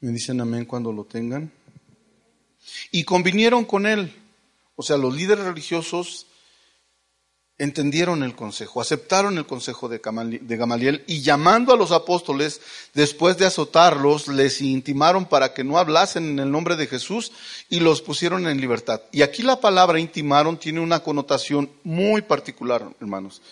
Me 0.00 0.12
dicen 0.12 0.40
amén 0.40 0.64
cuando 0.64 0.92
lo 0.92 1.04
tengan. 1.04 1.52
Y 2.90 3.04
convinieron 3.04 3.64
con 3.64 3.86
él. 3.86 4.14
O 4.76 4.82
sea, 4.82 4.96
los 4.96 5.14
líderes 5.14 5.44
religiosos 5.44 6.26
entendieron 7.58 8.22
el 8.22 8.34
consejo, 8.34 8.80
aceptaron 8.80 9.36
el 9.36 9.44
consejo 9.44 9.90
de 9.90 9.98
Gamaliel 9.98 11.04
y 11.06 11.20
llamando 11.20 11.74
a 11.74 11.76
los 11.76 11.92
apóstoles, 11.92 12.62
después 12.94 13.36
de 13.36 13.44
azotarlos, 13.44 14.28
les 14.28 14.62
intimaron 14.62 15.26
para 15.26 15.52
que 15.52 15.62
no 15.62 15.76
hablasen 15.76 16.30
en 16.30 16.38
el 16.38 16.50
nombre 16.50 16.76
de 16.76 16.86
Jesús 16.86 17.32
y 17.68 17.80
los 17.80 18.00
pusieron 18.00 18.46
en 18.46 18.62
libertad. 18.62 19.02
Y 19.12 19.20
aquí 19.20 19.42
la 19.42 19.60
palabra 19.60 20.00
intimaron 20.00 20.58
tiene 20.58 20.80
una 20.80 21.00
connotación 21.00 21.70
muy 21.84 22.22
particular, 22.22 22.88
hermanos 22.98 23.42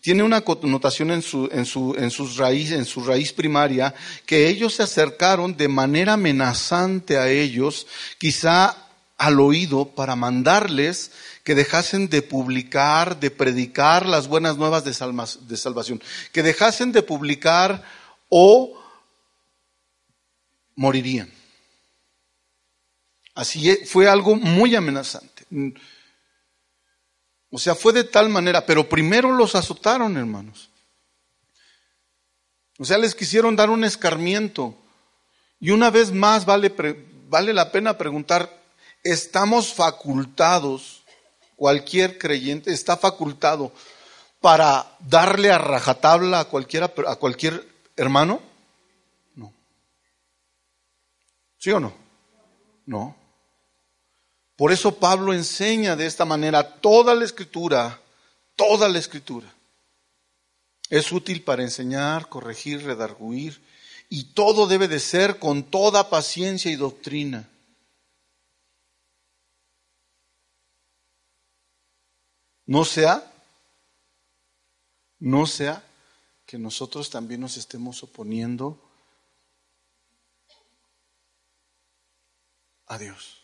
tiene 0.00 0.22
una 0.22 0.42
connotación 0.42 1.10
en 1.10 1.22
su, 1.22 1.48
en 1.52 1.66
su, 1.66 1.94
en 1.96 2.10
sus 2.10 2.36
raíz, 2.36 2.72
en 2.72 2.84
su 2.84 3.04
raíz 3.04 3.32
primaria, 3.32 3.94
que 4.26 4.48
ellos 4.48 4.74
se 4.74 4.82
acercaron 4.82 5.56
de 5.56 5.68
manera 5.68 6.14
amenazante 6.14 7.18
a 7.18 7.28
ellos, 7.28 7.86
quizá 8.18 8.76
al 9.16 9.40
oído, 9.40 9.86
para 9.94 10.16
mandarles 10.16 11.12
que 11.44 11.54
dejasen 11.54 12.08
de 12.08 12.22
publicar, 12.22 13.20
de 13.20 13.30
predicar 13.30 14.06
las 14.06 14.28
buenas 14.28 14.56
nuevas 14.56 14.84
de, 14.84 14.90
de 14.90 15.56
salvación, 15.56 16.02
que 16.32 16.42
dejasen 16.42 16.92
de 16.92 17.02
publicar 17.02 17.82
o 18.28 18.80
morirían. 20.74 21.30
Así 23.34 23.68
e, 23.68 23.84
fue 23.86 24.08
algo 24.08 24.36
muy 24.36 24.74
amenazante. 24.74 25.44
O 27.54 27.58
sea, 27.58 27.76
fue 27.76 27.92
de 27.92 28.02
tal 28.02 28.28
manera, 28.28 28.66
pero 28.66 28.88
primero 28.88 29.30
los 29.30 29.54
azotaron, 29.54 30.16
hermanos. 30.16 30.70
O 32.80 32.84
sea, 32.84 32.98
les 32.98 33.14
quisieron 33.14 33.54
dar 33.54 33.70
un 33.70 33.84
escarmiento. 33.84 34.74
Y 35.60 35.70
una 35.70 35.88
vez 35.88 36.10
más 36.10 36.46
vale, 36.46 36.74
vale 37.28 37.52
la 37.52 37.70
pena 37.70 37.96
preguntar, 37.96 38.60
¿estamos 39.04 39.72
facultados, 39.72 41.04
cualquier 41.54 42.18
creyente 42.18 42.72
está 42.72 42.96
facultado 42.96 43.72
para 44.40 44.96
darle 44.98 45.52
a 45.52 45.58
rajatabla 45.58 46.40
a, 46.40 46.44
cualquiera, 46.46 46.92
a 47.06 47.14
cualquier 47.14 47.68
hermano? 47.96 48.42
No. 49.36 49.52
¿Sí 51.58 51.70
o 51.70 51.78
no? 51.78 51.94
No. 52.84 53.23
Por 54.56 54.70
eso 54.70 54.98
Pablo 54.98 55.32
enseña 55.32 55.96
de 55.96 56.06
esta 56.06 56.24
manera 56.24 56.80
toda 56.80 57.14
la 57.14 57.24
escritura, 57.24 58.00
toda 58.54 58.88
la 58.88 58.98
escritura. 58.98 59.52
Es 60.88 61.10
útil 61.10 61.42
para 61.42 61.62
enseñar, 61.62 62.28
corregir, 62.28 62.84
redarguir, 62.84 63.60
y 64.08 64.32
todo 64.32 64.66
debe 64.66 64.86
de 64.86 65.00
ser 65.00 65.38
con 65.40 65.64
toda 65.64 66.08
paciencia 66.08 66.70
y 66.70 66.76
doctrina. 66.76 67.48
No 72.66 72.84
sea, 72.84 73.30
no 75.18 75.46
sea 75.46 75.84
que 76.46 76.58
nosotros 76.58 77.10
también 77.10 77.40
nos 77.40 77.56
estemos 77.56 78.02
oponiendo 78.02 78.78
a 82.86 82.98
Dios 82.98 83.43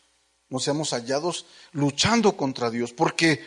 no 0.50 0.58
seamos 0.58 0.90
hallados 0.90 1.46
luchando 1.72 2.36
contra 2.36 2.70
Dios, 2.70 2.92
porque 2.92 3.42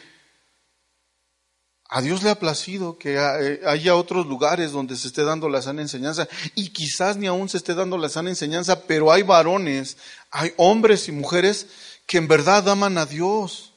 a 1.89 2.01
Dios 2.01 2.24
le 2.24 2.32
ha 2.32 2.39
placido 2.39 2.97
que 2.97 3.18
eh, 3.18 3.60
haya 3.68 3.95
otros 3.95 4.26
lugares 4.26 4.72
donde 4.72 4.95
se 4.95 5.08
esté 5.08 5.24
dando 5.24 5.47
la 5.47 5.62
sana 5.62 5.84
enseñanza 5.84 6.28
y 6.56 6.70
quizás 6.70 7.18
ni 7.18 7.28
aún 7.28 7.49
se 7.49 7.58
esté 7.58 7.76
dando 7.76 7.97
la 7.99 8.10
sana 8.10 8.30
enseñanza, 8.30 8.88
pero 8.88 9.12
hay 9.12 9.22
varones, 9.22 9.97
hay 10.32 10.54
hombres 10.58 11.08
y 11.08 11.12
mujeres 11.12 11.68
que 12.08 12.18
en 12.18 12.28
verdad 12.28 12.68
aman 12.68 12.97
a 12.97 13.06
Dios, 13.06 13.74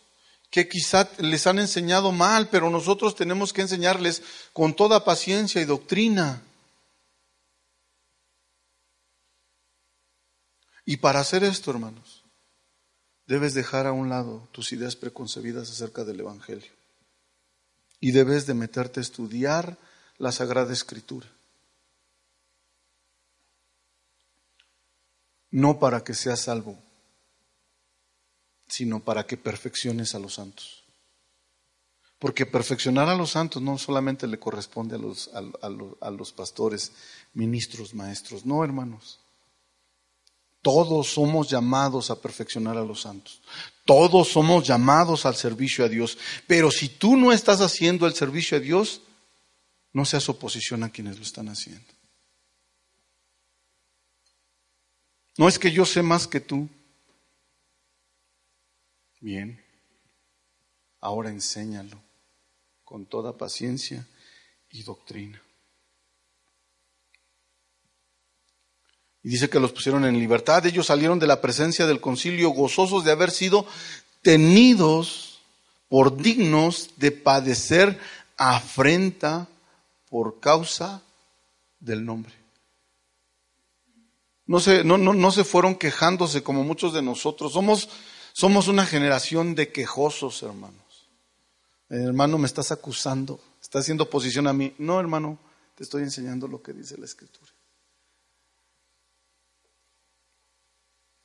que 0.50 0.68
quizás 0.68 1.08
les 1.18 1.46
han 1.46 1.58
enseñado 1.58 2.12
mal, 2.12 2.48
pero 2.48 2.70
nosotros 2.70 3.16
tenemos 3.16 3.52
que 3.52 3.60
enseñarles 3.62 4.22
con 4.52 4.74
toda 4.74 5.04
paciencia 5.04 5.60
y 5.60 5.66
doctrina. 5.66 6.42
Y 10.86 10.98
para 10.98 11.20
hacer 11.20 11.44
esto, 11.44 11.72
hermanos, 11.72 12.15
debes 13.26 13.54
dejar 13.54 13.86
a 13.86 13.92
un 13.92 14.08
lado 14.08 14.48
tus 14.52 14.72
ideas 14.72 14.96
preconcebidas 14.96 15.70
acerca 15.70 16.04
del 16.04 16.20
Evangelio 16.20 16.70
y 18.00 18.12
debes 18.12 18.46
de 18.46 18.54
meterte 18.54 19.00
a 19.00 19.02
estudiar 19.02 19.78
la 20.18 20.32
Sagrada 20.32 20.72
Escritura. 20.72 21.26
No 25.50 25.78
para 25.78 26.04
que 26.04 26.14
seas 26.14 26.40
salvo, 26.40 26.78
sino 28.68 29.00
para 29.00 29.26
que 29.26 29.36
perfecciones 29.36 30.14
a 30.14 30.18
los 30.18 30.34
santos. 30.34 30.84
Porque 32.18 32.46
perfeccionar 32.46 33.08
a 33.08 33.16
los 33.16 33.32
santos 33.32 33.62
no 33.62 33.78
solamente 33.78 34.26
le 34.26 34.38
corresponde 34.38 34.96
a 34.96 34.98
los, 34.98 35.30
a 35.32 36.10
los 36.10 36.32
pastores, 36.32 36.92
ministros, 37.34 37.94
maestros, 37.94 38.44
no 38.44 38.64
hermanos. 38.64 39.20
Todos 40.66 41.12
somos 41.12 41.48
llamados 41.48 42.10
a 42.10 42.20
perfeccionar 42.20 42.76
a 42.76 42.84
los 42.84 43.02
santos. 43.02 43.40
Todos 43.84 44.26
somos 44.26 44.66
llamados 44.66 45.24
al 45.24 45.36
servicio 45.36 45.84
a 45.84 45.88
Dios. 45.88 46.18
Pero 46.48 46.72
si 46.72 46.88
tú 46.88 47.16
no 47.16 47.32
estás 47.32 47.60
haciendo 47.60 48.04
el 48.04 48.14
servicio 48.14 48.56
a 48.56 48.60
Dios, 48.60 49.00
no 49.92 50.04
seas 50.04 50.28
oposición 50.28 50.82
a 50.82 50.90
quienes 50.90 51.18
lo 51.18 51.22
están 51.22 51.48
haciendo. 51.50 51.86
No 55.38 55.46
es 55.46 55.56
que 55.56 55.70
yo 55.70 55.86
sé 55.86 56.02
más 56.02 56.26
que 56.26 56.40
tú. 56.40 56.68
Bien, 59.20 59.64
ahora 60.98 61.30
enséñalo 61.30 62.02
con 62.82 63.06
toda 63.06 63.38
paciencia 63.38 64.04
y 64.70 64.82
doctrina. 64.82 65.40
Y 69.26 69.30
dice 69.30 69.50
que 69.50 69.58
los 69.58 69.72
pusieron 69.72 70.04
en 70.04 70.20
libertad. 70.20 70.64
Ellos 70.66 70.86
salieron 70.86 71.18
de 71.18 71.26
la 71.26 71.40
presencia 71.40 71.84
del 71.84 72.00
concilio 72.00 72.50
gozosos 72.50 73.04
de 73.04 73.10
haber 73.10 73.32
sido 73.32 73.66
tenidos 74.22 75.40
por 75.88 76.16
dignos 76.16 76.90
de 76.94 77.10
padecer 77.10 77.98
afrenta 78.36 79.48
por 80.08 80.38
causa 80.38 81.02
del 81.80 82.04
nombre. 82.04 82.32
No 84.46 84.60
se, 84.60 84.84
no, 84.84 84.96
no, 84.96 85.12
no 85.12 85.32
se 85.32 85.42
fueron 85.42 85.74
quejándose 85.74 86.44
como 86.44 86.62
muchos 86.62 86.94
de 86.94 87.02
nosotros. 87.02 87.52
Somos, 87.52 87.88
somos 88.32 88.68
una 88.68 88.86
generación 88.86 89.56
de 89.56 89.72
quejosos, 89.72 90.40
hermanos. 90.44 91.08
Hermano, 91.88 92.38
me 92.38 92.46
estás 92.46 92.70
acusando, 92.70 93.40
estás 93.60 93.82
haciendo 93.82 94.04
oposición 94.04 94.46
a 94.46 94.52
mí. 94.52 94.72
No, 94.78 95.00
hermano, 95.00 95.36
te 95.74 95.82
estoy 95.82 96.04
enseñando 96.04 96.46
lo 96.46 96.62
que 96.62 96.72
dice 96.72 96.96
la 96.96 97.06
Escritura. 97.06 97.55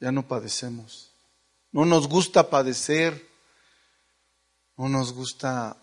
Ya 0.02 0.12
no 0.12 0.28
padecemos. 0.28 1.14
No 1.72 1.86
nos 1.86 2.10
gusta 2.10 2.50
padecer. 2.50 3.30
No 4.76 4.90
nos 4.90 5.14
gusta... 5.14 5.78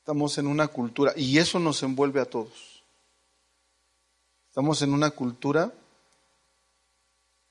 Estamos 0.00 0.36
en 0.38 0.48
una 0.48 0.66
cultura, 0.66 1.12
y 1.14 1.38
eso 1.38 1.60
nos 1.60 1.84
envuelve 1.84 2.20
a 2.20 2.24
todos. 2.24 2.82
Estamos 4.48 4.82
en 4.82 4.92
una 4.92 5.10
cultura 5.12 5.72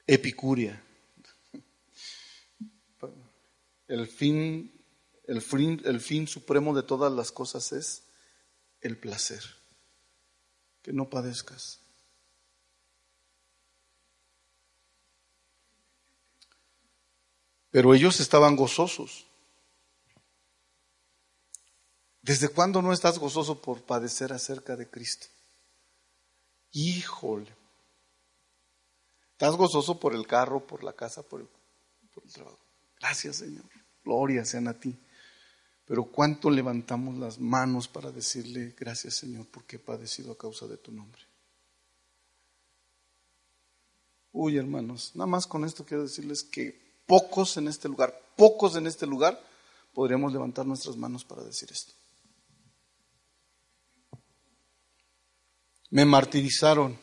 epicúrea. 0.06 0.84
El 3.88 4.08
fin, 4.08 4.74
el 5.24 5.42
fin, 5.42 5.82
el 5.86 6.02
fin 6.02 6.28
supremo 6.28 6.76
de 6.76 6.84
todas 6.84 7.14
las 7.14 7.32
cosas 7.32 7.72
es 7.72 8.04
el 8.82 8.98
placer. 8.98 9.44
Que 10.82 10.92
no 10.92 11.10
padezcas. 11.10 11.79
Pero 17.72 17.94
ellos 17.94 18.20
estaban 18.20 18.56
gozosos. 18.56 19.28
¿Desde 22.22 22.50
cuándo 22.50 22.82
no 22.82 22.94
estás 22.94 23.18
gozoso 23.18 23.62
por 23.62 23.82
padecer 23.84 24.34
acerca 24.34 24.76
de 24.76 24.90
Cristo? 24.90 25.28
Híjole. 26.72 27.56
Estás 29.32 29.56
gozoso 29.56 30.00
por 30.00 30.14
el 30.14 30.28
carro, 30.28 30.66
por 30.66 30.84
la 30.84 30.94
casa, 30.94 31.24
por 31.24 31.42
el, 31.42 31.48
por 32.14 32.24
el 32.26 32.34
trabajo. 32.34 32.60
Gracias, 33.00 33.38
Señor. 33.38 33.66
Gloria 34.04 34.44
sean 34.44 34.68
a 34.68 34.80
ti. 34.80 34.98
Pero 35.86 36.04
¿cuánto 36.04 36.52
levantamos 36.52 37.18
las 37.18 37.40
manos 37.40 37.88
para 37.88 38.12
decirle 38.12 38.76
gracias, 38.78 39.16
Señor, 39.16 39.48
porque 39.48 39.78
he 39.78 39.80
padecido 39.80 40.32
a 40.34 40.38
causa 40.38 40.68
de 40.68 40.78
tu 40.78 40.92
nombre? 40.92 41.22
Uy, 44.32 44.58
hermanos, 44.58 45.16
nada 45.16 45.26
más 45.26 45.48
con 45.48 45.66
esto 45.66 45.86
quiero 45.86 46.04
decirles 46.04 46.44
que 46.44 46.89
pocos 47.10 47.58
en 47.58 47.68
este 47.68 47.88
lugar, 47.88 48.22
pocos 48.36 48.76
en 48.76 48.86
este 48.86 49.08
lugar, 49.08 49.44
podríamos 49.96 50.32
levantar 50.32 50.68
nuestras 50.68 50.96
manos 50.96 51.26
para 51.26 51.44
decir 51.44 51.68
esto. 51.72 51.92
Me 55.90 56.06
martirizaron. 56.06 57.00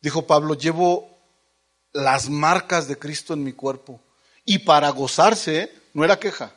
Dijo 0.00 0.24
Pablo, 0.24 0.54
llevo 0.54 1.18
las 1.92 2.30
marcas 2.30 2.86
de 2.86 2.96
Cristo 2.96 3.34
en 3.34 3.42
mi 3.42 3.52
cuerpo. 3.52 4.00
Y 4.44 4.60
para 4.60 4.88
gozarse 4.90 5.72
no 5.92 6.04
era 6.04 6.20
queja. 6.20 6.54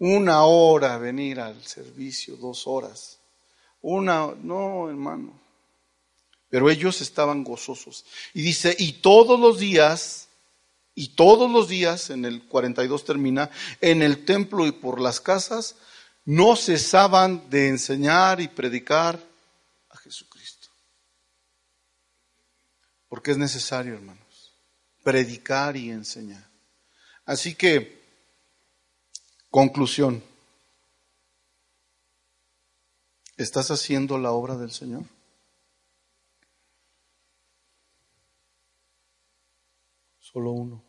Una 0.00 0.42
hora 0.42 0.98
venir 0.98 1.38
al 1.38 1.62
servicio, 1.64 2.34
dos 2.36 2.66
horas. 2.66 3.20
Una, 3.80 4.34
no, 4.42 4.88
hermano. 4.88 5.45
Pero 6.48 6.70
ellos 6.70 7.00
estaban 7.00 7.44
gozosos. 7.44 8.04
Y 8.32 8.42
dice, 8.42 8.76
y 8.78 8.94
todos 8.94 9.38
los 9.38 9.58
días, 9.58 10.28
y 10.94 11.08
todos 11.08 11.50
los 11.50 11.68
días, 11.68 12.10
en 12.10 12.24
el 12.24 12.42
42 12.44 13.04
termina, 13.04 13.50
en 13.80 14.02
el 14.02 14.24
templo 14.24 14.66
y 14.66 14.72
por 14.72 15.00
las 15.00 15.20
casas, 15.20 15.76
no 16.24 16.56
cesaban 16.56 17.48
de 17.50 17.68
enseñar 17.68 18.40
y 18.40 18.48
predicar 18.48 19.22
a 19.90 19.96
Jesucristo. 19.96 20.68
Porque 23.08 23.32
es 23.32 23.38
necesario, 23.38 23.94
hermanos, 23.94 24.52
predicar 25.02 25.76
y 25.76 25.90
enseñar. 25.90 26.44
Así 27.24 27.54
que, 27.54 28.02
conclusión, 29.50 30.22
¿estás 33.36 33.70
haciendo 33.70 34.18
la 34.18 34.32
obra 34.32 34.56
del 34.56 34.70
Señor? 34.70 35.02
Solo 40.36 40.52
uno. 40.52 40.84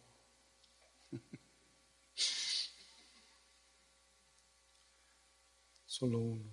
Solo 5.85 6.19
uno. 6.19 6.43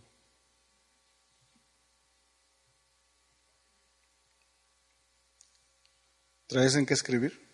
¿Traes 6.47 6.77
en 6.77 6.87
qué 6.87 6.95
escribir? 6.95 7.45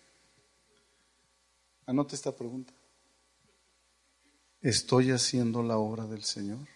Anote 1.87 2.13
esta 2.13 2.35
pregunta. 2.35 2.71
¿Estoy 4.61 5.09
haciendo 5.09 5.63
la 5.63 5.77
obra 5.77 6.05
del 6.05 6.23
Señor? 6.23 6.67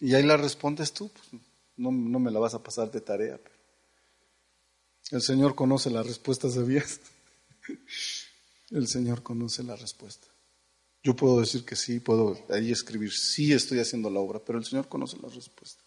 Y 0.00 0.12
ahí 0.16 0.24
la 0.24 0.36
respondes 0.36 0.92
tú, 0.92 1.08
pues, 1.08 1.40
no, 1.76 1.92
no, 1.92 2.18
me 2.18 2.32
la 2.32 2.40
vas 2.40 2.54
a 2.54 2.62
pasar 2.64 2.90
de 2.90 3.00
tarea. 3.00 3.38
Pero 3.38 3.59
el 5.10 5.22
Señor 5.22 5.54
conoce 5.54 5.90
la 5.90 6.02
respuesta, 6.02 6.48
¿sabías? 6.50 7.00
El 8.70 8.86
Señor 8.86 9.22
conoce 9.22 9.62
la 9.64 9.76
respuesta. 9.76 10.28
Yo 11.02 11.16
puedo 11.16 11.40
decir 11.40 11.64
que 11.64 11.76
sí, 11.76 11.98
puedo 11.98 12.38
ahí 12.50 12.70
escribir, 12.70 13.12
sí 13.12 13.52
estoy 13.52 13.80
haciendo 13.80 14.10
la 14.10 14.20
obra, 14.20 14.38
pero 14.38 14.58
el 14.58 14.64
Señor 14.64 14.88
conoce 14.88 15.16
la 15.20 15.28
respuesta. 15.28 15.82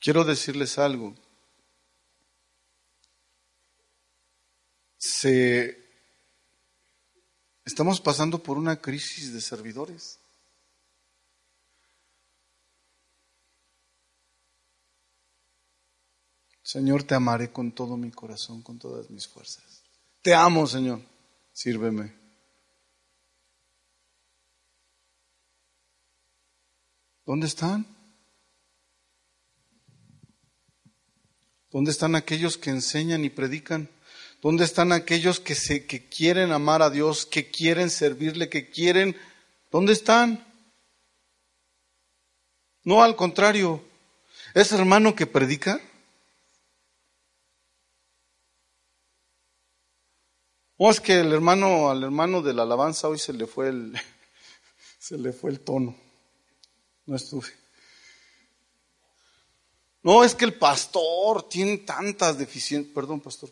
Quiero 0.00 0.24
decirles 0.24 0.78
algo. 0.78 1.14
Se, 4.98 5.78
estamos 7.64 8.00
pasando 8.00 8.42
por 8.42 8.58
una 8.58 8.80
crisis 8.80 9.32
de 9.32 9.40
servidores. 9.40 10.18
Señor, 16.64 17.02
te 17.02 17.14
amaré 17.14 17.52
con 17.52 17.72
todo 17.72 17.98
mi 17.98 18.10
corazón, 18.10 18.62
con 18.62 18.78
todas 18.78 19.10
mis 19.10 19.28
fuerzas. 19.28 19.82
Te 20.22 20.34
amo, 20.34 20.66
Señor. 20.66 20.98
Sírveme. 21.52 22.14
¿Dónde 27.26 27.46
están? 27.46 27.86
¿Dónde 31.70 31.90
están 31.90 32.14
aquellos 32.14 32.56
que 32.56 32.70
enseñan 32.70 33.26
y 33.26 33.30
predican? 33.30 33.90
¿Dónde 34.40 34.64
están 34.64 34.92
aquellos 34.92 35.40
que, 35.40 35.54
se, 35.54 35.86
que 35.86 36.08
quieren 36.08 36.50
amar 36.50 36.80
a 36.80 36.88
Dios, 36.88 37.26
que 37.26 37.50
quieren 37.50 37.90
servirle, 37.90 38.48
que 38.48 38.70
quieren... 38.70 39.14
¿Dónde 39.70 39.92
están? 39.92 40.46
No, 42.84 43.02
al 43.02 43.16
contrario. 43.16 43.84
¿Ese 44.54 44.76
hermano 44.76 45.14
que 45.14 45.26
predica? 45.26 45.80
O 50.76 50.90
es 50.90 51.00
que 51.00 51.20
el 51.20 51.32
hermano, 51.32 51.90
al 51.90 52.02
hermano 52.02 52.42
de 52.42 52.52
la 52.52 52.62
alabanza 52.62 53.08
hoy 53.08 53.18
se 53.18 53.32
le 53.32 53.46
fue 53.46 53.68
el, 53.68 53.94
se 54.98 55.16
le 55.16 55.32
fue 55.32 55.50
el 55.50 55.60
tono. 55.60 55.96
No 57.06 57.16
estuve. 57.16 57.48
No, 60.02 60.22
es 60.22 60.34
que 60.34 60.44
el 60.44 60.54
pastor 60.54 61.48
tiene 61.48 61.78
tantas 61.78 62.36
deficiencias. 62.36 62.94
Perdón, 62.94 63.20
pastor. 63.20 63.50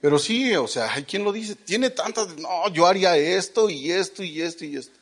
Pero 0.00 0.18
sí, 0.18 0.54
o 0.56 0.66
sea, 0.66 0.92
hay 0.92 1.04
quien 1.04 1.24
lo 1.24 1.32
dice. 1.32 1.54
Tiene 1.56 1.90
tantas. 1.90 2.36
No, 2.36 2.68
yo 2.68 2.86
haría 2.86 3.16
esto 3.16 3.70
y 3.70 3.90
esto 3.90 4.22
y 4.22 4.42
esto 4.42 4.64
y 4.64 4.76
esto. 4.76 4.98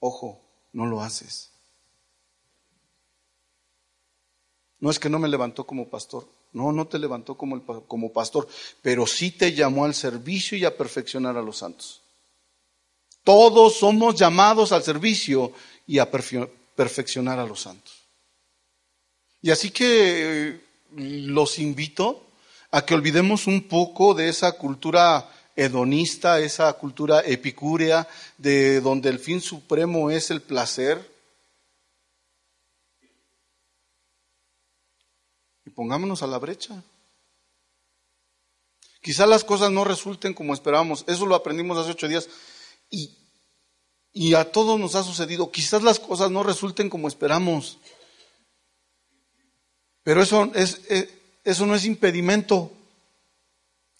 Ojo, 0.00 0.40
no 0.72 0.86
lo 0.86 1.02
haces. 1.02 1.50
No 4.78 4.90
es 4.90 4.98
que 4.98 5.10
no 5.10 5.18
me 5.18 5.28
levantó 5.28 5.66
como 5.66 5.88
pastor. 5.88 6.28
No, 6.52 6.72
no 6.72 6.86
te 6.86 6.98
levantó 6.98 7.36
como, 7.36 7.64
como 7.86 8.12
pastor, 8.12 8.48
pero 8.82 9.06
sí 9.06 9.30
te 9.30 9.52
llamó 9.52 9.84
al 9.84 9.94
servicio 9.94 10.58
y 10.58 10.64
a 10.64 10.76
perfeccionar 10.76 11.36
a 11.36 11.42
los 11.42 11.58
santos. 11.58 12.02
Todos 13.22 13.76
somos 13.76 14.14
llamados 14.16 14.72
al 14.72 14.82
servicio 14.82 15.52
y 15.86 15.98
a 15.98 16.10
perfeccionar 16.10 17.38
a 17.38 17.46
los 17.46 17.60
santos. 17.60 17.94
Y 19.42 19.50
así 19.50 19.70
que 19.70 20.48
eh, 20.48 20.60
los 20.96 21.58
invito 21.58 22.26
a 22.70 22.84
que 22.84 22.94
olvidemos 22.94 23.46
un 23.46 23.62
poco 23.62 24.14
de 24.14 24.28
esa 24.28 24.52
cultura 24.52 25.28
hedonista, 25.56 26.40
esa 26.40 26.72
cultura 26.74 27.20
epicúrea, 27.20 28.08
de 28.38 28.80
donde 28.80 29.08
el 29.08 29.18
fin 29.18 29.40
supremo 29.40 30.10
es 30.10 30.30
el 30.30 30.40
placer, 30.40 31.10
pongámonos 35.80 36.22
a 36.22 36.26
la 36.26 36.36
brecha. 36.36 36.84
Quizá 39.00 39.24
las 39.24 39.44
cosas 39.44 39.70
no 39.70 39.82
resulten 39.82 40.34
como 40.34 40.52
esperábamos. 40.52 41.06
Eso 41.06 41.24
lo 41.24 41.34
aprendimos 41.34 41.78
hace 41.78 41.92
ocho 41.92 42.06
días. 42.06 42.28
Y 42.90 43.16
Y 44.12 44.34
a 44.34 44.52
todos 44.52 44.78
nos 44.78 44.94
ha 44.94 45.02
sucedido. 45.02 45.50
Quizás 45.50 45.82
las 45.82 45.98
cosas 45.98 46.30
no 46.30 46.42
resulten 46.42 46.90
como 46.90 47.08
esperamos. 47.08 47.78
Pero 50.02 50.20
eso, 50.22 50.52
es, 50.54 50.82
eso 51.44 51.64
no 51.64 51.74
es 51.74 51.86
impedimento. 51.86 52.70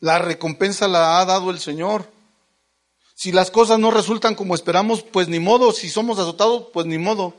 La 0.01 0.18
recompensa 0.18 0.87
la 0.87 1.18
ha 1.18 1.24
dado 1.24 1.51
el 1.51 1.61
Señor. 1.61 2.12
Si 3.14 3.33
las 3.33 3.51
cosas 3.51 3.78
no 3.78 3.91
resultan 3.91 4.35
como 4.35 4.55
esperamos, 4.55 5.03
pues 5.03 5.28
ni 5.28 5.41
modo. 5.41 5.72
Si 5.72 5.89
somos 5.89 6.18
azotados, 6.18 6.66
pues 6.74 6.85
ni 6.85 6.99
modo. 6.99 7.33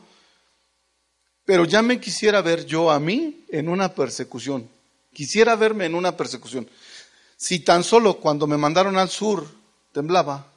Pero 1.46 1.66
ya 1.66 1.82
me 1.82 2.00
quisiera 2.00 2.42
ver 2.42 2.66
yo 2.66 2.92
a 2.92 3.00
mí 3.00 3.46
en 3.50 3.70
una 3.70 3.94
persecución. 3.94 4.70
Quisiera 5.14 5.56
verme 5.56 5.86
en 5.86 5.96
una 5.96 6.16
persecución. 6.16 6.70
Si 7.36 7.60
tan 7.60 7.84
solo 7.84 8.20
cuando 8.20 8.48
me 8.48 8.58
mandaron 8.58 8.98
al 8.98 9.10
sur 9.10 9.48
temblaba, 9.92 10.48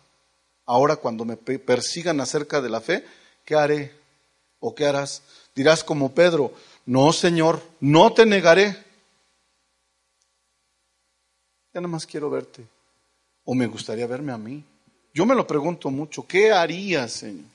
ahora 0.67 0.97
cuando 0.97 1.25
me 1.25 1.37
persigan 1.37 2.21
acerca 2.21 2.61
de 2.61 2.69
la 2.69 2.81
fe, 2.81 3.05
¿qué 3.45 3.55
haré? 3.55 3.95
¿O 4.61 4.75
qué 4.75 4.87
harás? 4.87 5.23
Dirás 5.55 5.83
como 5.83 6.15
Pedro, 6.15 6.53
no 6.87 7.13
Señor, 7.13 7.63
no 7.81 8.13
te 8.13 8.27
negaré. 8.27 8.77
Ya 11.73 11.81
nada 11.81 11.89
más 11.89 12.07
quiero 12.07 12.31
verte. 12.31 12.65
O 13.45 13.55
me 13.55 13.67
gustaría 13.67 14.07
verme 14.07 14.33
a 14.33 14.39
mí. 14.39 14.65
Yo 15.13 15.27
me 15.27 15.35
lo 15.35 15.47
pregunto 15.47 15.91
mucho, 15.91 16.27
¿qué 16.27 16.53
haría, 16.53 17.09
Señor? 17.09 17.54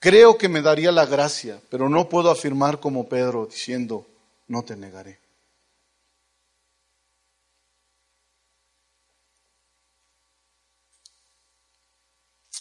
Creo 0.00 0.38
que 0.38 0.48
me 0.48 0.62
daría 0.62 0.92
la 0.92 1.06
gracia, 1.06 1.60
pero 1.70 1.88
no 1.88 2.08
puedo 2.08 2.30
afirmar 2.30 2.78
como 2.78 3.08
Pedro 3.08 3.46
diciendo, 3.46 4.06
no 4.46 4.62
te 4.62 4.76
negaré. 4.76 5.18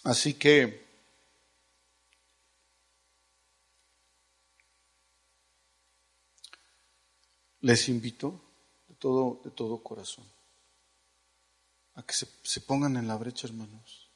Así 0.04 0.34
que 0.34 0.88
les 7.62 7.90
invito 7.90 8.42
de 8.88 8.96
todo, 8.96 9.42
de 9.44 9.52
todo 9.52 9.84
corazón 9.84 10.26
a 11.96 12.04
que 12.04 12.14
se, 12.14 12.28
se 12.44 12.62
pongan 12.62 12.96
en 12.96 13.08
la 13.08 13.18
brecha, 13.18 13.48
hermanos. 13.48 14.07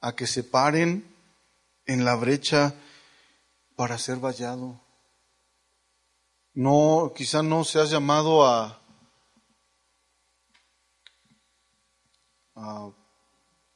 A 0.00 0.14
que 0.14 0.26
se 0.26 0.44
paren 0.44 1.04
en 1.86 2.04
la 2.04 2.14
brecha 2.14 2.74
para 3.76 3.98
ser 3.98 4.18
vallado. 4.18 4.80
No, 6.54 7.12
quizá 7.14 7.42
no 7.42 7.64
seas 7.64 7.90
llamado 7.90 8.46
a, 8.46 8.80
a 12.56 12.90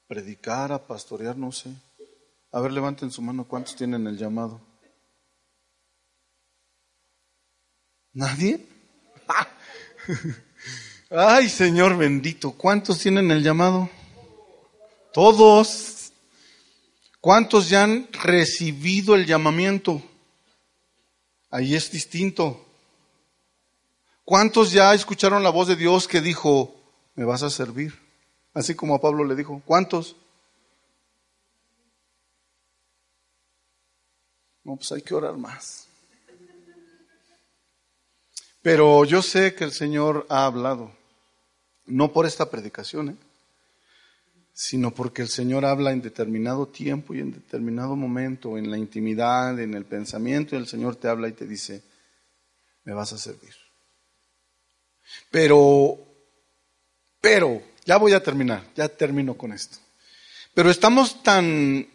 predicar, 0.07 0.73
a 0.73 0.87
pastorear, 0.87 1.37
no 1.37 1.53
sé. 1.53 1.75
A 2.51 2.61
ver, 2.61 2.73
levanten 2.73 3.11
su 3.11 3.23
mano, 3.23 3.47
¿cuántos 3.49 3.77
tienen 3.77 4.07
el 4.07 4.19
llamado? 4.19 4.61
¿Nadie? 8.13 8.67
Ay, 11.11 11.49
Señor 11.49 11.97
bendito, 11.97 12.53
¿cuántos 12.53 12.99
tienen 12.99 13.31
el 13.31 13.43
llamado? 13.43 13.89
Todos. 15.13 15.92
¿Cuántos 17.23 17.71
ya 17.71 17.85
han 17.85 18.09
recibido 18.15 19.15
el 19.15 19.27
llamamiento? 19.27 20.03
Ahí 21.51 21.77
es 21.77 21.93
distinto. 21.93 22.67
¿Cuántos 24.25 24.73
ya 24.73 24.93
escucharon 24.93 25.45
la 25.45 25.51
voz 25.51 25.69
de 25.69 25.77
Dios 25.77 26.09
que 26.09 26.21
dijo, 26.21 26.75
me 27.15 27.25
vas 27.25 27.45
a 27.45 27.51
servir? 27.51 27.97
Así 28.53 28.75
como 28.75 28.97
a 28.97 29.01
Pablo 29.01 29.23
le 29.23 29.37
dijo, 29.37 29.63
¿cuántos? 29.65 30.17
No, 34.65 34.75
pues 34.75 34.91
hay 34.91 35.03
que 35.03 35.15
orar 35.15 35.37
más. 35.37 35.87
Pero 38.63 39.05
yo 39.05 39.23
sé 39.23 39.55
que 39.55 39.63
el 39.63 39.73
Señor 39.73 40.27
ha 40.29 40.45
hablado, 40.45 40.91
no 41.87 42.13
por 42.13 42.27
esta 42.27 42.51
predicación, 42.51 43.11
¿eh? 43.11 43.17
Sino 44.53 44.93
porque 44.95 45.23
el 45.23 45.29
Señor 45.29 45.65
habla 45.65 45.93
en 45.93 46.03
determinado 46.03 46.69
tiempo 46.69 47.15
y 47.15 47.21
en 47.21 47.33
determinado 47.33 47.97
momento, 47.97 48.59
en 48.59 48.71
la 48.71 48.79
intimidad, 48.79 49.59
en 49.59 49.75
el 49.75 49.85
pensamiento, 49.85 50.55
y 50.55 50.59
el 50.59 50.67
Señor 50.67 50.97
te 50.97 51.09
habla 51.09 51.29
y 51.29 51.33
te 51.33 51.47
dice, 51.47 51.83
me 52.85 52.93
vas 52.93 53.13
a 53.13 53.19
servir. 53.19 53.55
Pero, 55.31 55.99
pero, 57.21 57.63
ya 57.85 57.97
voy 57.97 58.13
a 58.13 58.23
terminar, 58.23 58.65
ya 58.75 58.89
termino 58.89 59.35
con 59.35 59.53
esto. 59.53 59.79
Pero 60.55 60.71
estamos 60.71 61.23
tan 61.23 61.89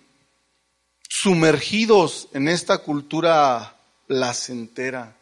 sumergidos 1.07 2.27
en 2.33 2.47
esta 2.47 2.79
cultura 2.79 3.77
placentera, 4.07 5.15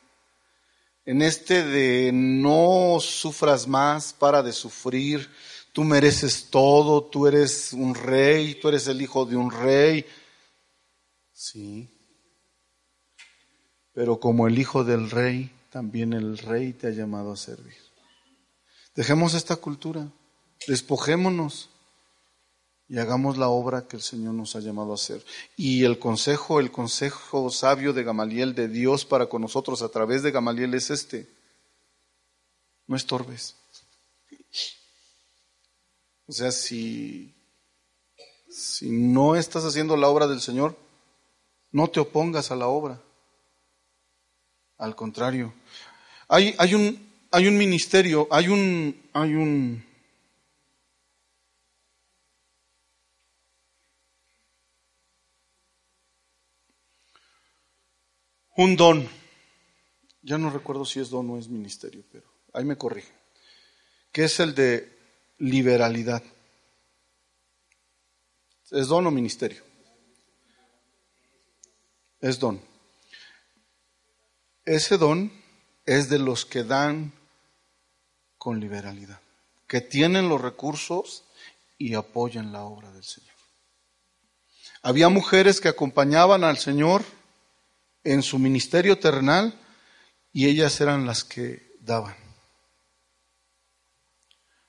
en 1.06 1.22
este 1.22 1.64
de 1.64 2.12
no 2.14 2.98
sufras 3.00 3.68
más, 3.68 4.14
para 4.14 4.42
de 4.42 4.54
sufrir, 4.54 5.30
tú 5.76 5.84
mereces 5.84 6.50
todo, 6.50 7.04
tú 7.04 7.28
eres 7.28 7.74
un 7.74 7.96
rey, 7.96 8.56
tú 8.56 8.70
eres 8.70 8.88
el 8.88 9.02
hijo 9.02 9.26
de 9.26 9.36
un 9.36 9.52
rey. 9.52 10.06
Sí. 11.34 11.90
Pero 13.92 14.18
como 14.18 14.48
el 14.48 14.58
hijo 14.58 14.86
del 14.86 15.12
rey, 15.12 15.52
también 15.70 16.14
el 16.14 16.38
rey 16.38 16.72
te 16.72 16.88
ha 16.88 16.92
llamado 16.92 17.34
a 17.34 17.36
servir. 17.36 17.76
Dejemos 18.96 19.34
esta 19.34 19.58
cultura, 19.58 20.08
despojémonos 20.66 21.70
y 22.88 22.98
hagamos 22.98 23.38
la 23.38 23.50
obra 23.50 23.86
que 23.86 23.98
el 23.98 24.02
Señor 24.02 24.34
nos 24.34 24.56
ha 24.56 24.62
llamado 24.62 24.94
a 24.94 24.96
hacer. 24.96 25.26
Y 25.58 25.84
el 25.84 26.00
consejo, 26.00 26.62
el 26.62 26.72
consejo 26.72 27.50
sabio 27.50 27.92
de 27.92 28.06
Gamaliel, 28.06 28.56
de 28.56 28.70
Dios 28.70 29.04
para 29.04 29.28
con 29.28 29.42
nosotros 29.42 29.82
a 29.82 29.90
través 29.90 30.24
de 30.24 30.32
Gamaliel 30.32 30.74
es 30.74 30.90
este. 30.90 31.28
No 32.88 32.96
estorbes. 32.96 33.58
O 36.28 36.32
sea, 36.32 36.52
si, 36.52 37.36
si 38.50 38.90
no 38.90 39.36
estás 39.36 39.64
haciendo 39.64 39.96
la 39.96 40.10
obra 40.10 40.28
del 40.28 40.42
Señor, 40.42 40.76
no 41.72 41.88
te 41.88 42.00
opongas 42.00 42.52
a 42.52 42.56
la 42.56 42.68
obra. 42.68 43.02
Al 44.78 44.96
contrario. 44.96 45.54
Hay, 46.28 46.56
hay, 46.58 46.74
un, 46.74 47.14
hay 47.32 47.48
un 47.48 47.58
ministerio, 47.58 48.28
hay 48.32 48.48
un, 48.48 49.10
hay 49.14 49.36
un, 49.36 49.86
un 58.58 58.76
don. 58.76 59.08
Ya 60.24 60.40
no 60.40 60.50
recuerdo 60.50 60.86
si 60.86 61.00
es 61.00 61.10
don 61.10 61.30
o 61.30 61.38
es 61.38 61.48
ministerio, 61.48 62.04
pero 62.12 62.28
ahí 62.54 62.66
me 62.66 62.78
corrige. 62.78 63.14
Que 64.12 64.24
es 64.24 64.40
el 64.40 64.56
de 64.56 64.95
liberalidad. 65.38 66.24
¿Es 68.72 68.88
don 68.88 69.08
o 69.08 69.12
ministerio? 69.12 69.64
Es 72.20 72.40
don. 72.40 72.62
Ese 74.66 74.98
don 74.98 75.32
es 75.86 76.10
de 76.10 76.20
los 76.20 76.46
que 76.46 76.64
dan 76.64 77.14
con 78.38 78.60
liberalidad, 78.60 79.20
que 79.68 79.82
tienen 79.82 80.30
los 80.30 80.42
recursos 80.42 81.24
y 81.78 81.94
apoyan 81.94 82.52
la 82.52 82.64
obra 82.64 82.92
del 82.92 83.04
Señor. 83.04 83.36
Había 84.82 85.10
mujeres 85.10 85.62
que 85.62 85.68
acompañaban 85.68 86.44
al 86.44 86.58
Señor 86.58 87.04
en 88.04 88.22
su 88.22 88.40
ministerio 88.40 89.00
terrenal 89.00 89.60
y 90.32 90.48
ellas 90.48 90.80
eran 90.82 91.06
las 91.06 91.24
que 91.24 91.76
daban. 91.82 92.25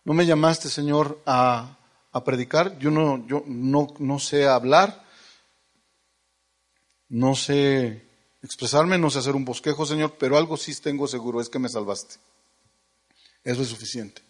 No 0.07 0.14
me 0.14 0.24
llamaste, 0.24 0.68
Señor, 0.68 1.20
a, 1.26 1.78
a 2.12 2.22
predicar. 2.22 2.78
Yo, 2.78 2.92
no, 2.92 3.26
yo 3.26 3.42
no, 3.44 3.92
no 3.98 4.20
sé 4.20 4.46
hablar, 4.46 5.04
no 7.09 7.34
sé 7.34 8.07
expresarme, 8.40 8.98
no 8.98 9.11
sé 9.11 9.18
hacer 9.18 9.34
un 9.34 9.44
bosquejo, 9.44 9.84
Señor, 9.84 10.14
pero 10.16 10.38
algo 10.38 10.57
sí 10.57 10.72
tengo 10.80 11.09
seguro, 11.09 11.40
es 11.40 11.48
que 11.48 11.59
me 11.59 11.68
salvaste. 11.68 12.14
Eso 13.42 13.62
es 13.62 13.68
suficiente. 13.68 14.22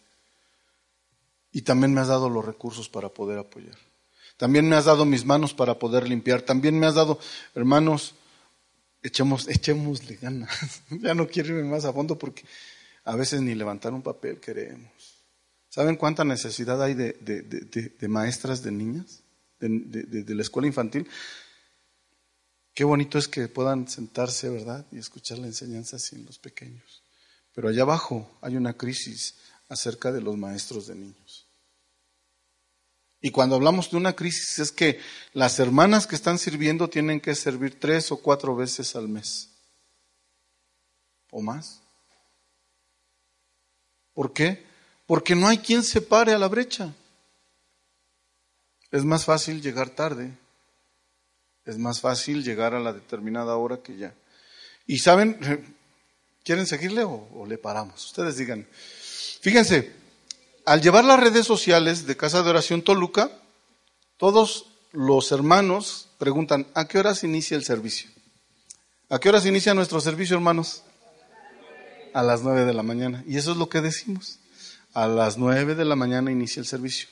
Y 1.52 1.60
también 1.60 1.92
me 1.92 2.00
has 2.00 2.08
dado 2.08 2.30
los 2.30 2.46
recursos 2.46 2.88
para 2.88 3.10
poder 3.10 3.38
apoyar. 3.38 3.76
También 4.38 4.66
me 4.70 4.76
has 4.76 4.86
dado 4.86 5.04
mis 5.04 5.26
manos 5.26 5.52
para 5.52 5.78
poder 5.78 6.08
limpiar. 6.08 6.40
También 6.40 6.78
me 6.78 6.86
has 6.86 6.94
dado, 6.94 7.18
hermanos, 7.54 8.14
echemos, 9.02 9.46
echémosle 9.46 10.16
ganas. 10.16 10.80
ya 11.02 11.12
no 11.12 11.28
quiero 11.28 11.50
irme 11.50 11.68
más 11.68 11.84
a 11.84 11.92
fondo 11.92 12.18
porque 12.18 12.44
a 13.04 13.14
veces 13.14 13.42
ni 13.42 13.54
levantar 13.54 13.92
un 13.92 14.00
papel 14.00 14.40
queremos. 14.40 15.15
¿Saben 15.76 15.96
cuánta 15.96 16.24
necesidad 16.24 16.82
hay 16.82 16.94
de, 16.94 18.08
maestras 18.08 18.62
de 18.62 18.72
niñas, 18.72 19.22
de, 19.60 20.34
la 20.34 20.40
escuela 20.40 20.66
infantil? 20.66 21.06
Qué 22.72 22.82
bonito 22.82 23.18
es 23.18 23.28
que 23.28 23.46
puedan 23.48 23.86
sentarse, 23.86 24.48
¿verdad? 24.48 24.86
Y 24.90 24.96
escuchar 24.96 25.36
la 25.36 25.48
enseñanza 25.48 25.98
en 26.12 26.24
los 26.24 26.38
pequeños. 26.38 27.02
Pero 27.54 27.68
allá 27.68 27.82
abajo 27.82 28.38
hay 28.40 28.56
una 28.56 28.72
crisis, 28.72 29.34
acerca 29.68 30.12
de 30.12 30.22
los 30.22 30.38
maestros 30.38 30.86
de 30.86 30.94
niños. 30.94 31.46
Y 33.20 33.30
cuando 33.30 33.56
hablamos 33.56 33.90
de 33.90 33.98
una 33.98 34.16
crisis 34.16 34.58
es 34.58 34.72
que 34.72 34.98
las 35.34 35.58
hermanas 35.58 36.06
que 36.06 36.16
están 36.16 36.38
sirviendo 36.38 36.88
tienen 36.88 37.20
que 37.20 37.34
servir 37.34 37.78
tres 37.78 38.10
o 38.10 38.22
cuatro 38.22 38.56
veces 38.56 38.96
al 38.96 39.08
mes 39.08 39.50
o 41.30 41.42
más. 41.42 41.82
¿Por 44.14 44.32
qué? 44.32 44.65
Porque 45.06 45.34
no 45.34 45.46
hay 45.46 45.58
quien 45.58 45.82
se 45.82 46.00
pare 46.00 46.32
a 46.32 46.38
la 46.38 46.48
brecha. 46.48 46.92
Es 48.90 49.04
más 49.04 49.24
fácil 49.24 49.62
llegar 49.62 49.90
tarde. 49.90 50.32
Es 51.64 51.78
más 51.78 52.00
fácil 52.00 52.44
llegar 52.44 52.74
a 52.74 52.80
la 52.80 52.92
determinada 52.92 53.56
hora 53.56 53.78
que 53.78 53.96
ya. 53.96 54.14
Y 54.86 54.98
saben, 54.98 55.38
¿quieren 56.44 56.66
seguirle 56.66 57.04
o, 57.04 57.44
le 57.46 57.58
paramos? 57.58 58.04
Ustedes 58.06 58.36
digan. 58.36 58.66
Fíjense, 59.40 59.92
al 60.64 60.80
llevar 60.80 61.04
las 61.04 61.20
redes 61.20 61.46
sociales 61.46 62.06
de 62.06 62.16
Casa 62.16 62.42
de 62.42 62.50
Oración 62.50 62.82
Toluca, 62.82 63.30
todos 64.16 64.66
los 64.92 65.30
hermanos 65.30 66.08
preguntan, 66.18 66.66
¿a 66.74 66.88
qué 66.88 66.98
horas 66.98 67.22
inicia 67.22 67.56
el 67.56 67.64
servicio? 67.64 68.10
¿A 69.08 69.20
qué 69.20 69.28
horas 69.28 69.46
inicia 69.46 69.74
nuestro 69.74 70.00
servicio, 70.00 70.36
hermanos? 70.36 70.82
A 72.14 72.22
las 72.22 72.42
nueve 72.42 72.64
de 72.64 72.74
la 72.74 72.82
mañana. 72.82 73.22
Y 73.26 73.36
eso 73.36 73.52
es 73.52 73.56
lo 73.56 73.68
que 73.68 73.80
decimos. 73.80 74.38
A 74.96 75.06
las 75.06 75.36
nueve 75.36 75.74
de 75.74 75.84
la 75.84 75.94
mañana 75.94 76.32
inicia 76.32 76.58
el 76.58 76.64
servicio. 76.64 77.10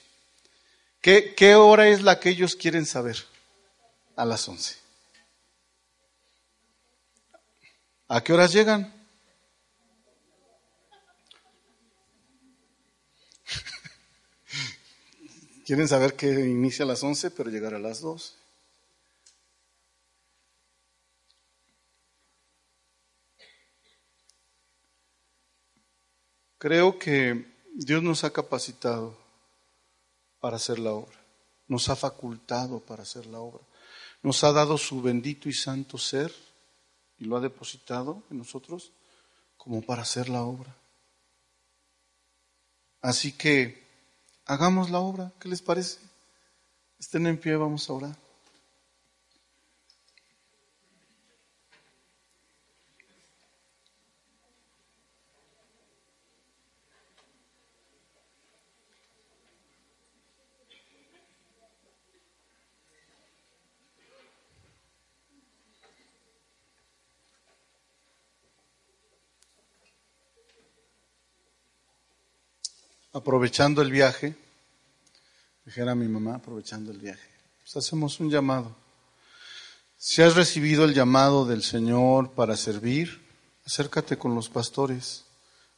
¿Qué, 1.03 1.35
qué 1.35 1.55
hora 1.55 1.87
es 1.87 2.01
la 2.01 2.18
que 2.18 2.30
ellos 2.30 2.57
quieren 2.57 2.87
saber? 2.87 3.18
A 4.16 4.24
las 4.24 4.49
once. 4.49 4.76
¿A 8.09 8.24
qué 8.24 8.32
horas 8.32 8.55
llegan? 8.55 8.91
Quieren 15.66 15.87
saber 15.87 16.14
que 16.14 16.30
inicia 16.30 16.87
a 16.87 16.89
las 16.89 17.03
11, 17.03 17.32
pero 17.32 17.51
llegar 17.51 17.74
a 17.74 17.78
las 17.78 18.01
12. 18.01 18.32
Creo 26.57 26.99
que 26.99 27.53
Dios 27.77 28.03
nos 28.03 28.22
ha 28.22 28.31
capacitado 28.31 29.16
para 30.39 30.57
hacer 30.57 30.79
la 30.79 30.93
obra, 30.93 31.18
nos 31.66 31.89
ha 31.89 31.97
facultado 31.97 32.79
para 32.79 33.03
hacer 33.03 33.27
la 33.27 33.41
obra, 33.41 33.64
nos 34.22 34.45
ha 34.45 34.53
dado 34.53 34.79
su 34.79 35.03
bendito 35.03 35.49
y 35.49 35.53
santo 35.53 35.99
ser 35.99 36.33
y 37.18 37.25
lo 37.25 37.37
ha 37.37 37.41
depositado 37.41 38.22
en 38.31 38.39
nosotros 38.39 38.93
como 39.57 39.83
para 39.83 40.03
hacer 40.03 40.29
la 40.29 40.43
obra. 40.43 40.75
Así 43.01 43.33
que 43.33 43.85
hagamos 44.47 44.91
la 44.91 45.01
obra. 45.01 45.33
¿Qué 45.41 45.49
les 45.49 45.61
parece? 45.61 45.99
Estén 46.99 47.27
en 47.27 47.39
pie, 47.39 47.57
vamos 47.57 47.91
a 47.91 47.93
orar. 47.93 48.24
Aprovechando 73.14 73.80
el 73.80 73.92
viaje, 73.92 74.34
dijera 75.64 75.94
mi 75.94 76.08
mamá, 76.08 76.34
aprovechando 76.34 76.90
el 76.90 76.98
viaje, 76.98 77.30
pues 77.62 77.76
hacemos 77.76 78.18
un 78.18 78.28
llamado. 78.28 78.76
Si 79.96 80.20
has 80.20 80.34
recibido 80.34 80.84
el 80.84 80.94
llamado 80.94 81.46
del 81.46 81.62
Señor 81.62 82.32
para 82.32 82.56
servir, 82.56 83.24
acércate 83.64 84.18
con 84.18 84.34
los 84.34 84.48
pastores. 84.50 85.24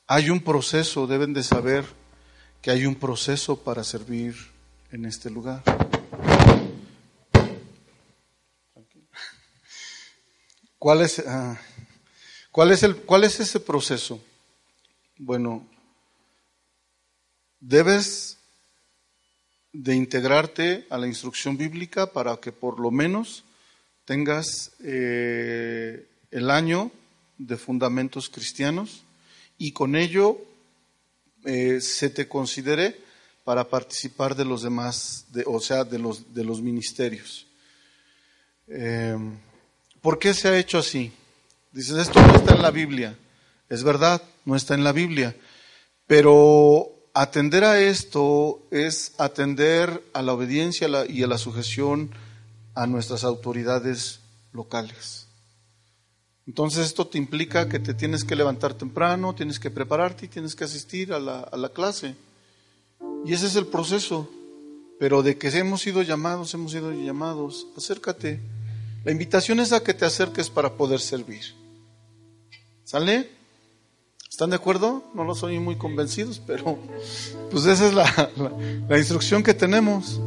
Hay 0.06 0.30
un 0.30 0.40
proceso, 0.40 1.06
deben 1.06 1.34
de 1.34 1.42
saber 1.42 1.84
que 2.62 2.70
hay 2.70 2.86
un 2.86 2.94
proceso 2.94 3.62
para 3.62 3.84
servir 3.84 4.34
en 4.90 5.04
este 5.04 5.28
lugar. 5.28 5.62
¿Cuál 10.78 11.02
es, 11.02 11.18
ah, 11.26 11.60
¿cuál 12.50 12.70
es, 12.70 12.82
el, 12.82 12.96
¿Cuál 12.96 13.24
es 13.24 13.40
ese 13.40 13.60
proceso? 13.60 14.20
Bueno, 15.18 15.66
debes 17.68 18.38
de 19.72 19.94
integrarte 19.94 20.86
a 20.88 20.98
la 20.98 21.06
instrucción 21.06 21.56
bíblica 21.56 22.12
para 22.12 22.36
que 22.36 22.52
por 22.52 22.78
lo 22.78 22.90
menos 22.90 23.44
tengas 24.04 24.72
eh, 24.84 26.06
el 26.30 26.50
año 26.50 26.92
de 27.38 27.56
fundamentos 27.56 28.30
cristianos 28.30 29.02
y 29.58 29.72
con 29.72 29.96
ello 29.96 30.38
eh, 31.44 31.80
se 31.80 32.08
te 32.08 32.28
considere 32.28 33.00
para 33.42 33.68
participar 33.68 34.36
de 34.36 34.44
los 34.44 34.62
demás, 34.62 35.26
o 35.46 35.60
sea, 35.60 35.84
de 35.84 35.98
los, 35.98 36.34
de 36.34 36.44
los 36.44 36.62
ministerios. 36.62 37.46
Eh, 38.68 39.16
¿Por 40.00 40.18
qué 40.18 40.34
se 40.34 40.48
ha 40.48 40.58
hecho 40.58 40.78
así? 40.78 41.12
Dices, 41.72 41.96
esto 41.96 42.20
no 42.24 42.34
está 42.34 42.54
en 42.54 42.62
la 42.62 42.70
Biblia. 42.70 43.16
Es 43.68 43.82
verdad, 43.82 44.22
no 44.44 44.56
está 44.56 44.74
en 44.74 44.84
la 44.84 44.92
Biblia. 44.92 45.36
Pero 46.06 46.95
Atender 47.18 47.64
a 47.64 47.80
esto 47.80 48.60
es 48.70 49.14
atender 49.16 50.04
a 50.12 50.20
la 50.20 50.34
obediencia 50.34 50.86
y 51.08 51.22
a 51.22 51.26
la 51.26 51.38
sujeción 51.38 52.10
a 52.74 52.86
nuestras 52.86 53.24
autoridades 53.24 54.20
locales. 54.52 55.26
Entonces 56.46 56.84
esto 56.84 57.06
te 57.06 57.16
implica 57.16 57.70
que 57.70 57.78
te 57.78 57.94
tienes 57.94 58.22
que 58.22 58.36
levantar 58.36 58.74
temprano, 58.74 59.34
tienes 59.34 59.58
que 59.58 59.70
prepararte 59.70 60.26
y 60.26 60.28
tienes 60.28 60.54
que 60.54 60.64
asistir 60.64 61.14
a 61.14 61.18
la, 61.18 61.40
a 61.40 61.56
la 61.56 61.70
clase. 61.70 62.16
Y 63.24 63.32
ese 63.32 63.46
es 63.46 63.56
el 63.56 63.66
proceso. 63.66 64.30
Pero 65.00 65.22
de 65.22 65.38
que 65.38 65.48
hemos 65.48 65.80
sido 65.80 66.02
llamados, 66.02 66.52
hemos 66.52 66.72
sido 66.72 66.92
llamados, 66.92 67.66
acércate. 67.78 68.40
La 69.04 69.12
invitación 69.12 69.60
es 69.60 69.72
a 69.72 69.82
que 69.82 69.94
te 69.94 70.04
acerques 70.04 70.50
para 70.50 70.74
poder 70.74 71.00
servir. 71.00 71.54
¿Sale? 72.84 73.35
¿Están 74.36 74.50
de 74.50 74.56
acuerdo? 74.56 75.02
No 75.14 75.24
lo 75.24 75.34
soy 75.34 75.58
muy 75.58 75.76
convencidos, 75.76 76.42
pero 76.46 76.78
pues 77.50 77.64
esa 77.64 77.86
es 77.86 77.94
la, 77.94 78.30
la, 78.86 78.98
instrucción 78.98 79.42
que 79.42 79.54
tenemos. 79.54 80.20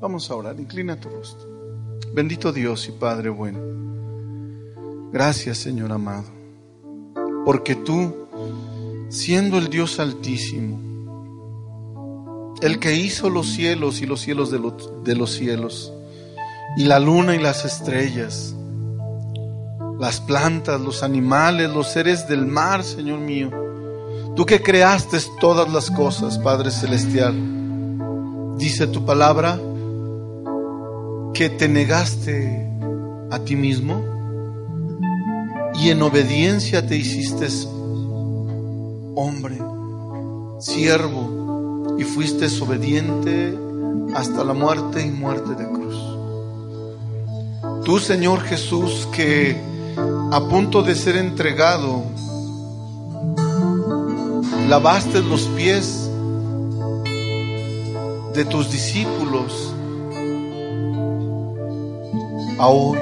Vamos 0.00 0.30
a 0.30 0.36
orar, 0.36 0.60
inclina 0.60 0.94
tu 1.00 1.08
rostro. 1.08 1.48
Bendito 2.14 2.52
Dios 2.52 2.86
y 2.86 2.92
Padre 2.92 3.30
bueno. 3.30 3.58
Gracias 5.12 5.58
Señor 5.58 5.90
amado, 5.90 6.28
porque 7.44 7.74
tú, 7.74 8.14
siendo 9.08 9.58
el 9.58 9.70
Dios 9.70 9.98
altísimo, 9.98 10.78
el 12.62 12.78
que 12.78 12.94
hizo 12.94 13.28
los 13.28 13.48
cielos 13.48 14.02
y 14.02 14.06
los 14.06 14.20
cielos 14.20 14.52
de 14.52 14.60
de 15.02 15.16
los 15.16 15.32
cielos, 15.32 15.92
y 16.76 16.84
la 16.84 17.00
luna 17.00 17.34
y 17.34 17.40
las 17.40 17.64
estrellas, 17.64 18.54
las 19.98 20.20
plantas, 20.20 20.80
los 20.80 21.02
animales, 21.02 21.70
los 21.70 21.88
seres 21.88 22.28
del 22.28 22.46
mar, 22.46 22.84
Señor 22.84 23.20
mío. 23.20 23.50
Tú 24.36 24.46
que 24.46 24.62
creaste 24.62 25.18
todas 25.40 25.72
las 25.72 25.90
cosas, 25.90 26.38
Padre 26.38 26.70
Celestial. 26.70 27.34
Dice 28.56 28.86
tu 28.86 29.04
palabra 29.04 29.58
que 31.34 31.50
te 31.50 31.68
negaste 31.68 32.68
a 33.30 33.38
ti 33.40 33.56
mismo 33.56 34.02
y 35.74 35.90
en 35.90 36.02
obediencia 36.02 36.86
te 36.86 36.96
hiciste 36.96 37.48
hombre, 39.14 39.58
siervo, 40.60 41.96
y 41.98 42.04
fuiste 42.04 42.46
obediente 42.62 43.58
hasta 44.14 44.44
la 44.44 44.54
muerte 44.54 45.04
y 45.04 45.10
muerte 45.10 45.54
de 45.54 45.68
cruz. 45.68 45.96
Tú, 47.84 47.98
Señor 47.98 48.40
Jesús, 48.42 49.08
que 49.12 49.67
a 50.30 50.46
punto 50.48 50.82
de 50.82 50.94
ser 50.94 51.16
entregado, 51.16 52.04
lavaste 54.68 55.22
los 55.22 55.42
pies 55.56 56.10
de 58.34 58.44
tus 58.44 58.70
discípulos. 58.70 59.74
Hoy, 62.58 62.98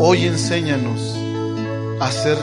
hoy 0.00 0.26
enséñanos 0.26 1.16
a 2.00 2.10
ser 2.10 2.38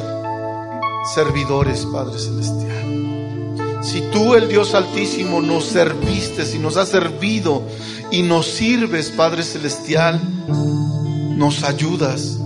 servidores, 1.14 1.86
Padre 1.86 2.18
Celestial. 2.18 3.82
Si 3.84 4.02
tú, 4.12 4.36
el 4.36 4.48
Dios 4.48 4.74
Altísimo, 4.74 5.42
nos 5.42 5.66
serviste, 5.66 6.46
si 6.46 6.60
nos 6.60 6.78
has 6.78 6.90
servido 6.90 7.64
y 8.12 8.22
nos 8.22 8.48
sirves, 8.48 9.10
Padre 9.10 9.44
Celestial, 9.44 10.20
nos 11.36 11.64
ayudas 11.64 12.41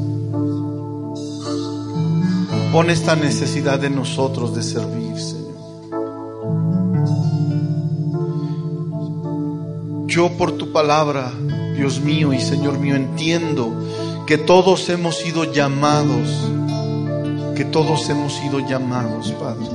Pon 2.76 2.89
esta 2.89 3.15
necesidad 3.15 3.81
en 3.85 3.95
nosotros 3.95 4.53
de 4.53 4.61
servir, 4.61 5.18
Señor. 5.18 5.56
Yo 10.07 10.31
por 10.38 10.52
tu 10.57 10.73
palabra, 10.73 11.31
Dios 11.77 12.02
mío 12.02 12.34
y 12.34 12.41
Señor 12.41 12.77
mío, 12.77 12.97
entiendo 12.97 13.72
que 14.27 14.38
todos 14.38 14.89
hemos 14.89 15.15
sido 15.15 15.53
llamados, 15.53 16.52
que 17.56 17.64
todos 17.64 18.10
hemos 18.10 18.34
sido 18.34 18.60
llamados, 18.60 19.31
Padre. 19.39 19.68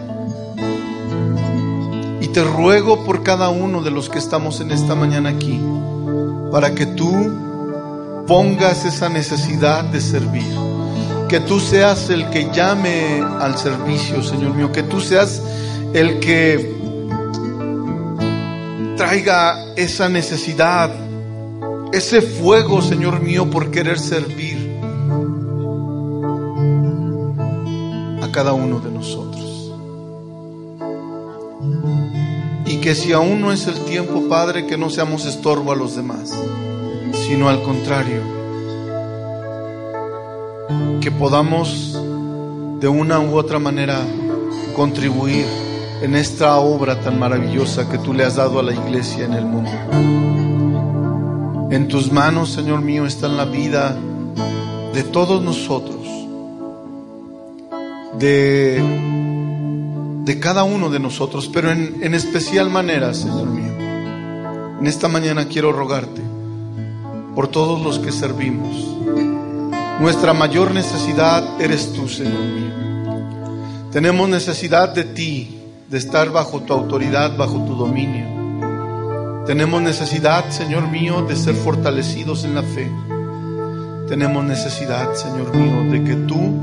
Y 2.21 2.29
te 2.29 2.45
ruego 2.45 3.07
por 3.07 3.23
cada 3.23 3.49
uno 3.49 3.81
de 3.81 3.93
los 3.93 4.11
que 4.11 4.19
estamos 4.19 4.61
en 4.61 4.73
esta 4.73 4.95
mañana 4.95 5.31
aquí, 5.31 5.59
para 6.53 6.75
que 6.75 6.85
tú 6.85 7.11
pongas 8.27 8.85
esa 8.85 9.09
necesidad 9.09 9.85
de 9.85 10.03
servir 10.03 10.70
que 11.31 11.39
tú 11.39 11.61
seas 11.61 12.11
el 12.11 12.29
que 12.31 12.51
llame 12.53 13.21
al 13.21 13.57
servicio, 13.57 14.21
Señor 14.21 14.53
mío, 14.53 14.73
que 14.73 14.83
tú 14.83 15.01
seas 15.01 15.41
el 15.95 16.19
que 16.19 16.75
traiga 18.97 19.73
esa 19.77 20.09
necesidad, 20.09 20.91
ese 21.93 22.21
fuego, 22.21 22.83
Señor 22.83 23.21
mío, 23.21 23.49
por 23.49 23.71
querer 23.71 24.01
servir 24.01 24.77
a 28.21 28.33
cada 28.33 28.53
uno 28.53 28.81
de 28.81 28.91
nosotros. 28.91 29.73
Y 32.67 32.79
que 32.79 32.97
si 32.97 33.13
aún 33.13 33.41
no 33.41 33.53
es 33.53 33.69
el 33.69 33.79
tiempo, 33.85 34.29
Padre, 34.29 34.67
que 34.67 34.77
no 34.77 34.91
seamos 34.91 35.27
estorbo 35.27 35.71
a 35.71 35.77
los 35.77 35.95
demás, 35.95 36.37
sino 37.29 37.49
al 37.49 37.63
contrario 37.63 38.40
que 41.01 41.11
podamos 41.11 41.99
de 42.81 42.89
una 42.89 43.21
u 43.21 43.37
otra 43.37 43.59
manera 43.59 43.99
contribuir 44.75 45.47
en 46.03 46.17
esta 46.17 46.57
obra 46.59 47.01
tan 47.01 47.19
maravillosa 47.19 47.89
que 47.91 47.99
tú 47.99 48.15
le 48.15 48.25
has 48.25 48.37
dado 48.37 48.59
a 48.59 48.63
la 48.63 48.73
iglesia 48.73 49.25
en 49.27 49.35
el 49.35 49.45
mundo. 49.45 49.71
En 51.71 51.89
tus 51.89 52.11
manos, 52.11 52.51
Señor 52.51 52.81
mío, 52.81 53.07
está 53.07 53.29
la 53.29 53.45
vida 53.45 53.97
de 54.95 55.03
todos 55.03 55.43
nosotros, 55.43 56.07
de, 58.19 58.83
de 60.25 60.41
cada 60.41 60.65
uno 60.65 60.91
de 60.91 60.99
nosotros, 60.99 61.51
pero 61.53 61.71
en, 61.71 61.99
en 62.03 62.15
especial 62.15 62.71
manera, 62.71 63.15
Señor 63.15 63.47
mío. 63.47 63.73
En 64.81 64.87
esta 64.87 65.09
mañana 65.09 65.47
quiero 65.47 65.73
rogarte 65.73 66.23
por 67.35 67.49
todos 67.49 67.83
los 67.83 67.99
que 67.99 68.11
servimos 68.11 68.87
nuestra 70.01 70.33
mayor 70.33 70.73
necesidad 70.73 71.61
eres 71.61 71.93
tú, 71.93 72.09
Señor 72.09 72.43
mío. 72.43 73.91
Tenemos 73.93 74.29
necesidad 74.29 74.95
de 74.95 75.05
ti, 75.05 75.61
de 75.89 75.99
estar 75.99 76.31
bajo 76.31 76.61
tu 76.61 76.73
autoridad, 76.73 77.37
bajo 77.37 77.65
tu 77.67 77.75
dominio. 77.75 79.45
Tenemos 79.47 79.83
necesidad, 79.83 80.49
Señor 80.51 80.89
mío, 80.89 81.23
de 81.23 81.37
ser 81.37 81.55
fortalecidos 81.55 82.45
en 82.45 82.55
la 82.55 82.63
fe. 82.63 82.91
Tenemos 84.09 84.43
necesidad, 84.45 85.15
Señor 85.15 85.55
mío, 85.55 85.93
de 85.93 86.03
que 86.03 86.15
tú 86.15 86.63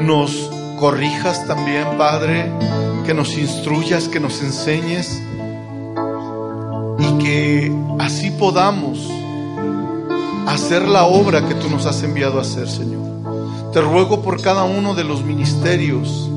nos 0.00 0.50
corrijas 0.78 1.46
también, 1.46 1.86
Padre, 1.98 2.50
que 3.04 3.12
nos 3.12 3.36
instruyas, 3.36 4.08
que 4.08 4.20
nos 4.20 4.42
enseñes 4.42 5.22
y 6.98 7.18
que 7.22 7.72
así 7.98 8.30
podamos 8.30 9.19
hacer 10.46 10.86
la 10.88 11.04
obra 11.04 11.46
que 11.46 11.54
tú 11.54 11.68
nos 11.68 11.86
has 11.86 12.02
enviado 12.02 12.38
a 12.38 12.42
hacer, 12.42 12.68
Señor. 12.68 13.00
Te 13.72 13.80
ruego 13.80 14.22
por 14.22 14.40
cada 14.42 14.64
uno 14.64 14.94
de 14.94 15.04
los 15.04 15.24
ministerios 15.24 16.28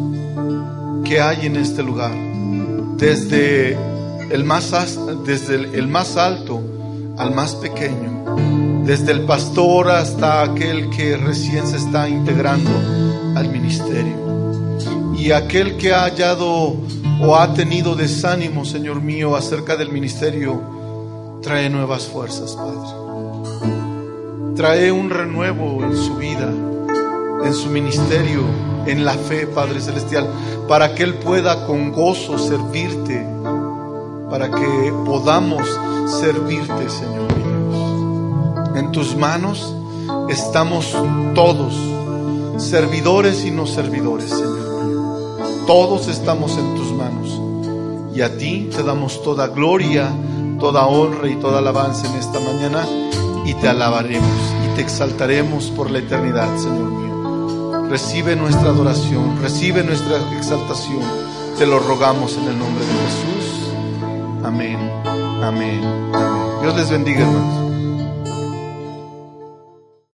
que 1.04 1.20
hay 1.20 1.46
en 1.48 1.56
este 1.56 1.84
lugar, 1.84 2.14
desde 2.98 3.78
el 4.30 4.44
más, 4.44 4.72
desde 5.26 5.82
más 5.88 6.18
alto 6.18 6.62
al 7.18 7.34
más 7.34 7.56
pequeño, 7.56 8.84
desde 8.86 9.12
el 9.12 9.22
pastor 9.22 9.90
hasta 9.90 10.44
aquel 10.44 10.90
que 10.90 11.18
recién 11.18 11.68
se 11.68 11.78
está 11.78 12.10
integrando 12.10 12.72
al 13.36 13.50
ministerio. 13.50 14.24
Y 15.18 15.32
aquel 15.32 15.78
que 15.78 15.94
ha 15.94 16.04
hallado 16.04 16.76
o 17.22 17.36
ha 17.36 17.54
tenido 17.54 17.96
desánimo, 17.96 18.66
Señor 18.66 19.02
mío, 19.02 19.36
acerca 19.36 19.76
del 19.76 19.92
ministerio, 19.92 20.62
trae 21.42 21.70
nuevas 21.70 22.06
fuerzas, 22.06 22.56
Padre. 22.56 23.12
Trae 24.56 24.92
un 24.92 25.10
renuevo 25.10 25.84
en 25.84 25.98
su 25.98 26.16
vida, 26.16 26.48
en 27.44 27.54
su 27.56 27.70
ministerio, 27.70 28.44
en 28.86 29.04
la 29.04 29.14
fe, 29.14 29.48
Padre 29.48 29.82
Celestial, 29.82 30.30
para 30.68 30.94
que 30.94 31.02
Él 31.02 31.16
pueda 31.16 31.66
con 31.66 31.92
gozo 31.92 32.38
servirte, 32.38 33.26
para 34.30 34.52
que 34.52 34.94
podamos 35.06 35.68
servirte, 36.20 36.88
Señor 36.88 37.28
Dios. 37.34 38.78
En 38.78 38.92
tus 38.92 39.16
manos 39.16 39.74
estamos 40.30 40.96
todos, 41.34 41.74
servidores 42.58 43.46
y 43.46 43.50
no 43.50 43.66
servidores, 43.66 44.30
Señor. 44.30 45.66
Todos 45.66 46.08
estamos 46.08 46.60
en 46.60 46.76
tus 46.76 46.92
manos. 46.92 47.42
Y 48.16 48.22
a 48.22 48.38
ti 48.38 48.70
te 48.72 48.84
damos 48.84 49.24
toda 49.24 49.48
gloria, 49.48 50.12
toda 50.60 50.86
honra 50.86 51.28
y 51.28 51.38
toda 51.38 51.58
alabanza 51.58 52.06
en 52.08 52.20
esta 52.20 52.40
mañana 52.40 52.86
y 53.45 53.53
te 53.56 53.68
alabaremos 53.68 54.38
y 54.65 54.76
te 54.76 54.82
exaltaremos 54.82 55.65
por 55.72 55.91
la 55.91 55.99
eternidad, 55.99 56.57
Señor 56.57 56.91
mío. 56.91 57.88
Recibe 57.90 58.36
nuestra 58.36 58.70
adoración, 58.70 59.41
recibe 59.41 59.84
nuestra 59.84 60.18
exaltación. 60.38 61.03
Te 61.57 61.68
lo 61.68 61.80
rogamos 61.80 62.38
en 62.38 62.48
el 62.48 62.57
nombre 62.57 62.86
de 62.86 62.94
Jesús. 62.94 63.44
Amén, 64.44 64.78
amén, 65.41 65.84
amén. 65.84 66.61
Dios 66.61 66.76
les 66.76 66.90
bendiga, 66.90 67.22
hermanos. 67.22 67.73